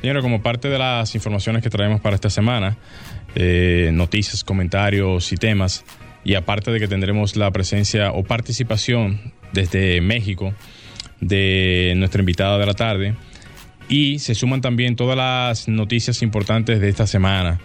Señores, 0.00 0.22
como 0.22 0.42
parte 0.42 0.68
de 0.68 0.78
las 0.78 1.14
informaciones 1.16 1.62
que 1.62 1.70
traemos 1.70 2.00
para 2.00 2.14
esta 2.14 2.30
semana, 2.30 2.76
eh, 3.34 3.90
noticias, 3.92 4.44
comentarios 4.44 5.32
y 5.32 5.36
temas, 5.36 5.84
y 6.24 6.34
aparte 6.34 6.70
de 6.70 6.78
que 6.78 6.86
tendremos 6.86 7.34
la 7.34 7.50
presencia 7.50 8.12
o 8.12 8.22
participación 8.22 9.32
desde 9.52 10.00
México 10.00 10.54
de 11.20 11.94
nuestra 11.96 12.20
invitada 12.20 12.58
de 12.58 12.66
la 12.66 12.74
tarde, 12.74 13.14
y 13.88 14.20
se 14.20 14.36
suman 14.36 14.60
también 14.60 14.94
todas 14.94 15.16
las 15.16 15.66
noticias 15.66 16.22
importantes 16.22 16.80
de 16.80 16.88
esta 16.88 17.08
semana. 17.08 17.58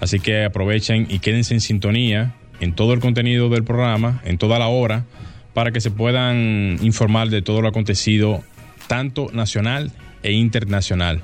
Así 0.00 0.18
que 0.18 0.44
aprovechen 0.44 1.06
y 1.08 1.20
quédense 1.20 1.54
en 1.54 1.60
sintonía 1.60 2.34
en 2.60 2.74
todo 2.74 2.94
el 2.94 3.00
contenido 3.00 3.48
del 3.48 3.62
programa, 3.62 4.22
en 4.24 4.38
toda 4.38 4.58
la 4.58 4.66
hora, 4.66 5.04
para 5.54 5.70
que 5.70 5.80
se 5.80 5.92
puedan 5.92 6.78
informar 6.82 7.28
de 7.28 7.42
todo 7.42 7.62
lo 7.62 7.68
acontecido, 7.68 8.42
tanto 8.88 9.30
nacional 9.32 9.92
e 10.22 10.32
internacional. 10.32 11.22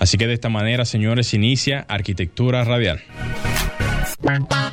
Así 0.00 0.16
que 0.16 0.26
de 0.26 0.32
esta 0.32 0.48
manera, 0.48 0.86
señores, 0.86 1.34
inicia 1.34 1.84
Arquitectura 1.86 2.64
Radial. 2.64 3.02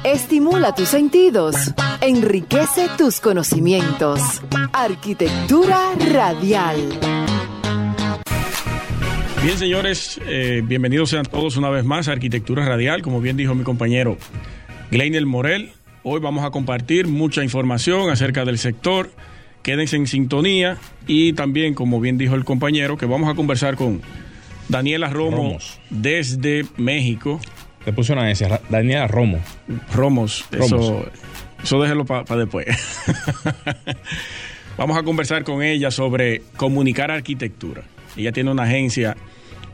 Estimula 0.06 0.74
tus 0.74 0.88
sentidos, 0.88 1.56
enriquece 2.00 2.88
tus 2.98 3.20
conocimientos. 3.20 4.22
Arquitectura 4.72 5.92
Radial. 6.14 6.78
Bien, 9.44 9.58
señores, 9.58 10.18
eh, 10.28 10.62
bienvenidos 10.64 11.10
sean 11.10 11.26
todos 11.26 11.58
una 11.58 11.70
vez 11.70 11.84
más 11.84 12.08
a 12.08 12.14
Arquitectura 12.14 12.66
Radial. 12.66 13.02
Como 13.02 13.20
bien 13.20 13.36
dijo 13.36 13.54
mi 13.54 13.66
compañero 13.66 14.18
Gleiner 14.92 15.26
Morel, 15.26 15.74
hoy 16.04 16.22
vamos 16.22 16.46
a 16.46 16.52
compartir 16.52 17.08
mucha 17.08 17.44
información 17.44 18.10
acerca 18.10 18.46
del 18.46 18.58
sector. 18.58 19.12
Quédense 19.62 19.98
en 19.98 20.08
sintonía 20.08 20.78
y 21.06 21.34
también, 21.34 21.74
como 21.74 22.00
bien 22.00 22.18
dijo 22.18 22.36
el 22.36 22.46
compañero, 22.46 22.98
que 22.98 23.06
vamos 23.06 23.30
a 23.30 23.36
conversar 23.36 23.76
con 23.76 24.02
Daniela 24.70 25.10
Romo 25.10 25.38
Romos. 25.38 25.80
desde 25.90 26.66
México. 26.78 27.40
Le 27.86 27.94
puse 27.94 28.14
una 28.14 28.30
S, 28.30 28.48
Daniela 28.70 29.08
Romo. 29.08 29.40
Romos, 29.94 30.46
Romos. 30.52 30.72
eso, 30.72 31.06
eso 31.64 31.82
déjelo 31.82 32.06
para 32.06 32.36
después. 32.36 32.68
Vamos 34.78 34.98
a 34.98 35.04
conversar 35.04 35.44
con 35.44 35.64
ella 35.64 35.90
sobre 35.90 36.44
comunicar 36.56 37.10
arquitectura. 37.10 37.84
Ella 38.16 38.32
tiene 38.32 38.52
una 38.52 38.64
agencia 38.64 39.16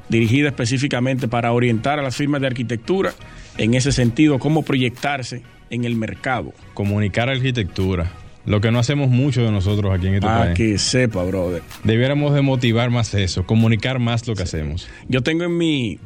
dirigida 0.09 0.49
específicamente 0.49 1.27
para 1.27 1.51
orientar 1.51 1.99
a 1.99 2.01
las 2.01 2.15
firmas 2.15 2.41
de 2.41 2.47
arquitectura 2.47 3.13
en 3.57 3.73
ese 3.73 3.91
sentido, 3.91 4.39
cómo 4.39 4.63
proyectarse 4.63 5.41
en 5.69 5.85
el 5.85 5.95
mercado. 5.95 6.53
Comunicar 6.73 7.29
arquitectura. 7.29 8.11
Lo 8.45 8.59
que 8.59 8.71
no 8.71 8.79
hacemos 8.79 9.09
mucho 9.09 9.41
de 9.41 9.51
nosotros 9.51 9.93
aquí 9.93 10.07
en 10.07 10.15
este 10.15 10.25
Para 10.27 10.45
país. 10.45 10.57
que 10.57 10.77
sepa, 10.77 11.23
brother. 11.23 11.61
Debiéramos 11.83 12.33
de 12.33 12.41
motivar 12.41 12.89
más 12.89 13.13
eso, 13.13 13.45
comunicar 13.45 13.99
más 13.99 14.27
lo 14.27 14.35
que 14.35 14.43
hacemos. 14.43 14.87
Yo 15.07 15.21
tengo 15.21 15.45
en 15.45 15.57
mi 15.57 15.99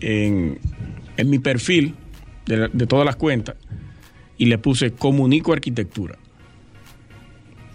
en, 0.00 0.58
en 1.16 1.30
mi 1.30 1.38
perfil 1.38 1.94
de, 2.46 2.68
de 2.72 2.86
todas 2.86 3.06
las 3.06 3.16
cuentas 3.16 3.56
y 4.38 4.46
le 4.46 4.58
puse 4.58 4.92
comunico 4.92 5.52
arquitectura. 5.52 6.16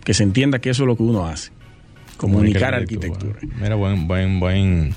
Que 0.04 0.14
se 0.14 0.24
entienda 0.24 0.60
que 0.60 0.70
eso 0.70 0.84
es 0.84 0.88
lo 0.88 0.96
que 0.98 1.04
uno 1.04 1.26
hace. 1.26 1.52
Comunicar 2.18 2.74
arquitectura. 2.76 3.40
Mira, 3.62 3.76
buen, 3.76 4.08
buen, 4.08 4.40
buen. 4.40 4.94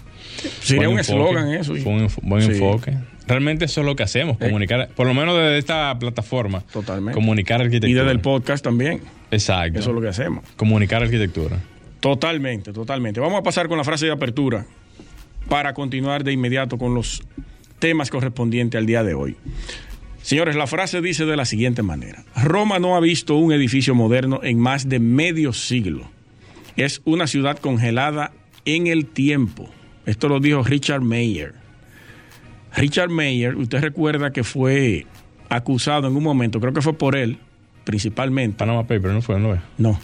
Sería 0.61 0.83
buen 0.89 0.95
un 0.95 0.99
eslogan 1.01 1.49
eso. 1.53 1.75
Fue 1.77 1.93
un 1.93 2.09
buen 2.23 2.43
Sí. 2.43 2.51
enfoque. 2.53 2.97
Realmente 3.29 3.67
eso 3.67 3.81
es 3.83 3.87
lo 3.87 3.95
que 3.95 4.03
hacemos, 4.03 4.37
Eh. 4.41 4.47
comunicar, 4.47 4.89
por 4.97 5.07
lo 5.07 5.15
menos 5.15 5.37
desde 5.37 5.59
esta 5.59 5.97
plataforma. 5.99 6.63
Totalmente. 6.73 7.13
Comunicar 7.15 7.61
arquitectura. 7.61 7.91
Y 7.91 7.95
desde 7.95 8.11
el 8.11 8.21
podcast 8.21 8.65
también. 8.65 9.01
Exacto. 9.31 9.79
Eso 9.79 9.91
es 9.91 9.95
lo 9.95 10.01
que 10.01 10.09
hacemos. 10.09 10.45
Comunicar 10.57 11.03
arquitectura. 11.03 11.59
Totalmente, 12.01 12.73
totalmente. 12.73 13.21
Vamos 13.21 13.39
a 13.41 13.43
pasar 13.43 13.69
con 13.69 13.77
la 13.79 13.85
frase 13.85 14.07
de 14.07 14.13
apertura 14.13 14.67
para 15.49 15.75
continuar 15.75 16.25
de 16.25 16.33
inmediato 16.33 16.79
con 16.79 16.95
los 16.95 17.23
temas 17.79 18.11
correspondientes 18.11 18.79
al 18.79 18.87
día 18.87 19.03
de 19.05 19.15
hoy. 19.15 19.37
Señores, 20.23 20.57
la 20.57 20.67
frase 20.67 21.01
dice 21.01 21.25
de 21.25 21.37
la 21.37 21.45
siguiente 21.45 21.83
manera. 21.83 22.25
Roma 22.37 22.79
no 22.79 22.97
ha 22.97 23.01
visto 23.01 23.37
un 23.37 23.53
edificio 23.53 23.95
moderno 23.95 24.41
en 24.43 24.59
más 24.59 24.89
de 24.89 24.99
medio 24.99 25.53
siglo. 25.53 26.09
Es 26.77 27.01
una 27.05 27.27
ciudad 27.27 27.59
congelada 27.59 28.33
en 28.65 28.87
el 28.87 29.07
tiempo. 29.07 29.69
Esto 30.07 30.29
lo 30.29 30.39
dijo 30.41 30.63
Richard 30.63 31.01
Mayer. 31.03 31.55
Richard 32.77 33.11
Mayer, 33.11 33.57
usted 33.57 33.81
recuerda 33.81 34.33
que 34.33 34.45
fue 34.45 35.07
acusado 35.49 36.09
en 36.09 36.17
un 36.17 36.23
momento, 36.23 36.61
creo 36.61 36.73
que 36.73 36.83
fue 36.83 36.93
por 36.93 37.17
él, 37.17 37.39
principalmente. 37.85 38.57
Panama 38.59 38.83
Paper, 38.87 39.13
¿no 39.13 39.23
fue? 39.23 39.41
¿No 39.41 39.55
es? 39.55 39.61
No, 39.79 39.99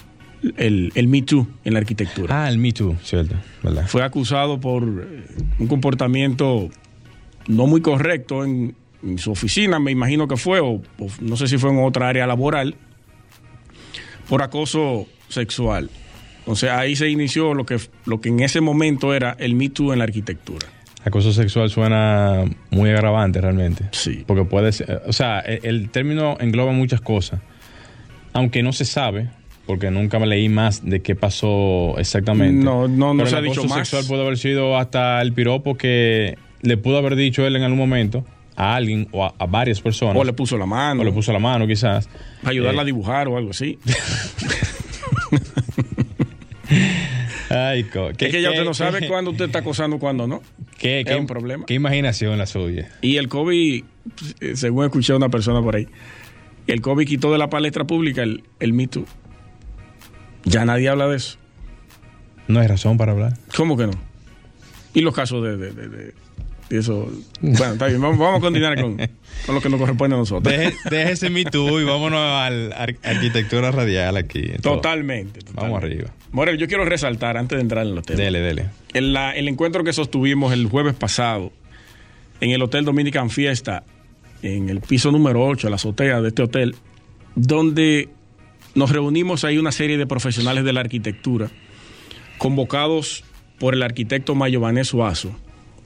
el, 0.56 0.90
el 0.94 1.08
Me 1.08 1.22
Too 1.22 1.46
en 1.64 1.74
la 1.74 1.80
arquitectura. 1.80 2.44
Ah, 2.44 2.48
el 2.48 2.58
Me 2.58 2.72
Too, 2.72 2.96
cierto, 3.02 3.36
¿verdad? 3.62 3.86
Fue 3.86 4.02
acusado 4.02 4.60
por 4.60 4.82
eh, 4.82 5.24
un 5.58 5.66
comportamiento 5.66 6.70
no 7.46 7.66
muy 7.66 7.82
correcto 7.82 8.44
en, 8.44 8.74
en 9.02 9.18
su 9.18 9.30
oficina, 9.30 9.78
me 9.78 9.90
imagino 9.90 10.26
que 10.26 10.36
fue, 10.36 10.60
o, 10.60 10.80
o 10.98 11.08
no 11.20 11.36
sé 11.36 11.46
si 11.46 11.58
fue 11.58 11.70
en 11.70 11.84
otra 11.84 12.08
área 12.08 12.26
laboral, 12.26 12.76
por 14.28 14.42
acoso 14.42 15.06
sexual. 15.28 15.90
Entonces 16.38 16.70
ahí 16.70 16.96
se 16.96 17.08
inició 17.08 17.54
lo 17.54 17.64
que, 17.66 17.78
lo 18.06 18.20
que 18.20 18.28
en 18.30 18.40
ese 18.40 18.60
momento 18.60 19.14
era 19.14 19.36
el 19.38 19.54
Me 19.54 19.68
Too 19.68 19.92
en 19.92 19.98
la 19.98 20.04
arquitectura. 20.04 20.66
Acoso 21.04 21.32
sexual 21.32 21.68
suena 21.70 22.44
muy 22.70 22.90
agravante 22.90 23.40
realmente. 23.40 23.84
Sí. 23.92 24.24
Porque 24.26 24.44
puede 24.44 24.72
ser, 24.72 25.02
o 25.06 25.12
sea, 25.12 25.40
el, 25.40 25.60
el 25.62 25.90
término 25.90 26.36
engloba 26.40 26.72
muchas 26.72 27.00
cosas. 27.00 27.40
Aunque 28.32 28.62
no 28.62 28.72
se 28.72 28.84
sabe, 28.86 29.28
porque 29.66 29.90
nunca 29.90 30.18
me 30.18 30.26
leí 30.26 30.48
más 30.48 30.84
de 30.84 31.02
qué 31.02 31.14
pasó 31.14 31.94
exactamente. 31.98 32.64
No, 32.64 32.88
no, 32.88 33.12
no 33.14 33.18
Pero 33.18 33.30
se 33.30 33.36
ha 33.36 33.38
el 33.40 33.44
dicho 33.44 33.60
acoso 33.60 33.74
más. 33.76 33.86
sexual 33.88 34.04
puede 34.08 34.22
haber 34.22 34.38
sido 34.38 34.76
hasta 34.78 35.20
el 35.20 35.32
piropo 35.34 35.76
que 35.76 36.36
le 36.62 36.76
pudo 36.78 36.96
haber 36.98 37.16
dicho 37.16 37.46
él 37.46 37.54
en 37.56 37.62
algún 37.62 37.78
momento 37.78 38.24
a 38.56 38.74
alguien 38.76 39.06
o 39.12 39.24
a, 39.24 39.34
a 39.38 39.46
varias 39.46 39.80
personas. 39.80 40.16
O 40.16 40.24
le 40.24 40.32
puso 40.32 40.56
la 40.56 40.66
mano, 40.66 41.02
O 41.02 41.04
le 41.04 41.12
puso 41.12 41.32
la 41.32 41.38
mano, 41.38 41.66
quizás. 41.66 42.08
para 42.40 42.52
ayudarla 42.52 42.80
Eh, 42.80 42.82
a 42.82 42.84
dibujar 42.86 43.28
o 43.28 43.36
algo 43.36 43.50
así. 43.50 43.78
Ay, 47.54 47.84
co- 47.84 48.10
es 48.10 48.16
que 48.16 48.42
ya 48.42 48.48
qué- 48.50 48.54
usted 48.56 48.64
no 48.64 48.74
sabe 48.74 49.00
qué- 49.00 49.08
cuándo 49.08 49.30
usted 49.30 49.46
está 49.46 49.60
acosando, 49.60 49.98
cuándo 49.98 50.26
no. 50.26 50.42
qué- 50.78 51.00
es 51.06 51.16
un 51.16 51.26
problema. 51.26 51.64
Qué 51.66 51.74
imaginación 51.74 52.36
la 52.38 52.46
suya. 52.46 52.90
Y 53.00 53.16
el 53.16 53.28
COVID, 53.28 53.84
eh, 54.40 54.56
según 54.56 54.84
escuché 54.84 55.12
a 55.12 55.16
una 55.16 55.28
persona 55.28 55.62
por 55.62 55.76
ahí, 55.76 55.88
el 56.66 56.80
COVID 56.80 57.06
quitó 57.06 57.30
de 57.32 57.38
la 57.38 57.48
palestra 57.50 57.84
pública 57.84 58.22
el, 58.22 58.42
el 58.60 58.72
Me 58.72 58.86
Too. 58.88 59.06
Ya 60.44 60.64
nadie 60.64 60.88
habla 60.88 61.06
de 61.08 61.16
eso. 61.16 61.38
No 62.48 62.60
hay 62.60 62.66
razón 62.66 62.98
para 62.98 63.12
hablar. 63.12 63.34
¿Cómo 63.56 63.76
que 63.76 63.86
no? 63.86 63.92
Y 64.92 65.00
los 65.00 65.14
casos 65.14 65.42
de, 65.42 65.56
de- 65.56 65.70
de- 65.72 65.88
de- 65.88 66.14
de 66.70 66.78
eso. 66.78 67.10
Bueno, 67.40 67.72
está 67.74 67.86
bien, 67.86 68.00
vamos, 68.00 68.18
vamos 68.18 68.38
a 68.38 68.40
continuar 68.40 68.80
con, 68.80 68.96
con 69.46 69.54
lo 69.54 69.60
que 69.60 69.68
nos 69.68 69.78
corresponde 69.80 70.14
a 70.16 70.18
nosotros. 70.18 70.52
Deje, 70.52 70.74
déjese 70.90 71.30
mi 71.30 71.44
tú 71.44 71.78
y 71.80 71.84
vámonos 71.84 72.18
a 72.18 72.50
la 72.50 72.76
ar- 72.76 72.96
arquitectura 73.02 73.70
radial 73.70 74.16
aquí. 74.16 74.42
Totalmente, 74.62 75.40
totalmente. 75.40 75.52
Vamos 75.54 75.82
arriba. 75.82 76.10
Morel, 76.32 76.58
yo 76.58 76.66
quiero 76.66 76.84
resaltar 76.84 77.36
antes 77.36 77.56
de 77.56 77.62
entrar 77.62 77.86
en 77.86 77.94
los 77.94 78.04
temas. 78.04 78.18
Dele, 78.18 78.40
dele. 78.40 78.66
En 78.92 79.12
la- 79.12 79.32
el 79.32 79.46
encuentro 79.48 79.84
que 79.84 79.92
sostuvimos 79.92 80.52
el 80.52 80.66
jueves 80.66 80.94
pasado 80.94 81.52
en 82.40 82.50
el 82.50 82.60
Hotel 82.62 82.84
Dominican 82.84 83.30
Fiesta, 83.30 83.84
en 84.42 84.68
el 84.68 84.80
piso 84.80 85.10
número 85.12 85.44
8, 85.46 85.68
la 85.70 85.76
azotea 85.76 86.20
de 86.20 86.28
este 86.28 86.42
hotel, 86.42 86.74
donde 87.36 88.08
nos 88.74 88.90
reunimos 88.90 89.44
ahí 89.44 89.56
una 89.58 89.70
serie 89.72 89.96
de 89.98 90.06
profesionales 90.06 90.64
de 90.64 90.72
la 90.72 90.80
arquitectura, 90.80 91.50
convocados 92.38 93.24
por 93.58 93.74
el 93.74 93.82
arquitecto 93.82 94.34
Mayo 94.34 94.60
Vanés 94.60 94.88
Suazo. 94.88 95.34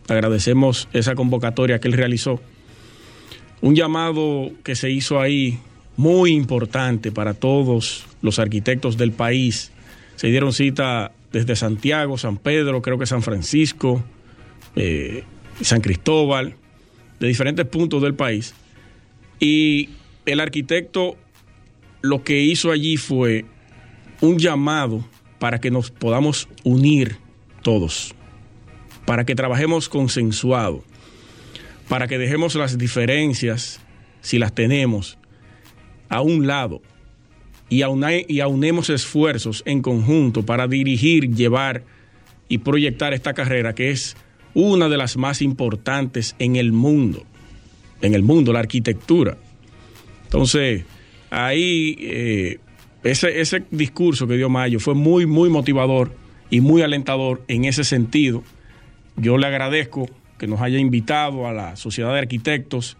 Agradecemos 0.08 0.88
esa 0.92 1.14
convocatoria 1.14 1.78
que 1.78 1.88
él 1.88 1.94
realizó. 1.94 2.40
Un 3.60 3.74
llamado 3.74 4.50
que 4.64 4.74
se 4.74 4.90
hizo 4.90 5.20
ahí 5.20 5.58
muy 5.96 6.32
importante 6.32 7.12
para 7.12 7.34
todos 7.34 8.06
los 8.22 8.38
arquitectos 8.38 8.96
del 8.96 9.12
país. 9.12 9.72
Se 10.16 10.28
dieron 10.28 10.52
cita 10.52 11.12
desde 11.32 11.56
Santiago, 11.56 12.16
San 12.18 12.38
Pedro, 12.38 12.82
creo 12.82 12.98
que 12.98 13.06
San 13.06 13.22
Francisco, 13.22 14.02
eh, 14.76 15.24
San 15.60 15.80
Cristóbal, 15.80 16.54
de 17.20 17.26
diferentes 17.26 17.66
puntos 17.66 18.02
del 18.02 18.14
país. 18.14 18.54
Y 19.40 19.90
el 20.24 20.40
arquitecto 20.40 21.16
lo 22.00 22.22
que 22.22 22.40
hizo 22.40 22.70
allí 22.70 22.96
fue 22.96 23.44
un 24.20 24.38
llamado 24.38 25.04
para 25.38 25.60
que 25.60 25.70
nos 25.70 25.90
podamos 25.90 26.48
unir 26.64 27.16
todos, 27.62 28.14
para 29.08 29.24
que 29.24 29.34
trabajemos 29.34 29.88
consensuado, 29.88 30.84
para 31.88 32.08
que 32.08 32.18
dejemos 32.18 32.54
las 32.56 32.76
diferencias, 32.76 33.80
si 34.20 34.38
las 34.38 34.54
tenemos, 34.54 35.16
a 36.10 36.20
un 36.20 36.46
lado 36.46 36.82
y, 37.70 37.80
y 38.28 38.40
aunemos 38.40 38.90
esfuerzos 38.90 39.62
en 39.64 39.80
conjunto 39.80 40.44
para 40.44 40.68
dirigir, 40.68 41.34
llevar 41.34 41.84
y 42.50 42.58
proyectar 42.58 43.14
esta 43.14 43.32
carrera 43.32 43.74
que 43.74 43.92
es 43.92 44.14
una 44.52 44.90
de 44.90 44.98
las 44.98 45.16
más 45.16 45.40
importantes 45.40 46.36
en 46.38 46.56
el 46.56 46.72
mundo, 46.72 47.24
en 48.02 48.12
el 48.12 48.22
mundo, 48.22 48.52
la 48.52 48.58
arquitectura. 48.58 49.38
Entonces, 50.24 50.84
ahí 51.30 51.96
eh, 51.98 52.58
ese, 53.04 53.40
ese 53.40 53.62
discurso 53.70 54.26
que 54.26 54.36
dio 54.36 54.50
Mayo 54.50 54.78
fue 54.80 54.92
muy, 54.92 55.24
muy 55.24 55.48
motivador 55.48 56.14
y 56.50 56.60
muy 56.60 56.82
alentador 56.82 57.42
en 57.48 57.64
ese 57.64 57.84
sentido. 57.84 58.44
Yo 59.18 59.36
le 59.36 59.46
agradezco 59.46 60.08
que 60.38 60.46
nos 60.46 60.60
haya 60.60 60.78
invitado 60.78 61.46
a 61.46 61.52
la 61.52 61.76
Sociedad 61.76 62.12
de 62.12 62.20
Arquitectos, 62.20 62.96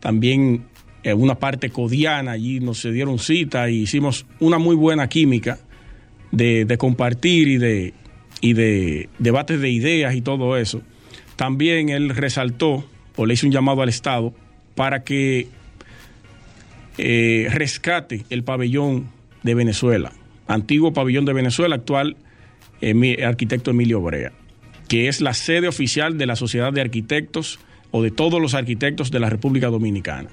también 0.00 0.64
en 1.02 1.20
una 1.20 1.36
parte 1.36 1.70
codiana, 1.70 2.32
allí 2.32 2.60
nos 2.60 2.78
se 2.78 2.90
dieron 2.90 3.18
cita 3.18 3.70
y 3.70 3.82
hicimos 3.82 4.26
una 4.40 4.58
muy 4.58 4.74
buena 4.74 5.08
química 5.08 5.58
de, 6.32 6.76
compartir 6.78 7.48
y 7.48 7.58
de, 7.58 7.94
y 8.40 8.52
de 8.54 9.08
debates 9.18 9.60
de 9.60 9.70
ideas 9.70 10.14
y 10.14 10.22
todo 10.22 10.56
eso. 10.56 10.82
También 11.36 11.88
él 11.88 12.10
resaltó 12.10 12.84
o 13.16 13.26
le 13.26 13.34
hizo 13.34 13.46
un 13.46 13.52
llamado 13.52 13.82
al 13.82 13.88
Estado 13.88 14.32
para 14.74 15.04
que 15.04 15.48
eh, 16.98 17.48
rescate 17.50 18.24
el 18.30 18.42
pabellón 18.42 19.08
de 19.42 19.54
Venezuela, 19.54 20.12
antiguo 20.46 20.92
pabellón 20.92 21.24
de 21.24 21.32
Venezuela, 21.32 21.76
actual 21.76 22.16
eh, 22.80 23.24
arquitecto 23.24 23.70
Emilio 23.70 24.00
Brea, 24.00 24.32
que 24.88 25.08
es 25.08 25.20
la 25.20 25.34
sede 25.34 25.68
oficial 25.68 26.18
de 26.18 26.26
la 26.26 26.36
Sociedad 26.36 26.72
de 26.72 26.80
Arquitectos 26.80 27.60
o 27.90 28.02
de 28.02 28.10
todos 28.10 28.40
los 28.40 28.54
arquitectos 28.54 29.10
de 29.10 29.20
la 29.20 29.30
República 29.30 29.68
Dominicana 29.68 30.28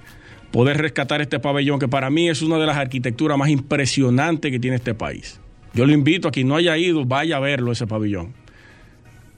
poder 0.56 0.78
rescatar 0.78 1.20
este 1.20 1.38
pabellón, 1.40 1.80
que 1.80 1.90
para 1.90 2.10
mí 2.10 2.30
es 2.30 2.42
una 2.42 2.58
de 2.58 2.66
las 2.66 2.78
arquitecturas 2.78 3.38
más 3.38 3.50
impresionantes 3.50 4.54
que 4.54 4.58
tiene 4.58 4.78
este 4.78 4.94
país. 4.94 5.42
Yo 5.74 5.86
lo 5.86 5.92
invito 5.92 6.30
a 6.30 6.32
quien 6.32 6.48
no 6.48 6.56
haya 6.56 6.78
ido, 6.78 7.04
vaya 7.04 7.36
a 7.36 7.40
verlo, 7.42 7.74
ese 7.74 7.88
pabellón, 7.88 8.34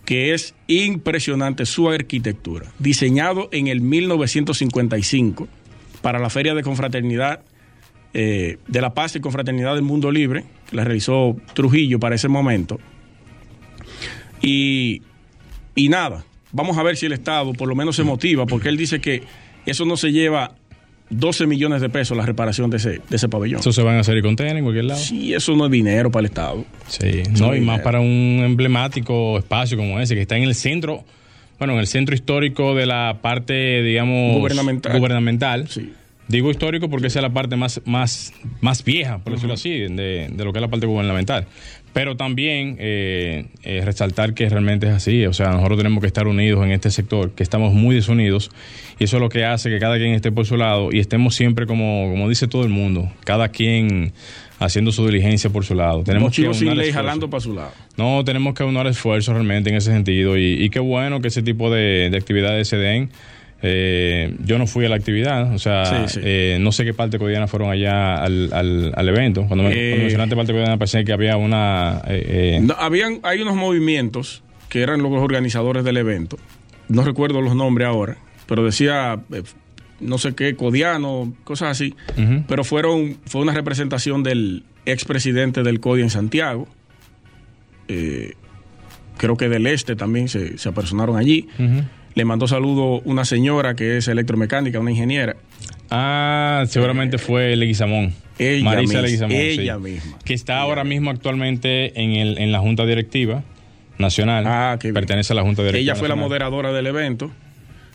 que 0.06 0.36
es 0.36 0.54
impresionante 0.68 1.66
su 1.66 1.90
arquitectura, 1.90 2.68
diseñado 2.78 3.50
en 3.52 3.66
el 3.66 3.82
1955 3.82 5.48
para 6.04 6.20
la 6.20 6.30
Feria 6.30 6.54
de 6.54 6.62
Confraternidad 6.62 7.42
eh, 8.14 8.60
de 8.68 8.82
la 8.82 8.94
Paz 8.94 9.16
y 9.16 9.20
Confraternidad 9.20 9.74
del 9.74 9.84
Mundo 9.84 10.12
Libre, 10.12 10.46
que 10.70 10.76
la 10.76 10.84
realizó 10.84 11.36
Trujillo 11.56 12.00
para 12.00 12.14
ese 12.14 12.28
momento. 12.28 12.80
Y, 14.40 15.02
y 15.78 15.90
nada, 15.90 16.26
vamos 16.52 16.78
a 16.78 16.84
ver 16.84 16.98
si 16.98 17.06
el 17.06 17.14
Estado 17.14 17.54
por 17.54 17.70
lo 17.70 17.76
menos 17.76 17.96
se 17.96 18.04
motiva, 18.04 18.46
porque 18.46 18.68
él 18.68 18.76
dice 18.76 19.00
que 19.00 19.24
eso 19.66 19.86
no 19.86 19.96
se 19.96 20.12
lleva 20.12 20.56
12 21.12 21.46
millones 21.46 21.82
de 21.82 21.90
pesos 21.90 22.18
la 22.18 22.26
reparación 22.26 22.70
de 22.70 22.78
ese, 22.78 23.02
de 23.10 23.16
ese 23.16 23.30
pabellón. 23.30 23.60
¿Eso 23.60 23.72
se 23.72 23.84
van 23.84 23.96
a 23.96 24.00
hacer 24.00 24.18
y 24.18 24.22
contener 24.22 24.58
en 24.58 24.64
cualquier 24.64 24.86
lado? 24.86 25.00
Sí, 25.00 25.34
eso 25.34 25.56
no 25.56 25.66
es 25.66 25.72
dinero 25.72 26.12
para 26.12 26.22
el 26.22 26.26
Estado. 26.26 26.66
Sí, 26.88 27.24
no, 27.40 27.56
y 27.56 27.62
más 27.62 27.82
para 27.82 28.00
un 28.00 28.42
emblemático 28.44 29.38
espacio 29.38 29.78
como 29.78 30.00
ese, 30.00 30.16
que 30.16 30.22
está 30.22 30.36
en 30.36 30.44
el 30.44 30.56
centro, 30.56 31.06
bueno, 31.60 31.74
en 31.74 31.80
el 31.80 31.88
centro 31.88 32.16
histórico 32.16 32.74
de 32.74 32.88
la 32.88 33.20
parte, 33.22 33.84
digamos, 33.84 34.36
gubernamental. 34.36 34.98
gubernamental. 34.98 35.68
Sí. 35.70 35.94
Digo 36.28 36.52
histórico 36.52 36.90
porque 36.90 37.08
esa 37.08 37.20
es 37.20 37.24
la 37.24 37.30
parte 37.30 37.56
más, 37.56 37.82
más, 37.86 38.34
más 38.60 38.84
vieja, 38.84 39.20
por 39.20 39.34
decirlo 39.34 39.54
así, 39.54 39.70
de, 39.70 40.28
de, 40.30 40.44
lo 40.44 40.52
que 40.52 40.60
es 40.60 40.62
la 40.62 40.68
parte 40.68 40.86
gubernamental. 40.86 41.48
Pero 41.98 42.16
también 42.16 42.76
eh, 42.78 43.46
eh, 43.64 43.82
resaltar 43.84 44.36
que 44.36 44.48
realmente 44.48 44.86
es 44.86 44.94
así. 44.94 45.26
O 45.26 45.34
sea, 45.34 45.50
nosotros 45.50 45.80
tenemos 45.80 46.00
que 46.00 46.06
estar 46.06 46.28
unidos 46.28 46.64
en 46.64 46.72
este 46.72 46.92
sector, 46.92 47.32
que 47.32 47.42
estamos 47.42 47.74
muy 47.74 47.96
desunidos. 47.96 48.52
Y 49.00 49.06
eso 49.06 49.18
es 49.18 49.22
lo 49.22 49.30
que 49.30 49.46
hace 49.46 49.72
que 49.72 49.80
cada 49.80 49.98
quien 49.98 50.14
esté 50.14 50.32
por 50.32 50.46
su 50.46 50.58
lado 50.58 50.90
y 50.92 51.00
estemos 51.00 51.34
siempre, 51.34 51.66
como, 51.66 52.08
como 52.12 52.30
dice 52.30 52.48
todo 52.48 52.62
el 52.62 52.70
mundo, 52.70 53.12
cada 53.24 53.50
quien 53.50 54.14
haciendo 54.60 54.92
su 54.92 55.08
diligencia 55.08 55.50
por 55.50 55.66
su 55.66 55.74
lado. 55.74 56.04
Tenemos 56.04 56.36
que 56.36 56.54
sin 56.54 56.78
ley 56.78 56.92
jalando 56.92 57.32
para 57.32 57.42
su 57.42 57.56
lado. 57.56 57.72
No, 57.98 58.24
tenemos 58.24 58.54
que 58.54 58.64
unir 58.64 58.86
esfuerzos 58.86 59.34
realmente 59.34 59.72
en 59.72 59.78
ese 59.78 59.92
sentido. 59.92 60.38
Y, 60.38 60.64
y 60.64 60.70
qué 60.70 60.80
bueno 60.80 61.20
que 61.20 61.30
ese 61.30 61.42
tipo 61.42 61.72
de, 61.72 62.12
de 62.12 62.18
actividades 62.18 62.68
se 62.68 62.78
den 62.78 63.10
eh, 63.62 64.36
yo 64.44 64.60
no 64.60 64.68
fui 64.68 64.86
a 64.86 64.90
la 64.90 64.96
actividad, 64.96 65.54
o 65.54 65.58
sea, 65.58 66.06
eh, 66.18 66.58
no 66.62 66.72
sé 66.72 66.86
qué 66.86 66.94
parte 66.94 67.18
cotidiana 67.18 67.48
fueron 67.48 67.72
allá 67.72 68.16
al, 68.24 68.52
al, 68.54 69.10
evento. 69.10 69.46
Cuando, 69.48 69.64
me, 69.64 69.72
eh, 69.74 69.98
mencionaste 69.98 70.36
parte 70.36 70.52
cotidiana 70.52 70.78
pensé 70.78 71.04
que 71.04 71.12
había 71.12 71.38
una... 71.38 72.02
habían, 72.78 73.20
hay 73.24 73.42
unos 73.42 73.56
movimientos 73.56 74.44
que 74.70 74.82
eran 74.82 75.02
los 75.02 75.12
organizadores 75.14 75.84
del 75.84 75.98
evento. 75.98 76.38
No 76.88 77.04
recuerdo 77.04 77.42
los 77.42 77.56
nombres 77.56 77.88
ahora, 77.88 78.18
pero 78.48 78.64
decía 78.64 79.20
no 80.00 80.20
sé 80.20 80.36
qué, 80.36 80.56
Codiano, 80.56 81.34
cosas 81.44 81.72
así. 81.72 81.96
Pero 82.48 82.64
fueron, 82.64 83.18
fue 83.26 83.42
una 83.42 83.54
representación 83.54 84.22
del 84.22 84.64
expresidente 84.86 85.64
del 85.64 85.80
CODI 85.80 86.04
en 86.04 86.10
Santiago. 86.12 86.68
creo 87.88 89.36
que 89.36 89.50
del 89.50 89.66
Este 89.66 89.96
también 89.96 90.30
se, 90.30 90.60
se 90.60 90.70
apersonaron 90.70 91.18
allí. 91.18 91.48
Le 92.18 92.26
mandó 92.26 92.48
saludo 92.48 93.00
una 93.06 93.26
señora 93.26 93.76
que 93.76 93.98
es 93.98 94.08
electromecánica, 94.08 94.80
una 94.80 94.90
ingeniera. 94.90 95.36
Ah, 95.92 96.64
seguramente 96.68 97.20
fue 97.20 97.56
Leguizamón. 97.56 98.12
Ella 98.40 98.64
Marisa 98.64 99.02
Leguizamón. 99.02 99.36
Ella 99.36 99.78
misma. 99.78 100.18
Que 100.26 100.34
está 100.34 100.58
ahora 100.58 100.84
mismo 100.84 101.12
actualmente 101.12 102.02
en, 102.02 102.14
el, 102.14 102.40
en 102.40 102.52
la 102.52 102.58
Junta 102.58 102.88
Directiva 102.88 103.44
Nacional. 104.00 104.46
Ah, 104.48 104.80
que 104.80 104.92
pertenece 104.94 105.34
a 105.34 105.36
la 105.36 105.44
Junta 105.44 105.62
Directiva. 105.62 105.80
Ella 105.80 105.96
fue 105.96 106.10
la 106.10 106.16
moderadora 106.16 106.74
del 106.74 106.88
evento. 106.88 107.30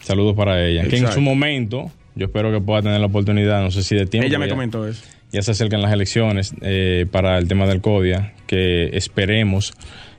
Saludos 0.02 0.36
para 0.36 0.64
ella. 0.64 0.84
Que 0.86 0.98
en 0.98 1.10
su 1.10 1.20
momento, 1.20 1.90
yo 2.14 2.26
espero 2.26 2.52
que 2.52 2.60
pueda 2.60 2.80
tener 2.80 3.00
la 3.00 3.06
oportunidad, 3.06 3.60
no 3.60 3.72
sé 3.72 3.82
si 3.82 3.96
de 3.96 4.06
tiempo. 4.06 4.28
Ella 4.28 4.38
me 4.38 4.48
comentó 4.48 4.86
eso. 4.86 5.02
Ya 5.32 5.42
se 5.42 5.50
acercan 5.50 5.82
las 5.82 5.92
elecciones 5.92 6.54
eh, 6.60 7.06
para 7.10 7.38
el 7.38 7.48
tema 7.48 7.66
del 7.66 7.80
CODIA, 7.80 8.34
que 8.46 8.96
esperemos 8.96 9.72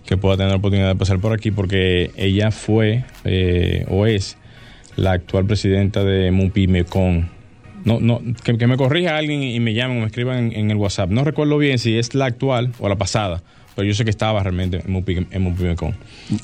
que 0.05 0.17
pueda 0.17 0.37
tener 0.37 0.51
la 0.51 0.57
oportunidad 0.57 0.89
de 0.89 0.95
pasar 0.95 1.19
por 1.19 1.33
aquí 1.33 1.51
porque 1.51 2.11
ella 2.17 2.51
fue 2.51 3.03
eh, 3.23 3.85
o 3.89 4.05
es 4.05 4.37
la 4.95 5.13
actual 5.13 5.45
presidenta 5.45 6.03
de 6.03 6.31
Mupimecon. 6.31 7.29
No, 7.85 7.99
no, 7.99 8.21
que, 8.43 8.67
me 8.67 8.77
corrija 8.77 9.17
alguien 9.17 9.43
y 9.43 9.59
me 9.59 9.73
llamen 9.73 9.97
o 9.97 9.99
me 10.01 10.05
escriban 10.05 10.53
en, 10.53 10.71
el 10.71 10.77
WhatsApp. 10.77 11.09
No 11.09 11.23
recuerdo 11.23 11.57
bien 11.57 11.79
si 11.79 11.97
es 11.97 12.13
la 12.15 12.25
actual 12.25 12.71
o 12.79 12.87
la 12.87 12.95
pasada, 12.95 13.43
pero 13.75 13.85
yo 13.85 13.93
sé 13.93 14.05
que 14.05 14.09
estaba 14.09 14.41
realmente 14.41 14.81
en, 14.85 15.41
Mupimecon. 15.41 15.93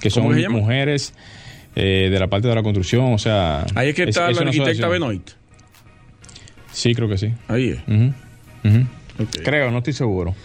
Que 0.01 0.09
son 0.09 0.25
mujeres 0.51 1.13
eh, 1.75 2.09
de 2.11 2.19
la 2.19 2.27
parte 2.27 2.47
de 2.47 2.55
la 2.55 2.63
construcción, 2.63 3.13
o 3.13 3.17
sea... 3.17 3.65
Ahí 3.75 3.89
es 3.89 3.95
que 3.95 4.03
está 4.03 4.29
la 4.31 4.41
arquitecta 4.41 4.87
Benoit. 4.89 5.31
Sí, 6.71 6.93
creo 6.93 7.07
que 7.07 7.17
sí. 7.17 7.31
Ahí 7.47 7.69
es. 7.69 7.79
Creo, 9.43 9.71
no 9.71 9.79
estoy 9.79 9.93
seguro. 9.93 10.35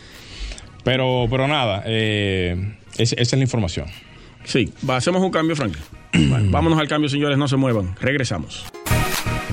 Pero, 0.85 1.27
pero 1.31 1.49
nada, 1.49 1.83
eh, 1.87 2.75
esa 2.99 3.17
es 3.17 3.33
la 3.33 3.43
información. 3.43 3.87
Sí, 4.45 4.71
hacemos 4.89 5.23
un 5.23 5.31
cambio, 5.31 5.55
Frank. 5.57 5.77
vámonos 6.51 6.79
al 6.79 6.89
cambio, 6.89 7.09
señores, 7.09 7.39
no 7.39 7.49
se 7.49 7.57
muevan. 7.57 7.97
Regresamos. 8.01 8.67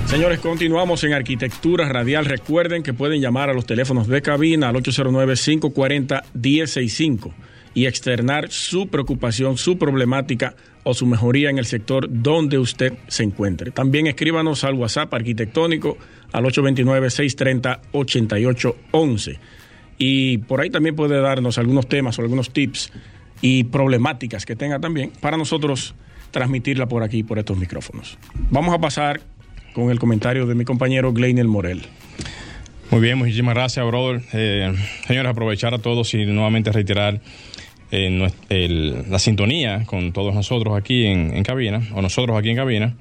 Señores, 0.06 0.40
continuamos 0.40 1.02
en 1.04 1.14
Arquitectura 1.14 1.88
Radial. 1.88 2.26
Recuerden 2.26 2.82
que 2.82 2.92
pueden 2.92 3.22
llamar 3.22 3.48
a 3.48 3.54
los 3.54 3.64
teléfonos 3.64 4.08
de 4.08 4.20
cabina 4.20 4.68
al 4.68 4.76
809-540-1065 4.76 7.32
y 7.72 7.86
externar 7.86 8.50
su 8.50 8.88
preocupación, 8.88 9.56
su 9.56 9.78
problemática 9.78 10.54
o 10.84 10.92
su 10.92 11.06
mejoría 11.06 11.48
en 11.48 11.56
el 11.56 11.64
sector 11.64 12.06
donde 12.10 12.58
usted 12.58 12.92
se 13.08 13.22
encuentre. 13.22 13.70
También 13.70 14.06
escríbanos 14.06 14.64
al 14.64 14.74
WhatsApp 14.74 15.14
arquitectónico 15.14 15.96
al 16.32 16.44
829-630-8811. 16.44 19.38
Y 19.96 20.36
por 20.38 20.60
ahí 20.60 20.68
también 20.68 20.96
puede 20.96 21.18
darnos 21.20 21.56
algunos 21.56 21.88
temas 21.88 22.18
o 22.18 22.22
algunos 22.22 22.50
tips 22.50 22.92
y 23.42 23.64
problemáticas 23.64 24.46
que 24.46 24.56
tenga 24.56 24.78
también 24.78 25.12
para 25.20 25.36
nosotros 25.36 25.94
transmitirla 26.30 26.86
por 26.86 27.02
aquí, 27.02 27.22
por 27.22 27.38
estos 27.38 27.58
micrófonos. 27.58 28.16
Vamos 28.50 28.74
a 28.74 28.78
pasar 28.78 29.20
con 29.74 29.90
el 29.90 29.98
comentario 29.98 30.46
de 30.46 30.54
mi 30.54 30.64
compañero 30.64 31.12
Gleinel 31.12 31.48
Morel. 31.48 31.82
Muy 32.90 33.00
bien, 33.00 33.18
muchísimas 33.18 33.54
gracias, 33.54 33.86
brother. 33.86 34.22
Eh, 34.32 34.72
señores, 35.06 35.30
aprovechar 35.30 35.74
a 35.74 35.78
todos 35.78 36.14
y 36.14 36.24
nuevamente 36.24 36.72
reiterar 36.72 37.20
eh, 37.90 38.30
la 39.08 39.18
sintonía 39.18 39.84
con 39.86 40.12
todos 40.12 40.34
nosotros 40.34 40.76
aquí 40.76 41.06
en, 41.06 41.42
cabina, 41.42 41.82
o 41.94 42.02
nosotros 42.02 42.38
aquí 42.38 42.50
en 42.50 42.56
cabina, 42.56 42.94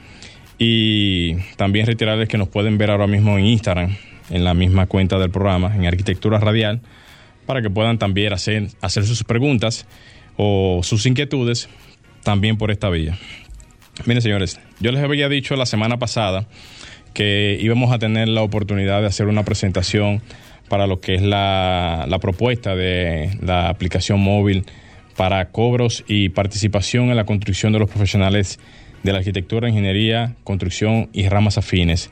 y 0.58 1.36
también 1.56 1.86
reiterarles 1.86 2.28
que 2.28 2.38
nos 2.38 2.48
pueden 2.48 2.78
ver 2.78 2.92
ahora 2.92 3.08
mismo 3.08 3.38
en 3.38 3.46
Instagram, 3.46 3.96
en 4.30 4.44
la 4.44 4.54
misma 4.54 4.88
cuenta 4.88 5.20
del 5.20 5.30
programa, 5.30 5.76
en 5.76 5.86
Arquitectura 5.86 6.40
Radial, 6.40 6.82
para 7.46 7.62
que 7.62 7.70
puedan 7.70 7.98
también 7.98 8.34
hacer, 8.34 8.68
hacer 8.82 9.06
sus 9.06 9.24
preguntas 9.24 9.86
o 10.44 10.82
sus 10.82 11.06
inquietudes 11.06 11.70
también 12.24 12.58
por 12.58 12.72
esta 12.72 12.90
vía. 12.90 13.16
Miren, 14.08 14.24
señores, 14.24 14.60
yo 14.80 14.92
les 14.92 15.04
había 15.04 15.30
dicho 15.30 15.56
la 15.56 15.68
semana 15.68 16.00
pasada 16.00 16.48
que 17.14 17.60
íbamos 17.62 17.92
a 17.92 18.00
tener 18.00 18.28
la 18.28 18.42
oportunidad 18.42 19.02
de 19.02 19.08
hacer 19.08 19.28
una 19.28 19.46
presentación 19.46 20.24
para 20.68 20.88
lo 20.88 21.00
que 21.00 21.14
es 21.14 21.22
la, 21.22 22.08
propuesta 22.20 22.76
de 22.76 23.38
la 23.40 23.70
aplicación 23.70 24.20
móvil 24.20 24.66
para 25.16 25.50
cobros 25.50 26.04
y 26.08 26.30
participación 26.30 27.12
en 27.12 27.18
la 27.18 27.26
construcción 27.26 27.72
de 27.72 27.78
los 27.78 27.90
profesionales 27.90 28.58
de 29.04 29.12
la 29.12 29.20
arquitectura, 29.20 29.70
ingeniería, 29.70 30.34
construcción 30.44 31.10
y 31.14 31.30
ramas 31.30 31.60
afines. 31.60 32.10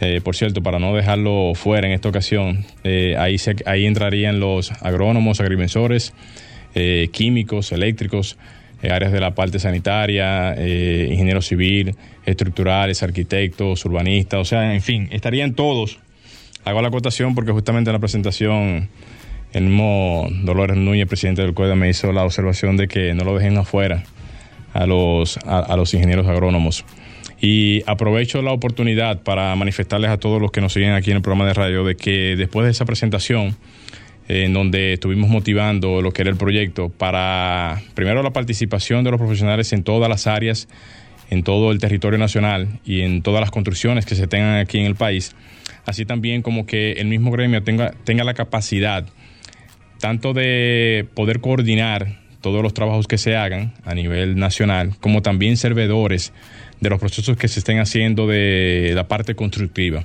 Eh, 0.00 0.20
por 0.22 0.36
cierto, 0.36 0.62
para 0.62 0.78
no 0.78 0.94
dejarlo 0.94 1.54
fuera 1.56 1.88
en 1.88 1.92
esta 1.92 2.08
ocasión, 2.08 2.64
eh, 2.84 3.16
ahí, 3.18 3.34
ahí 3.66 3.86
entrarían 3.86 4.38
los 4.38 4.70
agrónomos, 4.80 5.40
agrimensores, 5.40 6.14
eh, 6.74 7.08
químicos, 7.12 7.72
eléctricos, 7.72 8.36
áreas 8.82 9.12
de 9.12 9.20
la 9.20 9.34
parte 9.34 9.58
sanitaria, 9.58 10.54
ingeniero 10.58 11.40
civil, 11.40 11.96
estructurales, 12.26 13.02
arquitectos, 13.02 13.82
urbanistas, 13.86 14.40
o 14.40 14.44
sea, 14.44 14.74
en 14.74 14.82
fin, 14.82 15.08
estarían 15.10 15.54
todos. 15.54 15.98
Hago 16.66 16.82
la 16.82 16.88
acotación 16.88 17.34
porque 17.34 17.52
justamente 17.52 17.88
en 17.88 17.94
la 17.94 17.98
presentación 17.98 18.90
el 19.54 19.64
mismo 19.64 20.26
Dolores 20.42 20.76
Núñez, 20.76 21.06
presidente 21.06 21.42
del 21.42 21.54
COEDA, 21.54 21.76
me 21.76 21.88
hizo 21.88 22.12
la 22.12 22.24
observación 22.24 22.76
de 22.76 22.88
que 22.88 23.14
no 23.14 23.24
lo 23.24 23.36
dejen 23.36 23.56
afuera 23.56 24.02
a 24.72 24.84
los, 24.86 25.38
a 25.46 25.76
los 25.76 25.94
ingenieros 25.94 26.26
agrónomos. 26.26 26.84
Y 27.40 27.82
aprovecho 27.86 28.42
la 28.42 28.52
oportunidad 28.52 29.22
para 29.22 29.54
manifestarles 29.54 30.10
a 30.10 30.16
todos 30.16 30.40
los 30.40 30.50
que 30.50 30.60
nos 30.60 30.72
siguen 30.72 30.92
aquí 30.92 31.10
en 31.10 31.18
el 31.18 31.22
programa 31.22 31.46
de 31.46 31.54
radio 31.54 31.84
de 31.84 31.94
que 31.94 32.34
después 32.36 32.64
de 32.64 32.72
esa 32.72 32.84
presentación, 32.84 33.54
en 34.28 34.52
donde 34.52 34.94
estuvimos 34.94 35.28
motivando 35.28 36.00
lo 36.00 36.12
que 36.12 36.22
era 36.22 36.30
el 36.30 36.36
proyecto 36.36 36.88
para, 36.88 37.82
primero, 37.94 38.22
la 38.22 38.32
participación 38.32 39.04
de 39.04 39.10
los 39.10 39.20
profesionales 39.20 39.72
en 39.72 39.82
todas 39.82 40.08
las 40.08 40.26
áreas, 40.26 40.68
en 41.30 41.42
todo 41.42 41.72
el 41.72 41.78
territorio 41.78 42.18
nacional 42.18 42.80
y 42.84 43.02
en 43.02 43.22
todas 43.22 43.40
las 43.40 43.50
construcciones 43.50 44.06
que 44.06 44.14
se 44.14 44.26
tengan 44.26 44.58
aquí 44.58 44.78
en 44.78 44.86
el 44.86 44.94
país, 44.94 45.34
así 45.86 46.04
también 46.04 46.42
como 46.42 46.66
que 46.66 46.92
el 46.92 47.06
mismo 47.06 47.30
gremio 47.30 47.62
tenga, 47.62 47.92
tenga 48.04 48.24
la 48.24 48.34
capacidad 48.34 49.06
tanto 50.00 50.32
de 50.32 51.06
poder 51.14 51.40
coordinar 51.40 52.20
todos 52.40 52.62
los 52.62 52.74
trabajos 52.74 53.08
que 53.08 53.16
se 53.16 53.36
hagan 53.36 53.72
a 53.84 53.94
nivel 53.94 54.36
nacional, 54.36 54.92
como 55.00 55.22
también 55.22 55.56
servidores 55.56 56.32
de 56.80 56.90
los 56.90 57.00
procesos 57.00 57.38
que 57.38 57.48
se 57.48 57.60
estén 57.60 57.78
haciendo 57.78 58.26
de 58.26 58.92
la 58.94 59.08
parte 59.08 59.34
constructiva. 59.34 60.04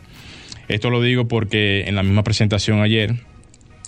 Esto 0.70 0.90
lo 0.90 1.02
digo 1.02 1.28
porque 1.28 1.84
en 1.88 1.96
la 1.96 2.04
misma 2.04 2.24
presentación 2.24 2.82
ayer 2.82 3.16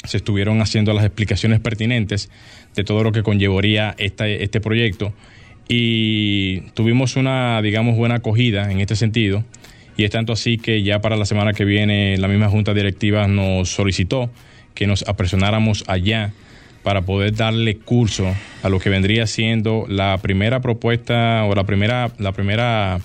se 0.04 0.18
estuvieron 0.18 0.62
haciendo 0.62 0.94
las 0.94 1.06
explicaciones 1.06 1.60
pertinentes 1.60 2.30
de 2.76 2.84
todo 2.84 3.04
lo 3.04 3.12
que 3.12 3.24
conllevaría 3.24 3.96
este, 3.98 4.44
este 4.44 4.60
proyecto. 4.62 5.14
Y 5.68 6.62
tuvimos 6.74 7.16
una, 7.16 7.62
digamos, 7.62 7.96
buena 7.96 8.16
acogida 8.16 8.72
en 8.72 8.82
este 8.82 8.96
sentido. 8.96 9.44
Y 9.98 10.04
es 10.04 10.12
tanto 10.12 10.34
así 10.34 10.58
que 10.58 10.84
ya 10.84 11.00
para 11.02 11.16
la 11.16 11.26
semana 11.26 11.54
que 11.54 11.66
viene 11.66 12.18
la 12.18 12.28
misma 12.28 12.50
junta 12.50 12.74
directiva 12.74 13.28
nos 13.28 13.70
solicitó 13.70 14.32
que 14.74 14.88
nos 14.88 15.08
apresionáramos 15.08 15.84
allá 15.88 16.34
para 16.82 17.04
poder 17.04 17.36
darle 17.36 17.78
curso 17.78 18.34
a 18.64 18.70
lo 18.70 18.80
que 18.80 18.90
vendría 18.90 19.28
siendo 19.28 19.86
la 19.88 20.18
primera 20.18 20.62
propuesta 20.62 21.44
o 21.46 21.54
la 21.54 21.66
primera, 21.66 22.12
la 22.18 22.32
primera 22.32 23.00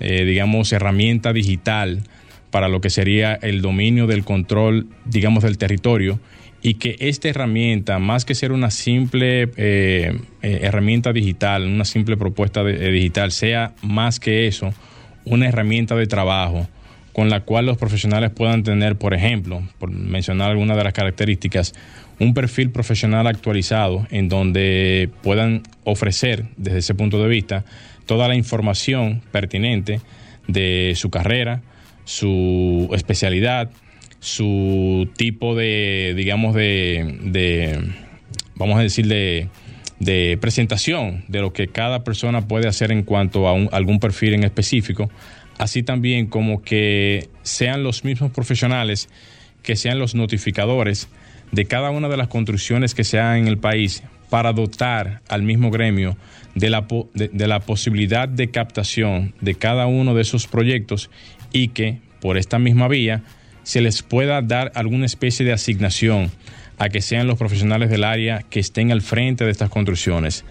eh, 0.00 0.24
digamos, 0.24 0.72
herramienta 0.72 1.32
digital 1.32 2.02
para 2.50 2.68
lo 2.68 2.80
que 2.80 2.88
sería 2.88 3.34
el 3.34 3.60
dominio 3.60 4.06
del 4.06 4.24
control, 4.24 4.86
digamos, 5.04 5.42
del 5.42 5.58
territorio 5.58 6.18
y 6.62 6.74
que 6.74 6.96
esta 7.00 7.28
herramienta, 7.28 7.98
más 7.98 8.24
que 8.24 8.34
ser 8.34 8.52
una 8.52 8.70
simple 8.70 9.50
eh, 9.56 10.18
eh, 10.42 10.58
herramienta 10.62 11.12
digital, 11.12 11.64
una 11.64 11.84
simple 11.84 12.16
propuesta 12.16 12.64
digital, 12.64 13.30
sea 13.30 13.74
más 13.82 14.18
que 14.18 14.46
eso, 14.46 14.74
una 15.24 15.48
herramienta 15.48 15.94
de 15.94 16.06
trabajo 16.06 16.68
con 17.18 17.30
la 17.30 17.40
cual 17.40 17.66
los 17.66 17.76
profesionales 17.76 18.30
puedan 18.30 18.62
tener, 18.62 18.96
por 18.96 19.12
ejemplo, 19.12 19.62
por 19.80 19.90
mencionar 19.90 20.50
algunas 20.50 20.76
de 20.76 20.84
las 20.84 20.92
características, 20.92 21.74
un 22.20 22.32
perfil 22.32 22.70
profesional 22.70 23.26
actualizado 23.26 24.06
en 24.10 24.28
donde 24.28 25.10
puedan 25.22 25.62
ofrecer 25.82 26.44
desde 26.56 26.78
ese 26.78 26.94
punto 26.94 27.20
de 27.20 27.28
vista 27.28 27.64
toda 28.06 28.28
la 28.28 28.36
información 28.36 29.20
pertinente 29.32 30.00
de 30.46 30.92
su 30.94 31.10
carrera, 31.10 31.60
su 32.04 32.88
especialidad, 32.92 33.70
su 34.20 35.08
tipo 35.16 35.54
de, 35.54 36.14
digamos, 36.16 36.54
de, 36.54 37.92
vamos 38.56 38.78
a 38.78 38.82
decir, 38.82 39.06
de, 39.06 39.48
de, 40.00 40.38
presentación 40.40 41.24
de 41.28 41.40
lo 41.40 41.52
que 41.52 41.68
cada 41.68 42.04
persona 42.04 42.48
puede 42.48 42.68
hacer 42.68 42.92
en 42.92 43.02
cuanto 43.02 43.48
a 43.48 43.52
algún 43.76 44.00
perfil 44.00 44.34
en 44.34 44.44
específico, 44.44 45.10
así 45.58 45.82
también 45.82 46.26
como 46.26 46.62
que 46.62 47.28
sean 47.42 47.82
los 47.82 48.04
mismos 48.04 48.32
profesionales 48.32 49.08
que 49.62 49.76
sean 49.76 49.98
los 49.98 50.14
notificadores 50.14 51.08
de 51.52 51.64
cada 51.66 51.90
una 51.90 52.08
de 52.08 52.16
las 52.16 52.28
construcciones 52.28 52.94
que 52.94 53.04
se 53.04 53.18
hagan 53.18 53.38
en 53.38 53.48
el 53.48 53.58
país 53.58 54.02
para 54.30 54.52
dotar 54.52 55.22
al 55.28 55.42
mismo 55.42 55.70
gremio 55.70 56.16
de 56.54 56.70
la, 56.70 56.86
de, 57.14 57.46
la 57.46 57.60
posibilidad 57.60 58.28
de 58.28 58.50
captación 58.50 59.34
de 59.40 59.54
cada 59.54 59.86
uno 59.86 60.14
de 60.14 60.22
esos 60.22 60.46
proyectos 60.46 61.10
y 61.52 61.68
que 61.68 61.98
por 62.20 62.36
esta 62.36 62.58
misma 62.58 62.88
vía 62.88 63.22
se 63.68 63.82
les 63.82 64.02
pueda 64.02 64.40
dar 64.40 64.72
alguna 64.74 65.04
especie 65.04 65.44
de 65.44 65.52
asignación 65.52 66.30
a 66.78 66.88
que 66.88 67.02
sean 67.02 67.26
los 67.26 67.36
profesionales 67.36 67.90
del 67.90 68.02
área 68.02 68.42
que 68.48 68.60
estén 68.60 68.90
al 68.92 69.02
frente 69.02 69.44
de 69.44 69.50
estas 69.50 69.68
construcciones. 69.68 70.46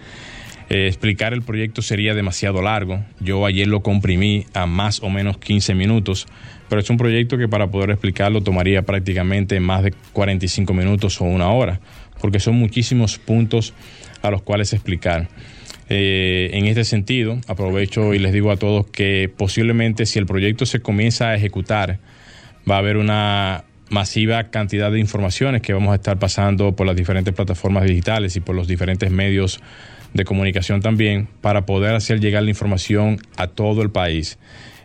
Eh, 0.69 0.85
explicar 0.85 1.33
el 1.33 1.41
proyecto 1.41 1.81
sería 1.81 2.13
demasiado 2.13 2.61
largo. 2.61 3.03
Yo 3.19 3.43
ayer 3.47 3.67
lo 3.67 3.81
comprimí 3.81 4.45
a 4.53 4.67
más 4.67 5.01
o 5.01 5.09
menos 5.09 5.39
15 5.39 5.73
minutos, 5.73 6.27
pero 6.69 6.79
es 6.79 6.87
un 6.91 6.97
proyecto 6.97 7.39
que 7.39 7.47
para 7.47 7.71
poder 7.71 7.89
explicarlo 7.89 8.43
tomaría 8.43 8.83
prácticamente 8.83 9.59
más 9.59 9.81
de 9.81 9.95
45 10.13 10.71
minutos 10.75 11.19
o 11.19 11.23
una 11.23 11.49
hora, 11.49 11.79
porque 12.21 12.39
son 12.39 12.53
muchísimos 12.53 13.17
puntos 13.17 13.73
a 14.21 14.29
los 14.29 14.43
cuales 14.43 14.73
explicar. 14.73 15.27
Eh, 15.89 16.51
en 16.53 16.67
este 16.67 16.83
sentido, 16.83 17.39
aprovecho 17.47 18.13
y 18.13 18.19
les 18.19 18.31
digo 18.31 18.51
a 18.51 18.57
todos 18.57 18.85
que 18.85 19.27
posiblemente 19.35 20.05
si 20.05 20.19
el 20.19 20.27
proyecto 20.27 20.67
se 20.67 20.81
comienza 20.81 21.29
a 21.29 21.35
ejecutar, 21.35 21.97
va 22.69 22.75
a 22.75 22.79
haber 22.79 22.97
una 22.97 23.63
masiva 23.89 24.49
cantidad 24.49 24.91
de 24.91 24.99
informaciones 24.99 25.61
que 25.61 25.73
vamos 25.73 25.91
a 25.91 25.95
estar 25.95 26.19
pasando 26.19 26.75
por 26.75 26.85
las 26.85 26.95
diferentes 26.95 27.33
plataformas 27.33 27.85
digitales 27.85 28.35
y 28.35 28.41
por 28.41 28.55
los 28.55 28.67
diferentes 28.67 29.11
medios 29.11 29.61
de 30.13 30.25
comunicación 30.25 30.81
también 30.81 31.27
para 31.41 31.65
poder 31.65 31.95
hacer 31.95 32.19
llegar 32.19 32.43
la 32.43 32.49
información 32.49 33.19
a 33.37 33.47
todo 33.47 33.81
el 33.81 33.89
país. 33.89 34.37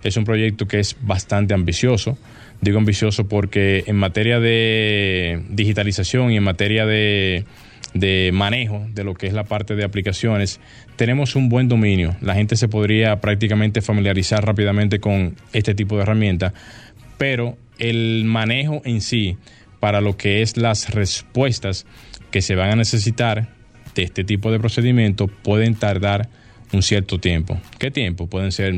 Es 0.02 0.16
un 0.16 0.24
proyecto 0.24 0.66
que 0.66 0.80
es 0.80 0.96
bastante 1.00 1.54
ambicioso. 1.54 2.18
Digo 2.60 2.78
ambicioso 2.78 3.28
porque 3.28 3.84
en 3.86 3.96
materia 3.96 4.40
de 4.40 5.42
digitalización 5.48 6.32
y 6.32 6.36
en 6.36 6.44
materia 6.44 6.86
de, 6.86 7.44
manejo 8.32 8.86
de 8.92 9.04
lo 9.04 9.14
que 9.14 9.26
es 9.26 9.32
la 9.32 9.44
parte 9.44 9.74
de 9.74 9.84
aplicaciones, 9.84 10.60
tenemos 10.96 11.34
un 11.34 11.48
buen 11.48 11.68
dominio. 11.68 12.16
La 12.20 12.34
gente 12.34 12.56
se 12.56 12.68
podría 12.68 13.20
prácticamente 13.20 13.80
familiarizar 13.80 14.44
rápidamente 14.44 15.00
con 15.00 15.36
este 15.52 15.74
tipo 15.74 15.96
de 15.96 16.02
herramienta, 16.02 16.52
pero 17.16 17.56
el 17.78 18.24
manejo 18.24 18.82
en 18.84 19.00
sí 19.00 19.36
para 19.80 20.00
lo 20.00 20.16
que 20.16 20.42
es 20.42 20.56
las 20.56 20.90
respuestas 20.90 21.86
que 22.30 22.42
se 22.42 22.54
van 22.54 22.70
a 22.70 22.76
necesitar 22.76 23.48
de 23.94 24.02
este 24.02 24.24
tipo 24.24 24.50
de 24.50 24.58
procedimientos 24.58 25.30
pueden 25.42 25.74
tardar 25.74 26.28
un 26.72 26.82
cierto 26.82 27.18
tiempo. 27.18 27.60
¿Qué 27.78 27.90
tiempo? 27.90 28.26
Pueden 28.26 28.52
ser 28.52 28.74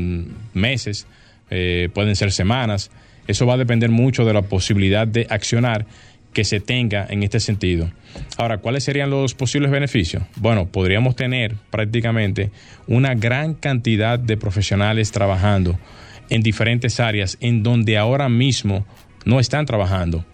meses, 0.53 1.07
eh, 1.49 1.89
pueden 1.93 2.15
ser 2.15 2.31
semanas. 2.31 2.91
Eso 3.27 3.45
va 3.45 3.53
a 3.53 3.57
depender 3.57 3.89
mucho 3.89 4.25
de 4.25 4.33
la 4.33 4.41
posibilidad 4.43 5.07
de 5.07 5.27
accionar 5.29 5.85
que 6.33 6.43
se 6.43 6.59
tenga 6.59 7.07
en 7.09 7.23
este 7.23 7.39
sentido. 7.39 7.89
Ahora, 8.37 8.57
¿cuáles 8.57 8.83
serían 8.83 9.09
los 9.09 9.33
posibles 9.33 9.71
beneficios? 9.71 10.23
Bueno, 10.35 10.67
podríamos 10.67 11.15
tener 11.15 11.55
prácticamente 11.69 12.51
una 12.87 13.15
gran 13.15 13.53
cantidad 13.53 14.19
de 14.19 14.35
profesionales 14.35 15.11
trabajando 15.11 15.79
en 16.29 16.41
diferentes 16.41 16.99
áreas 16.99 17.37
en 17.41 17.63
donde 17.63 17.97
ahora 17.97 18.29
mismo 18.29 18.85
no 19.25 19.39
están 19.39 19.65
trabajando. 19.65 20.25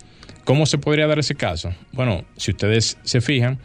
¿Cómo 0.44 0.66
se 0.66 0.78
podría 0.78 1.08
dar 1.08 1.20
ese 1.20 1.36
caso? 1.36 1.74
Bueno, 1.92 2.26
si 2.36 2.52
ustedes 2.52 2.98
se 3.04 3.22
fijan, 3.22 3.60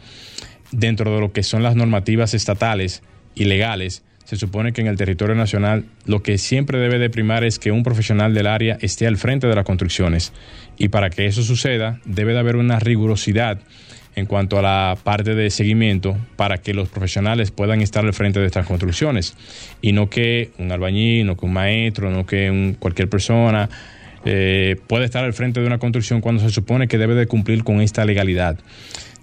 dentro 0.71 1.13
de 1.13 1.19
lo 1.19 1.31
que 1.31 1.43
son 1.43 1.63
las 1.63 1.75
normativas 1.75 2.33
estatales 2.33 3.01
y 3.35 3.45
legales, 3.45 4.03
se 4.25 4.35
supone 4.35 4.73
que 4.73 4.81
en 4.81 4.87
el 4.87 4.97
territorio 4.97 5.35
nacional 5.35 5.85
lo 6.05 6.21
que 6.21 6.37
siempre 6.37 6.79
debe 6.79 6.99
de 6.99 7.09
primar 7.09 7.45
es 7.45 7.59
que 7.59 7.71
un 7.71 7.83
profesional 7.83 8.33
del 8.33 8.47
área 8.47 8.77
esté 8.81 9.07
al 9.07 9.17
frente 9.17 9.47
de 9.47 9.55
las 9.55 9.63
construcciones. 9.63 10.33
Y 10.77 10.89
para 10.89 11.09
que 11.09 11.27
eso 11.27 11.43
suceda, 11.43 12.01
debe 12.03 12.33
de 12.33 12.39
haber 12.39 12.57
una 12.57 12.77
rigurosidad 12.77 13.59
en 14.17 14.25
cuanto 14.25 14.57
a 14.57 14.61
la 14.61 14.97
parte 15.01 15.35
de 15.35 15.49
seguimiento 15.51 16.17
para 16.35 16.57
que 16.57 16.73
los 16.73 16.89
profesionales 16.89 17.51
puedan 17.51 17.81
estar 17.81 18.03
al 18.03 18.13
frente 18.13 18.39
de 18.39 18.47
estas 18.47 18.65
construcciones. 18.65 19.37
Y 19.81 19.91
no 19.91 20.09
que 20.09 20.49
un 20.57 20.71
albañil, 20.71 21.27
no 21.27 21.37
que 21.37 21.45
un 21.45 21.53
maestro, 21.53 22.09
no 22.09 22.25
que 22.25 22.75
cualquier 22.79 23.09
persona 23.09 23.69
eh, 24.25 24.75
pueda 24.87 25.05
estar 25.05 25.23
al 25.23 25.33
frente 25.33 25.61
de 25.61 25.67
una 25.67 25.77
construcción 25.77 26.19
cuando 26.19 26.41
se 26.41 26.49
supone 26.49 26.87
que 26.87 26.97
debe 26.97 27.13
de 27.13 27.27
cumplir 27.27 27.63
con 27.63 27.79
esta 27.79 28.03
legalidad 28.05 28.57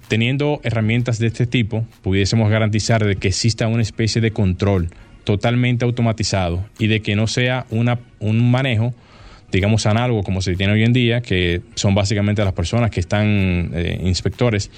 teniendo 0.08 0.60
herramientas 0.62 1.18
de 1.18 1.28
este 1.28 1.46
tipo, 1.46 1.86
pudiésemos 2.02 2.50
garantizar 2.50 3.04
de 3.04 3.16
que 3.16 3.28
exista 3.28 3.66
una 3.68 3.82
especie 3.82 4.20
de 4.20 4.32
control 4.32 4.90
totalmente 5.24 5.84
automatizado 5.86 6.64
y 6.78 6.86
de 6.86 7.00
que 7.00 7.16
no 7.16 7.26
sea 7.26 7.66
una, 7.70 7.98
un 8.20 8.50
manejo, 8.50 8.94
digamos, 9.54 9.86
análogo 9.86 10.22
como 10.22 10.42
se 10.42 10.56
tiene 10.56 10.72
hoy 10.72 10.82
en 10.82 10.92
día, 10.92 11.20
que 11.20 11.62
son 11.76 11.94
básicamente 11.94 12.44
las 12.44 12.52
personas 12.52 12.90
que 12.90 13.00
están, 13.00 13.70
eh, 13.72 14.00
inspectores, 14.02 14.70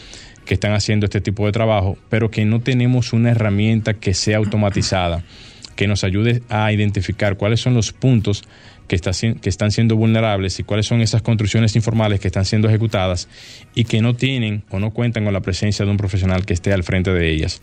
que 0.44 0.54
están 0.54 0.72
haciendo 0.72 1.06
este 1.06 1.20
tipo 1.20 1.46
de 1.46 1.52
trabajo, 1.52 1.96
pero 2.08 2.30
que 2.30 2.44
no 2.44 2.60
tenemos 2.60 3.12
una 3.12 3.30
herramienta 3.30 3.94
que 3.94 4.14
sea 4.14 4.36
automatizada 4.36 5.24
que 5.76 5.86
nos 5.86 6.04
ayude 6.04 6.42
a 6.48 6.72
identificar 6.72 7.36
cuáles 7.36 7.60
son 7.60 7.74
los 7.74 7.92
puntos 7.92 8.42
que, 8.88 8.98
que 8.98 9.48
están 9.48 9.70
siendo 9.70 9.94
vulnerables 9.94 10.58
y 10.58 10.64
cuáles 10.64 10.86
son 10.86 11.02
esas 11.02 11.22
construcciones 11.22 11.76
informales 11.76 12.18
que 12.18 12.28
están 12.28 12.46
siendo 12.46 12.68
ejecutadas 12.68 13.28
y 13.74 13.84
que 13.84 14.00
no 14.00 14.14
tienen 14.14 14.64
o 14.70 14.80
no 14.80 14.92
cuentan 14.92 15.24
con 15.24 15.34
la 15.34 15.40
presencia 15.40 15.84
de 15.84 15.90
un 15.90 15.98
profesional 15.98 16.46
que 16.46 16.54
esté 16.54 16.72
al 16.72 16.82
frente 16.82 17.12
de 17.12 17.30
ellas. 17.30 17.60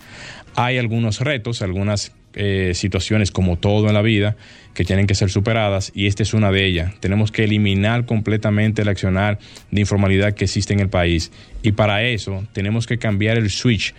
Hay 0.56 0.78
algunos 0.78 1.22
retos, 1.22 1.64
algunas 1.64 2.12
eh, 2.36 2.72
situaciones 2.74 3.32
como 3.32 3.58
todo 3.58 3.88
en 3.88 3.94
la 3.94 4.02
vida 4.02 4.36
que 4.74 4.86
tienen 4.86 5.08
que 5.08 5.16
ser 5.16 5.30
superadas 5.30 5.92
y 5.94 6.08
esta 6.08 6.24
es 6.24 6.34
una 6.34 6.52
de 6.52 6.66
ellas. 6.66 6.94
Tenemos 7.00 7.32
que 7.32 7.44
eliminar 7.44 8.06
completamente 8.06 8.82
el 8.82 8.90
accionar 8.90 9.40
de 9.72 9.82
informalidad 9.82 10.34
que 10.34 10.46
existe 10.46 10.74
en 10.74 10.80
el 10.80 10.90
país 10.90 11.32
y 11.62 11.74
para 11.74 12.04
eso 12.04 12.44
tenemos 12.54 12.88
que 12.88 12.98
cambiar 12.98 13.38
el 13.38 13.50
switch 13.50 13.94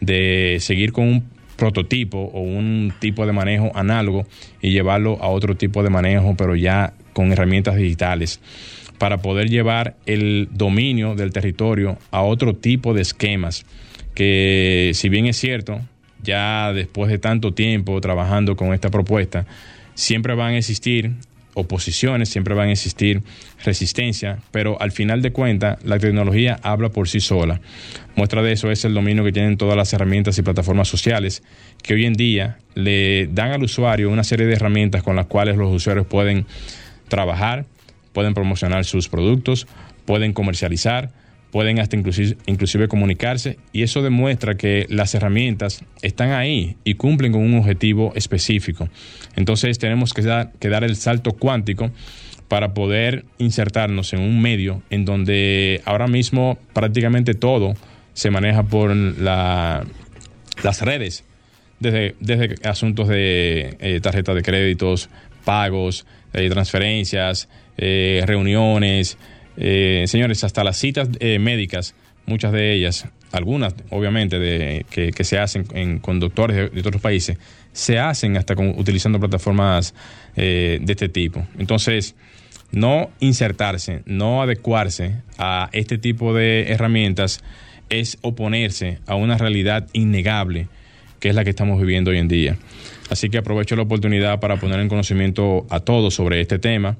de 0.00 0.58
seguir 0.60 0.92
con 0.92 1.08
un 1.08 1.24
prototipo 1.56 2.18
o 2.18 2.40
un 2.40 2.92
tipo 3.00 3.26
de 3.26 3.32
manejo 3.32 3.70
análogo 3.74 4.26
y 4.62 4.70
llevarlo 4.70 5.18
a 5.20 5.28
otro 5.28 5.56
tipo 5.56 5.82
de 5.82 5.90
manejo, 5.90 6.34
pero 6.36 6.56
ya 6.56 6.94
con 7.12 7.30
herramientas 7.32 7.76
digitales, 7.76 8.40
para 8.98 9.18
poder 9.18 9.50
llevar 9.50 9.96
el 10.06 10.48
dominio 10.50 11.14
del 11.14 11.32
territorio 11.32 11.98
a 12.10 12.22
otro 12.22 12.54
tipo 12.54 12.94
de 12.94 13.02
esquemas, 13.02 13.66
que 14.14 14.92
si 14.94 15.08
bien 15.08 15.26
es 15.26 15.36
cierto, 15.36 15.80
ya 16.22 16.72
después 16.72 17.10
de 17.10 17.18
tanto 17.18 17.52
tiempo 17.52 18.00
trabajando 18.00 18.56
con 18.56 18.72
esta 18.74 18.90
propuesta, 18.90 19.46
siempre 19.94 20.34
van 20.34 20.54
a 20.54 20.58
existir 20.58 21.12
oposiciones, 21.54 22.28
siempre 22.28 22.54
van 22.54 22.68
a 22.68 22.72
existir 22.72 23.22
resistencia, 23.64 24.38
pero 24.50 24.80
al 24.80 24.92
final 24.92 25.22
de 25.22 25.32
cuentas 25.32 25.82
la 25.84 25.98
tecnología 25.98 26.58
habla 26.62 26.90
por 26.90 27.08
sí 27.08 27.20
sola. 27.20 27.60
Muestra 28.16 28.42
de 28.42 28.52
eso 28.52 28.70
es 28.70 28.84
el 28.84 28.94
dominio 28.94 29.24
que 29.24 29.32
tienen 29.32 29.56
todas 29.56 29.76
las 29.76 29.92
herramientas 29.92 30.38
y 30.38 30.42
plataformas 30.42 30.88
sociales 30.88 31.42
que 31.82 31.94
hoy 31.94 32.06
en 32.06 32.14
día 32.14 32.58
le 32.74 33.26
dan 33.26 33.52
al 33.52 33.62
usuario 33.62 34.10
una 34.10 34.24
serie 34.24 34.46
de 34.46 34.54
herramientas 34.54 35.02
con 35.02 35.16
las 35.16 35.26
cuales 35.26 35.56
los 35.56 35.72
usuarios 35.72 36.06
pueden 36.06 36.46
trabajar, 37.08 37.66
pueden 38.12 38.34
promocionar 38.34 38.84
sus 38.84 39.08
productos, 39.08 39.66
pueden 40.06 40.32
comercializar, 40.32 41.10
pueden 41.50 41.80
hasta 41.80 41.96
inclusive, 41.96 42.88
comunicarse 42.88 43.58
y 43.72 43.82
eso 43.82 44.02
demuestra 44.02 44.56
que 44.56 44.86
las 44.88 45.14
herramientas 45.14 45.84
están 46.02 46.30
ahí 46.30 46.76
y 46.84 46.94
cumplen 46.94 47.32
con 47.32 47.42
un 47.42 47.58
objetivo 47.58 48.12
específico. 48.14 48.88
Entonces 49.36 49.78
tenemos 49.78 50.14
que 50.14 50.22
dar, 50.22 50.52
que 50.58 50.68
dar 50.68 50.84
el 50.84 50.96
salto 50.96 51.32
cuántico 51.32 51.90
para 52.48 52.74
poder 52.74 53.24
insertarnos 53.38 54.12
en 54.12 54.20
un 54.20 54.40
medio 54.42 54.82
en 54.90 55.04
donde 55.04 55.82
ahora 55.84 56.08
mismo 56.08 56.58
prácticamente 56.72 57.34
todo 57.34 57.74
se 58.12 58.30
maneja 58.30 58.64
por 58.64 58.94
la, 58.94 59.84
las 60.62 60.82
redes, 60.82 61.24
desde, 61.78 62.16
desde 62.20 62.56
asuntos 62.68 63.08
de 63.08 63.76
eh, 63.80 64.00
tarjeta 64.00 64.34
de 64.34 64.42
créditos, 64.42 65.08
pagos, 65.44 66.06
eh, 66.32 66.48
transferencias, 66.50 67.48
eh, 67.76 68.22
reuniones, 68.26 69.16
eh, 69.62 70.04
señores, 70.06 70.42
hasta 70.42 70.64
las 70.64 70.78
citas 70.78 71.10
eh, 71.20 71.38
médicas, 71.38 71.94
muchas 72.24 72.50
de 72.50 72.72
ellas, 72.72 73.06
algunas 73.30 73.74
obviamente 73.90 74.38
de, 74.38 74.86
que, 74.88 75.12
se 75.22 75.38
hacen 75.38 75.66
en 75.74 75.98
conductores 75.98 76.72
de, 76.72 76.80
otros 76.80 77.02
países, 77.02 77.36
se 77.72 77.98
hacen 77.98 78.38
hasta 78.38 78.54
con, 78.54 78.70
utilizando 78.70 79.20
plataformas 79.20 79.94
eh, 80.34 80.78
de 80.80 80.92
este 80.92 81.10
tipo. 81.10 81.46
Entonces, 81.58 82.14
no 82.72 83.10
insertarse, 83.20 84.02
no 84.06 84.40
adecuarse 84.42 85.16
a 85.36 85.68
este 85.72 85.98
tipo 85.98 86.32
de 86.32 86.72
herramientas 86.72 87.44
es 87.90 88.16
oponerse 88.22 88.98
a 89.06 89.14
una 89.14 89.36
realidad 89.36 89.88
innegable 89.92 90.68
que 91.20 91.28
es 91.28 91.34
la 91.34 91.44
que 91.44 91.50
estamos 91.50 91.78
viviendo 91.78 92.10
hoy 92.10 92.18
en 92.18 92.28
día. 92.28 92.56
Así 93.10 93.28
que 93.28 93.38
aprovecho 93.38 93.76
la 93.76 93.82
oportunidad 93.82 94.40
para 94.40 94.56
poner 94.56 94.80
en 94.80 94.88
conocimiento 94.88 95.66
a 95.68 95.80
todos 95.80 96.14
sobre 96.14 96.40
este 96.40 96.58
tema. 96.58 96.96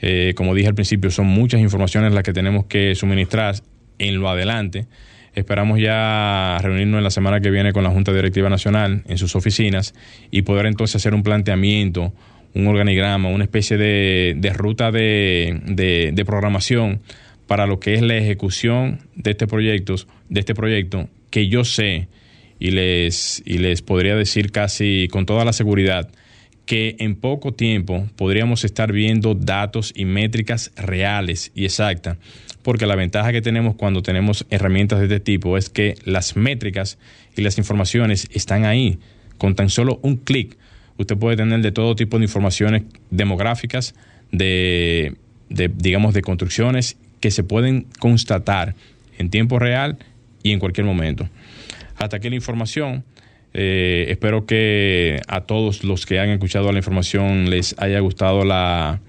Eh, 0.00 0.32
como 0.36 0.54
dije 0.54 0.68
al 0.68 0.74
principio, 0.74 1.10
son 1.10 1.26
muchas 1.26 1.60
informaciones 1.60 2.12
las 2.12 2.22
que 2.22 2.32
tenemos 2.32 2.66
que 2.66 2.94
suministrar 2.94 3.56
en 3.98 4.20
lo 4.20 4.28
adelante. 4.28 4.86
Esperamos 5.34 5.80
ya 5.80 6.58
reunirnos 6.62 6.98
en 6.98 7.04
la 7.04 7.10
semana 7.10 7.40
que 7.40 7.50
viene 7.50 7.72
con 7.72 7.84
la 7.84 7.90
Junta 7.90 8.12
Directiva 8.12 8.48
Nacional 8.48 9.02
en 9.06 9.18
sus 9.18 9.36
oficinas 9.36 9.94
y 10.30 10.42
poder 10.42 10.66
entonces 10.66 10.96
hacer 10.96 11.14
un 11.14 11.22
planteamiento, 11.22 12.12
un 12.54 12.66
organigrama, 12.66 13.28
una 13.28 13.44
especie 13.44 13.76
de, 13.76 14.52
ruta 14.54 14.90
de, 14.90 15.60
de, 15.64 16.24
programación 16.24 17.00
para 17.46 17.66
lo 17.66 17.78
que 17.78 17.94
es 17.94 18.02
la 18.02 18.16
ejecución 18.16 19.00
de 19.14 19.30
este 19.32 19.46
proyecto, 19.46 19.94
de 20.28 20.40
este 20.40 20.54
proyecto 20.54 21.08
que 21.30 21.48
yo 21.48 21.64
sé 21.64 22.08
y 22.58 22.70
les, 22.70 23.42
y 23.44 23.58
les 23.58 23.82
podría 23.82 24.16
decir 24.16 24.50
casi 24.50 25.08
con 25.10 25.24
toda 25.26 25.44
la 25.44 25.52
seguridad 25.52 26.10
que 26.68 26.96
en 26.98 27.16
poco 27.16 27.54
tiempo 27.54 28.06
podríamos 28.14 28.62
estar 28.62 28.92
viendo 28.92 29.34
datos 29.34 29.90
y 29.96 30.04
métricas 30.04 30.70
reales 30.76 31.50
y 31.54 31.64
exactas, 31.64 32.18
porque 32.62 32.84
la 32.84 32.94
ventaja 32.94 33.32
que 33.32 33.40
tenemos 33.40 33.74
cuando 33.74 34.02
tenemos 34.02 34.44
herramientas 34.50 34.98
de 34.98 35.06
este 35.06 35.18
tipo 35.18 35.56
es 35.56 35.70
que 35.70 35.94
las 36.04 36.36
métricas 36.36 36.98
y 37.34 37.40
las 37.40 37.56
informaciones 37.56 38.28
están 38.34 38.66
ahí. 38.66 38.98
Con 39.38 39.54
tan 39.54 39.70
solo 39.70 39.98
un 40.02 40.18
clic, 40.18 40.58
usted 40.98 41.16
puede 41.16 41.38
tener 41.38 41.62
de 41.62 41.72
todo 41.72 41.96
tipo 41.96 42.18
de 42.18 42.26
informaciones 42.26 42.82
demográficas, 43.10 43.94
de, 44.30 45.16
de, 45.48 45.70
digamos, 45.74 46.12
de 46.12 46.20
construcciones 46.20 46.98
que 47.20 47.30
se 47.30 47.44
pueden 47.44 47.86
constatar 47.98 48.74
en 49.16 49.30
tiempo 49.30 49.58
real 49.58 49.96
y 50.42 50.52
en 50.52 50.58
cualquier 50.58 50.84
momento. 50.84 51.30
Hasta 51.96 52.18
aquí 52.18 52.28
la 52.28 52.36
información. 52.36 53.04
Eh, 53.54 54.06
espero 54.08 54.46
que 54.46 55.20
a 55.26 55.42
todos 55.42 55.84
los 55.84 56.06
que 56.06 56.20
han 56.20 56.28
escuchado 56.30 56.70
la 56.70 56.78
información 56.78 57.50
les 57.50 57.74
haya 57.78 57.98
gustado 58.00 58.44
la, 58.44 59.00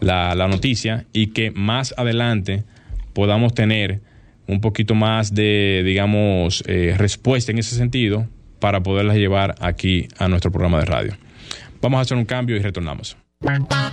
la, 0.00 0.48
noticia 0.48 1.06
y 1.12 1.28
que 1.28 1.50
más 1.50 1.94
adelante 1.96 2.64
podamos 3.12 3.54
tener 3.54 4.00
un 4.46 4.60
poquito 4.60 4.94
más 4.94 5.34
de, 5.34 5.82
digamos, 5.84 6.64
eh, 6.66 6.94
respuesta 6.96 7.52
en 7.52 7.58
ese 7.58 7.76
sentido 7.76 8.26
para 8.58 8.82
poderlas 8.82 9.16
llevar 9.16 9.54
aquí 9.60 10.08
a 10.18 10.28
nuestro 10.28 10.50
programa 10.50 10.78
de 10.78 10.84
radio. 10.84 11.16
Vamos 11.80 11.98
a 11.98 12.00
hacer 12.02 12.16
un 12.16 12.24
cambio 12.24 12.56
y 12.56 12.60
retornamos. 12.60 13.16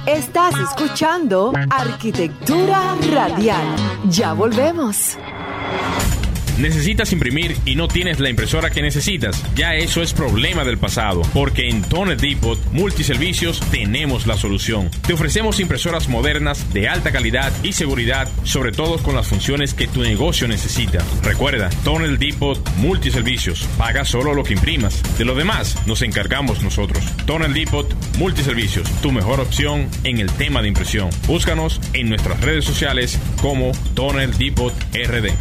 Estás 0.05 0.53
escuchando 0.59 1.53
Arquitectura 1.69 2.95
Radial. 3.13 3.65
Ya 4.09 4.33
volvemos. 4.33 5.17
Necesitas 6.57 7.13
imprimir 7.13 7.55
y 7.65 7.75
no 7.75 7.87
tienes 7.87 8.19
la 8.19 8.29
impresora 8.29 8.71
que 8.71 8.81
necesitas. 8.81 9.43
Ya 9.55 9.75
eso 9.75 10.01
es 10.01 10.13
problema 10.13 10.63
del 10.63 10.79
pasado, 10.79 11.21
porque 11.33 11.69
en 11.69 11.83
Toner 11.83 12.17
Depot 12.17 12.59
Multiservicios 12.71 13.59
tenemos 13.69 14.25
la 14.25 14.37
solución. 14.37 14.89
Te 15.05 15.13
ofrecemos 15.13 15.59
impresoras 15.59 16.09
modernas 16.09 16.73
de 16.73 16.87
alta 16.87 17.11
calidad 17.11 17.53
y 17.63 17.73
seguridad, 17.73 18.27
sobre 18.43 18.71
todo 18.71 18.97
con 18.97 19.15
las 19.15 19.27
funciones 19.27 19.75
que 19.75 19.87
tu 19.87 20.01
negocio 20.01 20.47
necesita. 20.47 21.03
Recuerda, 21.23 21.69
Tonel 21.83 22.17
Depot 22.17 22.59
Multiservicios. 22.77 23.67
Paga 23.77 24.03
solo 24.03 24.33
lo 24.33 24.43
que 24.43 24.53
imprimas. 24.53 25.03
De 25.17 25.25
lo 25.25 25.35
demás, 25.35 25.77
nos 25.85 26.01
encargamos 26.01 26.63
nosotros. 26.63 27.03
Tonel 27.25 27.53
Depot 27.53 27.87
Multiservicios, 28.17 28.89
tu 29.01 29.11
mejor 29.11 29.39
opción 29.39 29.87
en 30.03 30.17
el 30.17 30.31
tema 30.31 30.63
de 30.63 30.69
impresión. 30.69 31.09
Búscanos 31.27 31.79
en 31.93 32.09
nuestras 32.09 32.41
redes 32.41 32.65
sociales 32.65 33.19
como 33.41 33.71
Tonel 33.93 34.35
Depot 34.37 34.73
RD. 34.93 35.31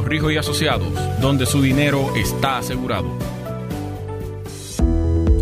Rijo 0.05 0.31
y 0.31 0.37
Asociados, 0.37 0.87
donde 1.21 1.45
su 1.45 1.61
dinero 1.61 2.15
está 2.15 2.57
asegurado. 2.57 3.07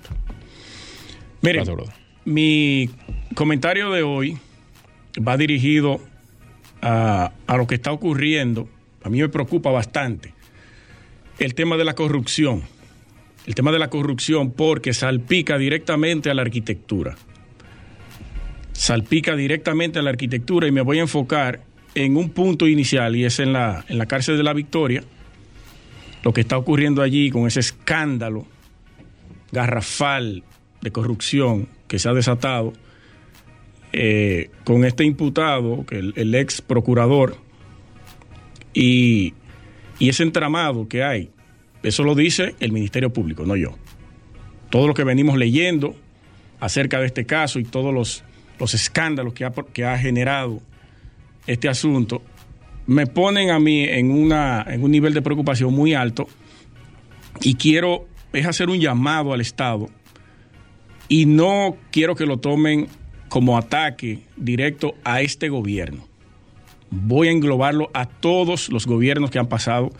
Mire, 1.43 1.63
mi 2.25 2.89
comentario 3.33 3.89
de 3.91 4.03
hoy 4.03 4.37
va 5.25 5.37
dirigido 5.37 6.01
a, 6.81 7.31
a 7.47 7.55
lo 7.55 7.67
que 7.67 7.75
está 7.75 7.93
ocurriendo. 7.93 8.67
A 9.01 9.09
mí 9.09 9.21
me 9.21 9.29
preocupa 9.29 9.71
bastante 9.71 10.33
el 11.39 11.53
tema 11.55 11.77
de 11.77 11.85
la 11.85 11.95
corrupción 11.95 12.63
el 13.47 13.55
tema 13.55 13.71
de 13.71 13.79
la 13.79 13.89
corrupción 13.89 14.51
porque 14.51 14.93
salpica 14.93 15.57
directamente 15.57 16.29
a 16.29 16.33
la 16.33 16.41
arquitectura. 16.41 17.15
Salpica 18.73 19.37
directamente 19.37 19.99
a 19.99 20.01
la 20.01 20.09
arquitectura 20.09 20.67
y 20.67 20.71
me 20.71 20.81
voy 20.81 20.99
a 20.99 21.03
enfocar 21.03 21.61
en 21.95 22.17
un 22.17 22.29
punto 22.29 22.67
inicial 22.67 23.15
y 23.15 23.23
es 23.23 23.39
en 23.39 23.53
la, 23.53 23.85
en 23.87 23.97
la 23.97 24.05
cárcel 24.05 24.35
de 24.35 24.43
la 24.43 24.51
Victoria, 24.51 25.01
lo 26.23 26.33
que 26.33 26.41
está 26.41 26.57
ocurriendo 26.57 27.01
allí 27.01 27.31
con 27.31 27.47
ese 27.47 27.61
escándalo 27.61 28.45
garrafal 29.53 30.43
de 30.81 30.91
corrupción 30.91 31.69
que 31.87 31.99
se 31.99 32.09
ha 32.09 32.13
desatado 32.13 32.73
eh, 33.93 34.51
con 34.65 34.83
este 34.83 35.05
imputado, 35.05 35.85
que 35.85 35.99
el, 35.99 36.13
el 36.17 36.35
ex 36.35 36.61
procurador, 36.61 37.37
y, 38.73 39.33
y 39.99 40.09
ese 40.09 40.23
entramado 40.23 40.89
que 40.89 41.01
hay 41.01 41.31
eso 41.87 42.03
lo 42.03 42.15
dice 42.15 42.55
el 42.59 42.71
Ministerio 42.71 43.11
Público, 43.11 43.45
no 43.45 43.55
yo. 43.55 43.77
Todo 44.69 44.87
lo 44.87 44.93
que 44.93 45.03
venimos 45.03 45.37
leyendo 45.37 45.95
acerca 46.59 46.99
de 46.99 47.07
este 47.07 47.25
caso 47.25 47.59
y 47.59 47.63
todos 47.63 47.93
los, 47.93 48.23
los 48.59 48.73
escándalos 48.73 49.33
que 49.33 49.45
ha, 49.45 49.51
que 49.51 49.85
ha 49.85 49.97
generado 49.97 50.61
este 51.45 51.69
asunto 51.69 52.21
me 52.85 53.05
ponen 53.05 53.49
a 53.51 53.59
mí 53.59 53.83
en, 53.83 54.11
una, 54.11 54.65
en 54.67 54.83
un 54.83 54.91
nivel 54.91 55.13
de 55.13 55.21
preocupación 55.21 55.73
muy 55.73 55.93
alto 55.93 56.27
y 57.41 57.55
quiero 57.55 58.07
es 58.33 58.45
hacer 58.45 58.69
un 58.69 58.79
llamado 58.79 59.33
al 59.33 59.41
Estado 59.41 59.89
y 61.09 61.25
no 61.25 61.77
quiero 61.91 62.15
que 62.15 62.25
lo 62.25 62.37
tomen 62.37 62.87
como 63.29 63.57
ataque 63.57 64.21
directo 64.35 64.95
a 65.03 65.21
este 65.21 65.49
gobierno. 65.49 66.07
Voy 66.89 67.27
a 67.27 67.31
englobarlo 67.31 67.89
a 67.93 68.05
todos 68.05 68.69
los 68.69 68.85
gobiernos 68.87 69.31
que 69.31 69.39
han 69.39 69.47
pasado 69.47 69.91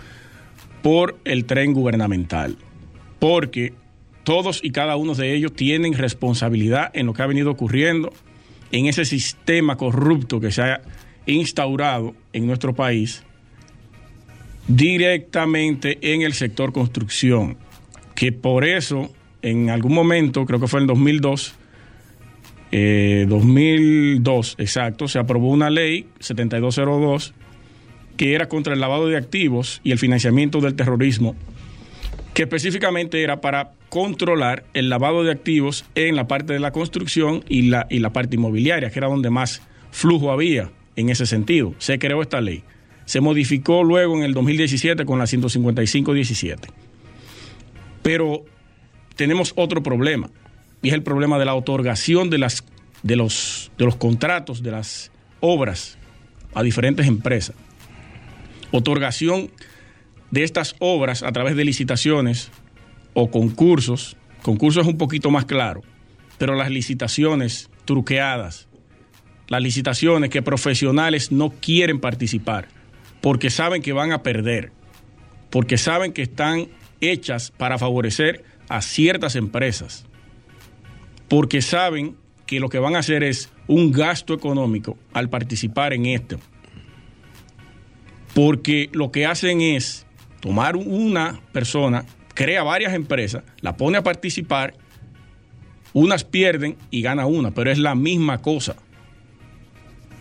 por 0.82 1.18
el 1.26 1.46
tren 1.46 1.74
gubernamental, 1.74 2.58
porque 3.20 3.74
todos 4.24 4.60
y 4.64 4.72
cada 4.72 4.96
uno 4.96 5.16
de 5.16 5.34
ellos 5.34 5.54
tienen 5.54 5.94
responsabilidad 5.94 6.92
en 6.94 7.06
lo 7.06 7.14
que 7.14 7.22
ha 7.22 7.28
venido 7.28 7.52
ocurriendo 7.52 8.12
en 8.72 8.88
ese 8.88 9.06
sistema 9.06 9.78
corrupto 9.78 10.40
que 10.40 10.52
se 10.52 10.62
ha 10.62 10.82
instaurado 11.26 12.14
en 12.34 12.46
nuestro 12.46 12.76
país 12.76 13.24
directamente 14.68 15.98
en 16.14 16.22
el 16.24 16.34
sector 16.34 16.74
construcción, 16.74 17.58
que 18.16 18.32
por 18.32 18.66
eso 18.66 19.14
en 19.42 19.70
algún 19.70 19.94
momento, 19.94 20.46
creo 20.46 20.60
que 20.60 20.68
fue 20.68 20.82
en 20.82 20.88
2002, 20.88 21.56
2002 22.72 24.50
eh, 24.50 24.64
exacto, 24.64 25.08
se 25.08 25.20
aprobó 25.20 25.50
una 25.50 25.70
ley 25.70 26.08
7202 26.20 27.34
que 28.18 28.34
era 28.34 28.50
contra 28.50 28.74
el 28.74 28.82
lavado 28.82 29.08
de 29.08 29.16
activos 29.16 29.80
y 29.84 29.92
el 29.92 30.00
financiamiento 30.00 30.60
del 30.60 30.76
terrorismo, 30.76 31.36
que 32.34 32.44
específicamente 32.44 33.24
era 33.24 33.40
para 33.40 33.72
controlar 33.90 34.66
el 34.74 34.90
lavado 34.90 35.24
de 35.24 35.32
activos 35.32 35.86
en 35.96 36.16
la 36.16 36.28
parte 36.28 36.54
de 36.54 36.60
la 36.60 36.72
construcción 36.72 37.46
y 37.48 37.64
la, 37.64 37.88
y 37.90 38.00
la 38.00 38.12
parte 38.12 38.36
inmobiliaria, 38.36 38.90
que 38.90 39.00
era 39.00 39.08
donde 39.08 39.30
más 39.30 39.62
flujo 39.92 40.32
había 40.32 40.72
en 40.96 41.10
ese 41.10 41.26
sentido. 41.26 41.74
Se 41.78 41.98
creó 42.00 42.22
esta 42.22 42.42
ley. 42.42 42.64
Se 43.06 43.22
modificó 43.22 43.84
luego 43.84 44.18
en 44.18 44.24
el 44.24 44.34
2017 44.34 45.06
con 45.06 45.20
la 45.20 45.26
155-17. 45.26 46.58
Pero 48.02 48.44
tenemos 49.16 49.54
otro 49.56 49.82
problema, 49.82 50.30
y 50.82 50.90
es 50.90 50.94
el 50.94 51.04
problema 51.04 51.40
de 51.40 51.46
la 51.46 51.56
otorgación 51.56 52.30
de, 52.30 52.38
las, 52.40 52.64
de, 53.04 53.16
los, 53.16 53.72
de 53.78 53.86
los 53.86 53.96
contratos, 53.96 54.62
de 54.62 54.72
las 54.72 55.12
obras 55.40 55.98
a 56.54 56.64
diferentes 56.64 57.08
empresas 57.08 57.56
otorgación 58.72 59.52
de 60.32 60.44
estas 60.44 60.76
obras 60.80 61.24
a 61.24 61.32
través 61.32 61.56
de 61.56 61.66
licitaciones 61.66 62.52
o 63.14 63.32
concursos. 63.32 64.18
Concursos 64.42 64.86
es 64.86 64.88
un 64.92 64.98
poquito 64.98 65.32
más 65.32 65.46
claro, 65.46 65.82
pero 66.38 66.56
las 66.56 66.70
licitaciones 66.70 67.70
truqueadas, 67.86 68.68
las 69.48 69.62
licitaciones 69.62 70.30
que 70.30 70.42
profesionales 70.42 71.32
no 71.32 71.50
quieren 71.50 72.00
participar 72.00 72.68
porque 73.22 73.50
saben 73.50 73.82
que 73.82 73.94
van 73.94 74.12
a 74.12 74.24
perder, 74.24 74.72
porque 75.50 75.78
saben 75.78 76.14
que 76.14 76.22
están 76.22 76.68
hechas 77.02 77.52
para 77.52 77.78
favorecer 77.78 78.44
a 78.70 78.82
ciertas 78.82 79.36
empresas, 79.36 80.06
porque 81.28 81.62
saben 81.62 82.16
que 82.46 82.60
lo 82.60 82.70
que 82.70 82.80
van 82.80 82.96
a 82.96 83.00
hacer 83.00 83.24
es 83.24 83.52
un 83.68 83.92
gasto 83.92 84.34
económico 84.34 84.98
al 85.14 85.30
participar 85.30 85.94
en 85.94 86.06
esto 86.06 86.40
porque 88.38 88.92
lo 88.94 89.12
que 89.12 89.26
hacen 89.26 89.62
es 89.62 90.06
tomar 90.42 90.76
una 90.76 91.40
persona, 91.54 92.06
crea 92.36 92.62
varias 92.62 92.94
empresas, 92.94 93.42
la 93.62 93.76
pone 93.78 93.98
a 93.98 94.04
participar 94.04 94.76
Unas 95.92 96.24
pierden 96.24 96.78
y 96.92 97.02
gana 97.02 97.26
una, 97.26 97.50
pero 97.50 97.72
es 97.72 97.80
la 97.80 97.96
misma 97.96 98.44
cosa. 98.44 98.76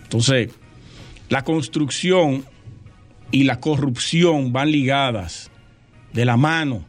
Entonces, 0.01 0.49
la 1.29 1.43
construcción 1.43 2.43
y 3.29 3.43
la 3.43 3.59
corrupción 3.59 4.51
van 4.51 4.71
ligadas 4.71 5.51
de 6.11 6.25
la 6.25 6.37
mano 6.37 6.87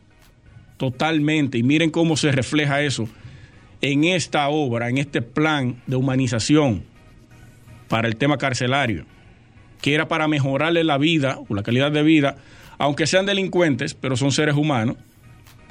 totalmente. 0.78 1.58
Y 1.58 1.62
miren 1.62 1.90
cómo 1.90 2.16
se 2.16 2.32
refleja 2.32 2.80
eso 2.80 3.06
en 3.82 4.04
esta 4.04 4.48
obra, 4.48 4.88
en 4.88 4.96
este 4.96 5.20
plan 5.20 5.82
de 5.86 5.96
humanización 5.96 6.84
para 7.86 8.08
el 8.08 8.16
tema 8.16 8.38
carcelario, 8.38 9.04
que 9.80 9.94
era 9.94 10.08
para 10.08 10.28
mejorarle 10.28 10.84
la 10.84 10.98
vida 10.98 11.38
o 11.48 11.54
la 11.54 11.62
calidad 11.62 11.92
de 11.92 12.02
vida, 12.02 12.36
aunque 12.78 13.06
sean 13.06 13.26
delincuentes, 13.26 13.94
pero 13.94 14.16
son 14.16 14.32
seres 14.32 14.56
humanos, 14.56 14.96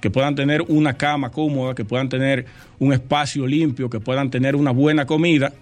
que 0.01 0.09
puedan 0.09 0.35
tener 0.35 0.61
una 0.67 0.93
cama 0.95 1.31
cómoda, 1.31 1.73
que 1.73 1.85
puedan 1.85 2.09
tener 2.09 2.45
un 2.79 2.93
espacio 2.93 3.47
limpio, 3.47 3.89
que 3.89 3.99
puedan 3.99 4.29
tener 4.29 4.55
una 4.55 4.71
buena 4.71 5.05
comida. 5.05 5.53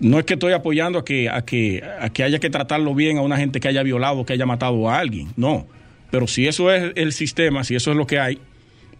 No 0.00 0.18
es 0.18 0.24
que 0.24 0.34
estoy 0.34 0.52
apoyando 0.52 0.98
a 0.98 1.04
que, 1.04 1.30
a 1.30 1.42
que, 1.42 1.82
a 2.00 2.10
que 2.10 2.22
haya 2.22 2.38
que 2.38 2.50
tratarlo 2.50 2.94
bien 2.94 3.18
a 3.18 3.22
una 3.22 3.36
gente 3.36 3.60
que 3.60 3.68
haya 3.68 3.82
violado, 3.82 4.26
que 4.26 4.32
haya 4.32 4.44
matado 4.44 4.90
a 4.90 4.98
alguien, 4.98 5.28
no. 5.36 5.66
Pero 6.10 6.26
si 6.26 6.46
eso 6.46 6.70
es 6.72 6.92
el 6.96 7.12
sistema, 7.12 7.64
si 7.64 7.74
eso 7.74 7.92
es 7.92 7.96
lo 7.96 8.06
que 8.06 8.18
hay, 8.18 8.38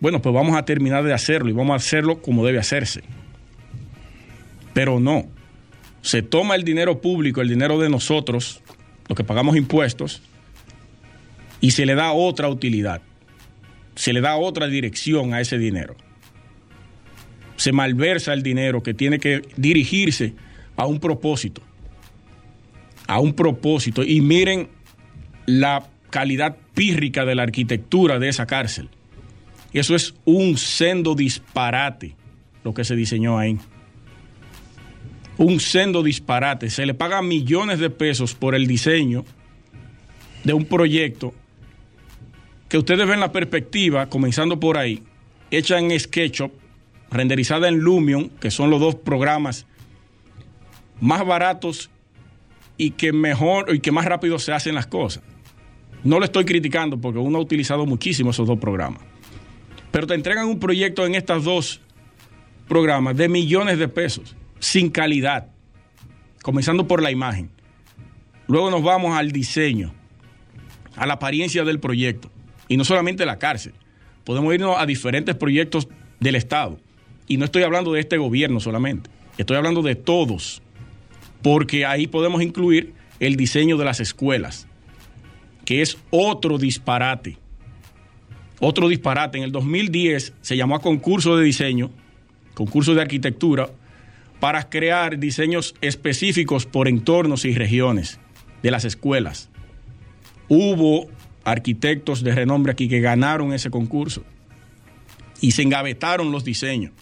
bueno, 0.00 0.22
pues 0.22 0.34
vamos 0.34 0.56
a 0.56 0.64
terminar 0.64 1.04
de 1.04 1.12
hacerlo 1.12 1.48
y 1.48 1.52
vamos 1.52 1.72
a 1.72 1.76
hacerlo 1.76 2.20
como 2.20 2.44
debe 2.46 2.58
hacerse. 2.58 3.02
Pero 4.72 5.00
no, 5.00 5.26
se 6.02 6.22
toma 6.22 6.54
el 6.54 6.64
dinero 6.64 7.00
público, 7.00 7.40
el 7.40 7.48
dinero 7.48 7.78
de 7.78 7.88
nosotros, 7.88 8.62
lo 9.08 9.14
que 9.14 9.24
pagamos 9.24 9.56
impuestos, 9.56 10.22
y 11.60 11.72
se 11.72 11.86
le 11.86 11.94
da 11.94 12.12
otra 12.12 12.48
utilidad, 12.48 13.02
se 13.94 14.12
le 14.12 14.20
da 14.20 14.36
otra 14.36 14.66
dirección 14.66 15.34
a 15.34 15.40
ese 15.40 15.58
dinero. 15.58 15.96
Se 17.56 17.72
malversa 17.72 18.34
el 18.34 18.42
dinero 18.42 18.82
que 18.82 18.94
tiene 18.94 19.18
que 19.18 19.42
dirigirse 19.56 20.34
a 20.76 20.86
un 20.86 21.00
propósito, 21.00 21.62
a 23.06 23.18
un 23.18 23.32
propósito. 23.32 24.04
Y 24.04 24.20
miren 24.20 24.68
la 25.46 25.88
calidad 26.10 26.56
pírrica 26.74 27.24
de 27.24 27.34
la 27.34 27.44
arquitectura 27.44 28.18
de 28.18 28.28
esa 28.28 28.46
cárcel. 28.46 28.90
Eso 29.72 29.94
es 29.94 30.14
un 30.24 30.56
sendo 30.58 31.14
disparate 31.14 32.14
lo 32.62 32.74
que 32.74 32.84
se 32.84 32.96
diseñó 32.96 33.38
ahí. 33.38 33.58
Un 35.38 35.60
sendo 35.60 36.02
disparate. 36.02 36.70
Se 36.70 36.86
le 36.86 36.94
paga 36.94 37.22
millones 37.22 37.78
de 37.78 37.90
pesos 37.90 38.34
por 38.34 38.54
el 38.54 38.66
diseño 38.66 39.24
de 40.44 40.52
un 40.52 40.64
proyecto 40.64 41.34
que 42.68 42.78
ustedes 42.78 43.06
ven 43.06 43.20
la 43.20 43.32
perspectiva, 43.32 44.08
comenzando 44.08 44.58
por 44.58 44.76
ahí, 44.76 45.02
hecha 45.50 45.78
en 45.78 45.98
SketchUp, 45.98 46.52
renderizada 47.10 47.68
en 47.68 47.78
Lumion, 47.78 48.30
que 48.40 48.50
son 48.50 48.70
los 48.70 48.80
dos 48.80 48.96
programas 48.96 49.66
más 51.00 51.24
baratos 51.24 51.90
y 52.76 52.92
que 52.92 53.12
mejor 53.12 53.74
y 53.74 53.80
que 53.80 53.92
más 53.92 54.04
rápido 54.04 54.38
se 54.38 54.52
hacen 54.52 54.74
las 54.74 54.86
cosas. 54.86 55.22
No 56.02 56.18
le 56.18 56.26
estoy 56.26 56.44
criticando 56.44 57.00
porque 57.00 57.18
uno 57.18 57.38
ha 57.38 57.40
utilizado 57.40 57.86
muchísimo 57.86 58.30
esos 58.30 58.46
dos 58.46 58.58
programas 58.58 59.02
pero 59.96 60.06
te 60.06 60.12
entregan 60.12 60.46
un 60.46 60.58
proyecto 60.58 61.06
en 61.06 61.14
estos 61.14 61.44
dos 61.44 61.80
programas 62.68 63.16
de 63.16 63.30
millones 63.30 63.78
de 63.78 63.88
pesos, 63.88 64.35
sin 64.58 64.90
calidad, 64.90 65.48
comenzando 66.42 66.86
por 66.86 67.02
la 67.02 67.10
imagen. 67.10 67.50
Luego 68.46 68.70
nos 68.70 68.82
vamos 68.82 69.16
al 69.16 69.32
diseño, 69.32 69.92
a 70.96 71.06
la 71.06 71.14
apariencia 71.14 71.64
del 71.64 71.80
proyecto, 71.80 72.30
y 72.68 72.76
no 72.76 72.84
solamente 72.84 73.26
la 73.26 73.38
cárcel. 73.38 73.74
Podemos 74.24 74.54
irnos 74.54 74.76
a 74.78 74.86
diferentes 74.86 75.34
proyectos 75.34 75.88
del 76.20 76.34
Estado. 76.34 76.78
Y 77.28 77.36
no 77.36 77.44
estoy 77.44 77.62
hablando 77.62 77.92
de 77.92 78.00
este 78.00 78.18
gobierno 78.18 78.60
solamente, 78.60 79.10
estoy 79.36 79.56
hablando 79.56 79.82
de 79.82 79.96
todos, 79.96 80.62
porque 81.42 81.84
ahí 81.84 82.06
podemos 82.06 82.42
incluir 82.42 82.94
el 83.18 83.36
diseño 83.36 83.76
de 83.76 83.84
las 83.84 84.00
escuelas, 84.00 84.68
que 85.64 85.82
es 85.82 85.98
otro 86.10 86.58
disparate 86.58 87.38
otro 88.60 88.88
disparate. 88.88 89.38
En 89.38 89.44
el 89.44 89.52
2010 89.52 90.34
se 90.40 90.56
llamó 90.56 90.76
a 90.76 90.80
concurso 90.80 91.36
de 91.36 91.44
diseño, 91.44 91.90
concurso 92.54 92.94
de 92.94 93.02
arquitectura, 93.02 93.70
para 94.40 94.68
crear 94.68 95.18
diseños 95.18 95.74
específicos 95.80 96.66
por 96.66 96.88
entornos 96.88 97.44
y 97.44 97.54
regiones 97.54 98.20
de 98.62 98.70
las 98.70 98.84
escuelas. 98.84 99.50
Hubo 100.48 101.08
arquitectos 101.44 102.22
de 102.22 102.34
renombre 102.34 102.72
aquí 102.72 102.88
que 102.88 103.00
ganaron 103.00 103.52
ese 103.52 103.70
concurso 103.70 104.24
y 105.40 105.52
se 105.52 105.62
engavetaron 105.62 106.32
los 106.32 106.44
diseños. 106.44 106.92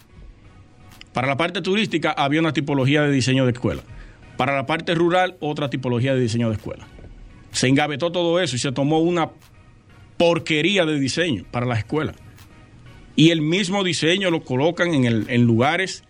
Para 1.13 1.27
la 1.27 1.37
parte 1.37 1.61
turística 1.61 2.11
había 2.11 2.41
una 2.41 2.53
tipología 2.53 3.01
de 3.01 3.11
diseño 3.11 3.45
de 3.45 3.53
escuela. 3.53 3.83
Para 4.37 4.55
la 4.55 4.65
parte 4.65 4.93
rural, 4.95 5.37
otra 5.39 5.69
tipología 5.69 6.13
de 6.13 6.19
diseño 6.19 6.49
de 6.49 6.55
escuela. 6.55 6.87
Se 7.51 7.67
engavetó 7.67 8.11
todo 8.11 8.41
eso 8.41 8.55
y 8.55 8.59
se 8.59 8.73
tomó 8.73 8.99
una 8.99 9.29
porquería 10.17 10.85
de 10.85 10.99
diseño 10.99 11.45
para 11.51 11.65
las 11.65 11.79
escuelas. 11.79 12.17
Y 13.15 13.29
el 13.29 13.41
mismo 13.41 13.83
diseño 13.83 14.29
lo 14.29 14.43
colocan 14.43 14.93
en, 14.93 15.05
el, 15.05 15.25
en 15.29 15.43
lugares 15.43 16.03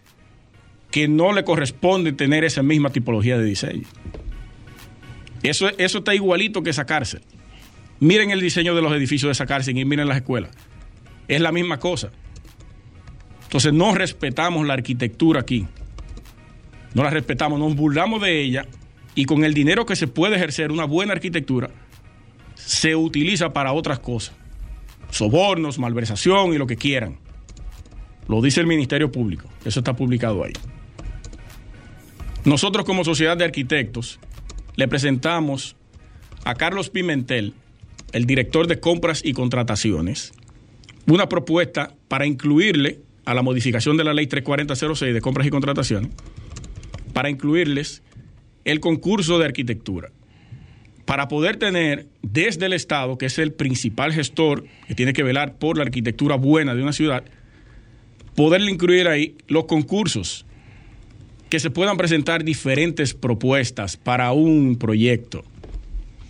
que 0.96 1.10
no 1.10 1.34
le 1.34 1.44
corresponde 1.44 2.14
tener 2.14 2.46
esa 2.46 2.64
misma 2.64 2.90
tipología 2.90 3.38
de 3.38 3.44
diseño. 3.44 3.84
Eso, 5.44 5.68
eso 5.78 5.98
está 5.98 6.16
igualito 6.16 6.64
que 6.64 6.70
esa 6.70 6.86
cárcel. 6.86 7.20
Miren 8.00 8.32
el 8.32 8.40
diseño 8.40 8.74
de 8.74 8.82
los 8.82 8.94
edificios 8.94 9.28
de 9.28 9.34
esa 9.34 9.46
cárcel 9.46 9.78
y 9.78 9.84
miren 9.84 10.08
las 10.08 10.16
escuelas. 10.16 10.52
Es 11.28 11.42
la 11.42 11.52
misma 11.52 11.80
cosa. 11.80 12.12
Entonces 13.44 13.74
no 13.74 13.94
respetamos 13.94 14.66
la 14.66 14.76
arquitectura 14.76 15.42
aquí. 15.42 15.68
No 16.94 17.04
la 17.04 17.10
respetamos, 17.10 17.60
nos 17.60 17.76
burlamos 17.76 18.22
de 18.22 18.42
ella 18.42 18.66
y 19.16 19.26
con 19.26 19.44
el 19.44 19.54
dinero 19.54 19.86
que 19.86 19.98
se 19.98 20.08
puede 20.08 20.38
ejercer 20.38 20.72
una 20.72 20.86
buena 20.86 21.12
arquitectura, 21.12 21.72
se 22.54 22.96
utiliza 22.96 23.52
para 23.52 23.74
otras 23.74 24.00
cosas. 24.00 24.34
Sobornos, 25.10 25.78
malversación 25.78 26.54
y 26.54 26.58
lo 26.58 26.68
que 26.68 26.78
quieran. 26.78 27.18
Lo 28.30 28.42
dice 28.42 28.62
el 28.62 28.68
Ministerio 28.68 29.12
Público. 29.12 29.50
Eso 29.66 29.82
está 29.82 29.94
publicado 29.94 30.42
ahí. 30.46 30.54
Nosotros 32.46 32.86
como 32.86 33.04
Sociedad 33.04 33.36
de 33.36 33.44
Arquitectos 33.44 34.20
le 34.76 34.88
presentamos 34.88 35.76
a 36.44 36.56
Carlos 36.56 36.90
Pimentel, 36.90 37.54
el 38.12 38.26
director 38.26 38.68
de 38.68 38.80
compras 38.80 39.22
y 39.26 39.34
contrataciones, 39.34 40.32
una 41.08 41.28
propuesta 41.28 41.94
para 42.08 42.26
incluirle 42.26 43.00
a 43.26 43.34
la 43.34 43.42
modificación 43.42 43.98
de 43.98 44.04
la 44.04 44.14
ley 44.14 44.28
34006 44.28 45.14
de 45.14 45.22
compras 45.22 45.48
y 45.48 45.50
contrataciones, 45.50 46.12
para 47.14 47.30
incluirles 47.30 48.04
el 48.64 48.80
concurso 48.80 49.40
de 49.40 49.46
arquitectura 49.46 50.12
para 51.06 51.28
poder 51.28 51.58
tener 51.58 52.08
desde 52.24 52.66
el 52.66 52.74
Estado, 52.74 53.18
que 53.18 53.28
es 53.28 53.38
el 53.38 53.54
principal 53.54 54.12
gestor 54.12 54.66
que 54.88 54.96
tiene 54.96 55.14
que 55.14 55.24
velar 55.24 55.56
por 55.58 55.78
la 55.78 55.84
arquitectura 55.84 56.36
buena 56.36 56.76
de 56.76 56.82
una 56.82 56.94
ciudad, 56.94 57.24
poderle 58.36 58.72
incluir 58.72 59.08
ahí 59.08 59.36
los 59.48 59.66
concursos, 59.66 60.45
que 61.50 61.60
se 61.60 61.70
puedan 61.70 61.98
presentar 61.98 62.44
diferentes 62.44 63.14
propuestas 63.14 63.98
para 63.98 64.32
un 64.32 64.78
proyecto. 64.78 65.44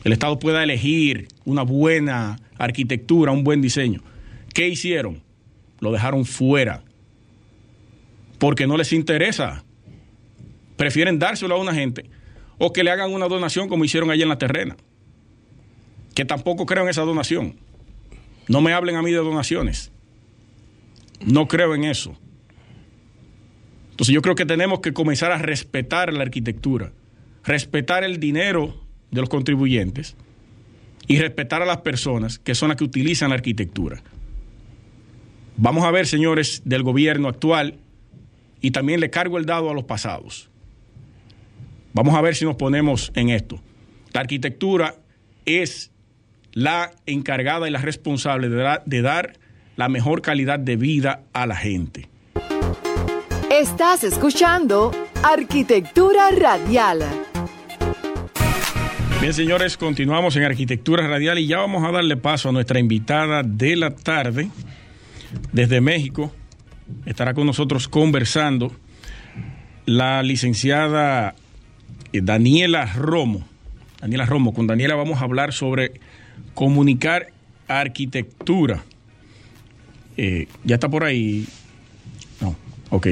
El 0.04 0.13
Estado 0.13 0.38
pueda 0.38 0.63
elegir 0.63 1.28
una 1.45 1.63
buena 1.63 2.39
arquitectura, 2.58 3.32
un 3.32 3.43
buen 3.43 3.62
diseño. 3.62 4.04
¿Qué 4.54 4.67
hicieron? 4.67 5.23
Lo 5.80 5.91
dejaron 5.91 6.25
fuera. 6.25 6.84
Porque 8.38 8.67
no 8.67 8.78
les 8.78 8.93
interesa. 8.93 9.63
Prefieren 10.78 11.19
dárselo 11.19 11.56
a 11.56 11.60
una 11.60 11.73
gente 11.73 12.10
o 12.58 12.71
que 12.71 12.84
le 12.84 12.91
hagan 12.91 13.12
una 13.12 13.28
donación 13.28 13.67
como 13.67 13.86
hicieron 13.86 14.12
allí 14.12 14.21
en 14.21 14.30
la 14.30 14.38
terrena. 14.38 14.75
Que 16.13 16.25
tampoco 16.25 16.65
creo 16.65 16.84
en 16.84 16.89
esa 16.89 17.01
donación. 17.01 17.56
No 18.47 18.62
me 18.62 18.73
hablen 18.73 18.95
a 18.95 19.01
mí 19.01 19.12
de 19.12 19.17
donaciones. 19.17 19.91
No 21.25 21.47
creo 21.47 21.73
en 21.73 21.84
eso. 21.86 22.17
Entonces 23.95 24.13
yo 24.13 24.21
creo 24.21 24.36
que 24.36 24.45
tenemos 24.45 24.81
que 24.81 24.91
comenzar 24.91 25.31
a 25.31 25.38
respetar 25.38 26.12
la 26.12 26.23
arquitectura, 26.23 26.91
respetar 27.45 28.03
el 28.03 28.19
dinero 28.19 28.75
de 29.10 29.21
los 29.21 29.29
contribuyentes 29.29 30.17
y 31.08 31.17
respetar 31.17 31.62
a 31.62 31.65
las 31.65 31.77
personas 31.77 32.38
que 32.38 32.55
son 32.55 32.67
las 32.67 32.77
que 32.77 32.84
utilizan 32.84 33.29
la 33.29 33.36
arquitectura. 33.36 34.03
Vamos 35.55 35.86
a 35.86 35.91
ver, 35.91 36.08
señores 36.08 36.62
del 36.65 36.84
gobierno 36.84 37.29
actual, 37.29 37.79
y 38.60 38.71
también 38.71 38.99
le 38.99 39.10
cargo 39.10 39.38
el 39.38 39.45
dado 39.45 39.69
a 39.69 39.73
los 39.73 39.86
pasados. 39.86 40.49
Vamos 41.93 42.15
a 42.15 42.21
ver 42.21 42.36
si 42.36 42.43
nos 42.43 42.58
ponemos 42.58 43.13
en 43.15 43.29
esto. 43.29 43.62
La 44.12 44.19
arquitectura 44.19 44.95
es 45.45 45.91
la 46.51 46.91
encargada 47.05 47.69
y 47.69 47.71
la 47.71 47.79
responsable 47.79 48.49
de, 48.49 49.01
dar 49.01 49.34
la 49.77 49.88
mejor 49.88 50.21
calidad 50.21 50.60
de 50.60 50.75
vida 50.75 51.23
a 51.31 51.45
la 51.45 51.55
gente. 51.55 52.10
Estás 53.57 54.03
escuchando 54.03 54.91
Arquitectura 55.23 56.29
Radial. 56.37 56.99
Bien, 59.21 59.33
señores, 59.33 59.77
continuamos 59.77 60.35
en 60.35 60.43
Arquitectura 60.43 61.07
Radial 61.07 61.39
y 61.39 61.47
ya 61.47 61.59
vamos 61.59 61.85
a 61.85 61.91
darle 61.91 62.17
paso 62.17 62.49
a 62.49 62.51
nuestra 62.51 62.81
invitada 62.81 63.43
de 63.43 63.77
la 63.77 63.91
tarde 63.91 64.49
desde 65.53 65.79
México, 65.79 66.33
estará 67.05 67.33
con 67.33 67.47
nosotros 67.47 67.87
conversando 67.87 68.73
la 69.85 70.21
licenciada 70.21 71.33
eh, 72.11 72.19
Daniela 72.21 72.85
Romo. 72.87 73.47
Daniela 74.01 74.25
Romo, 74.25 74.53
con 74.53 74.67
Daniela 74.67 74.95
vamos 74.95 75.21
a 75.21 75.23
hablar 75.23 75.53
sobre 75.53 76.01
comunicar 76.55 77.27
arquitectura. 77.69 78.83
Eh, 80.17 80.49
ya 80.65 80.75
está 80.75 80.89
por 80.89 81.05
ahí. 81.05 81.47
No, 82.41 82.53
ok. 82.89 83.07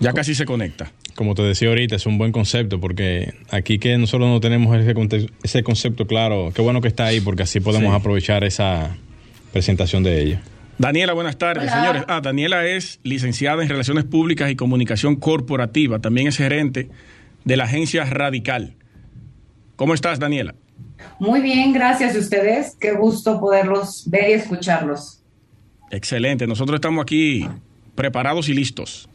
Ya 0.00 0.12
casi 0.12 0.34
se 0.34 0.44
conecta. 0.44 0.92
Como 1.16 1.34
te 1.34 1.42
decía 1.42 1.68
ahorita, 1.68 1.96
es 1.96 2.06
un 2.06 2.18
buen 2.18 2.30
concepto 2.30 2.78
porque 2.80 3.34
aquí 3.50 3.78
que 3.78 3.98
nosotros 3.98 4.28
no 4.28 4.38
tenemos 4.40 4.76
ese, 5.42 5.62
concepto 5.64 6.06
claro, 6.06 6.52
qué 6.54 6.62
bueno 6.62 6.80
que 6.80 6.88
está 6.88 7.06
ahí 7.06 7.20
porque 7.20 7.42
así 7.42 7.58
podemos 7.60 7.90
Sí. 7.92 7.96
aprovechar 7.96 8.44
esa 8.44 8.96
presentación 9.52 10.04
de 10.04 10.22
ella. 10.22 10.42
Daniela, 10.78 11.12
buenas 11.14 11.36
tardes, 11.38 11.64
Hola. 11.72 11.80
señores. 11.80 12.04
Ah, 12.06 12.20
Daniela 12.22 12.64
es 12.66 13.00
licenciada 13.02 13.62
en 13.64 13.68
Relaciones 13.68 14.04
Públicas 14.04 14.48
y 14.50 14.54
Comunicación 14.54 15.16
Corporativa. 15.16 15.98
También 15.98 16.28
es 16.28 16.36
gerente 16.36 16.88
de 17.44 17.56
la 17.56 17.64
agencia 17.64 18.04
Radical. 18.04 18.76
¿Cómo 19.74 19.94
estás, 19.94 20.20
Daniela? 20.20 20.54
Muy 21.18 21.40
bien, 21.40 21.72
gracias 21.72 22.14
a 22.14 22.18
ustedes. 22.20 22.76
Qué 22.80 22.92
gusto 22.92 23.40
poderlos 23.40 24.04
ver 24.08 24.30
y 24.30 24.32
escucharlos. 24.34 25.22
Excelente. 25.90 26.46
Nosotros 26.46 26.76
estamos 26.76 27.02
aquí 27.02 27.48
preparados 27.96 28.48
y 28.48 28.54
listos. 28.54 29.08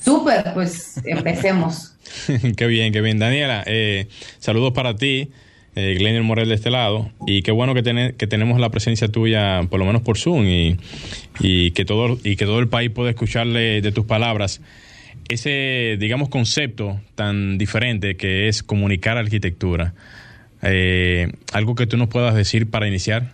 Súper, 0.00 0.52
pues 0.54 1.00
empecemos. 1.04 1.94
qué 2.56 2.66
bien, 2.66 2.92
qué 2.92 3.00
bien. 3.00 3.18
Daniela, 3.18 3.62
eh, 3.66 4.08
saludos 4.38 4.72
para 4.72 4.96
ti, 4.96 5.30
eh, 5.76 5.94
Glenn 5.98 6.22
Morel 6.24 6.48
de 6.48 6.54
este 6.54 6.70
lado, 6.70 7.10
y 7.26 7.42
qué 7.42 7.52
bueno 7.52 7.74
que, 7.74 7.82
tener- 7.82 8.14
que 8.14 8.26
tenemos 8.26 8.58
la 8.60 8.70
presencia 8.70 9.08
tuya, 9.08 9.62
por 9.70 9.78
lo 9.78 9.84
menos 9.86 10.02
por 10.02 10.18
Zoom, 10.18 10.46
y, 10.46 10.76
y, 11.38 11.70
que 11.72 11.84
todo, 11.84 12.18
y 12.24 12.36
que 12.36 12.44
todo 12.46 12.58
el 12.58 12.68
país 12.68 12.90
pueda 12.90 13.10
escucharle 13.10 13.80
de 13.80 13.92
tus 13.92 14.04
palabras 14.06 14.60
ese, 15.28 15.96
digamos, 16.00 16.28
concepto 16.28 17.00
tan 17.14 17.56
diferente 17.56 18.16
que 18.16 18.48
es 18.48 18.64
comunicar 18.64 19.16
arquitectura. 19.16 19.94
Eh, 20.62 21.30
algo 21.52 21.76
que 21.76 21.86
tú 21.86 21.96
nos 21.96 22.08
puedas 22.08 22.34
decir 22.34 22.68
para 22.68 22.88
iniciar. 22.88 23.32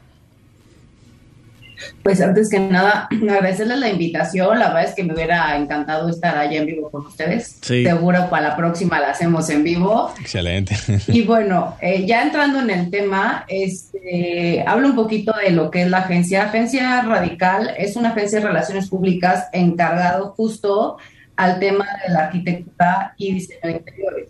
Pues 2.02 2.20
antes 2.20 2.50
que 2.50 2.58
nada, 2.58 3.08
agradecerles 3.30 3.78
la 3.78 3.88
invitación. 3.88 4.58
La 4.58 4.68
verdad 4.68 4.84
es 4.84 4.94
que 4.94 5.04
me 5.04 5.14
hubiera 5.14 5.56
encantado 5.56 6.08
estar 6.08 6.36
allá 6.36 6.58
en 6.58 6.66
vivo 6.66 6.90
con 6.90 7.06
ustedes. 7.06 7.58
Sí. 7.60 7.84
Seguro 7.84 8.28
para 8.30 8.50
la 8.50 8.56
próxima 8.56 9.00
la 9.00 9.10
hacemos 9.10 9.48
en 9.50 9.64
vivo. 9.64 10.12
Excelente. 10.20 10.76
Y 11.08 11.22
bueno, 11.22 11.76
eh, 11.80 12.04
ya 12.06 12.22
entrando 12.22 12.60
en 12.60 12.70
el 12.70 12.90
tema, 12.90 13.44
este, 13.48 14.64
hablo 14.66 14.88
un 14.88 14.96
poquito 14.96 15.32
de 15.42 15.50
lo 15.50 15.70
que 15.70 15.82
es 15.82 15.90
la 15.90 15.98
agencia. 15.98 16.44
Agencia 16.44 17.02
Radical 17.02 17.74
es 17.78 17.96
una 17.96 18.10
agencia 18.10 18.40
de 18.40 18.46
relaciones 18.46 18.88
públicas 18.88 19.46
encargado 19.52 20.34
justo 20.36 20.98
al 21.36 21.58
tema 21.58 21.86
de 22.06 22.12
la 22.12 22.24
arquitectura 22.26 23.14
y 23.16 23.34
diseño 23.34 23.60
de 23.62 23.72
interiores. 23.72 24.28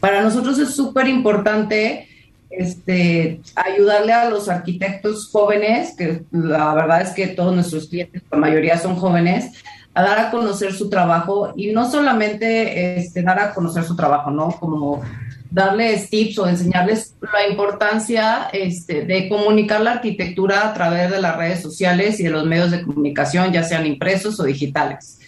Para 0.00 0.22
nosotros 0.22 0.58
es 0.58 0.74
súper 0.74 1.08
importante 1.08 2.08
este, 2.58 3.40
ayudarle 3.54 4.12
a 4.12 4.30
los 4.30 4.48
arquitectos 4.48 5.30
jóvenes, 5.30 5.94
que 5.96 6.22
la 6.30 6.74
verdad 6.74 7.02
es 7.02 7.10
que 7.10 7.28
todos 7.28 7.54
nuestros 7.54 7.88
clientes, 7.88 8.22
la 8.30 8.38
mayoría 8.38 8.78
son 8.78 8.96
jóvenes, 8.96 9.52
a 9.94 10.02
dar 10.02 10.18
a 10.18 10.30
conocer 10.30 10.72
su 10.72 10.90
trabajo 10.90 11.52
y 11.56 11.72
no 11.72 11.88
solamente 11.88 12.96
este, 12.96 13.22
dar 13.22 13.38
a 13.38 13.54
conocer 13.54 13.84
su 13.84 13.94
trabajo, 13.94 14.30
¿no? 14.30 14.50
Como 14.50 15.02
darles 15.50 16.10
tips 16.10 16.38
o 16.40 16.48
enseñarles 16.48 17.14
la 17.20 17.48
importancia 17.48 18.48
este, 18.52 19.04
de 19.04 19.28
comunicar 19.28 19.80
la 19.82 19.92
arquitectura 19.92 20.68
a 20.68 20.74
través 20.74 21.12
de 21.12 21.20
las 21.20 21.36
redes 21.36 21.62
sociales 21.62 22.18
y 22.18 22.24
de 22.24 22.30
los 22.30 22.44
medios 22.44 22.72
de 22.72 22.82
comunicación, 22.82 23.52
ya 23.52 23.62
sean 23.62 23.86
impresos 23.86 24.40
o 24.40 24.44
digitales. 24.44 25.20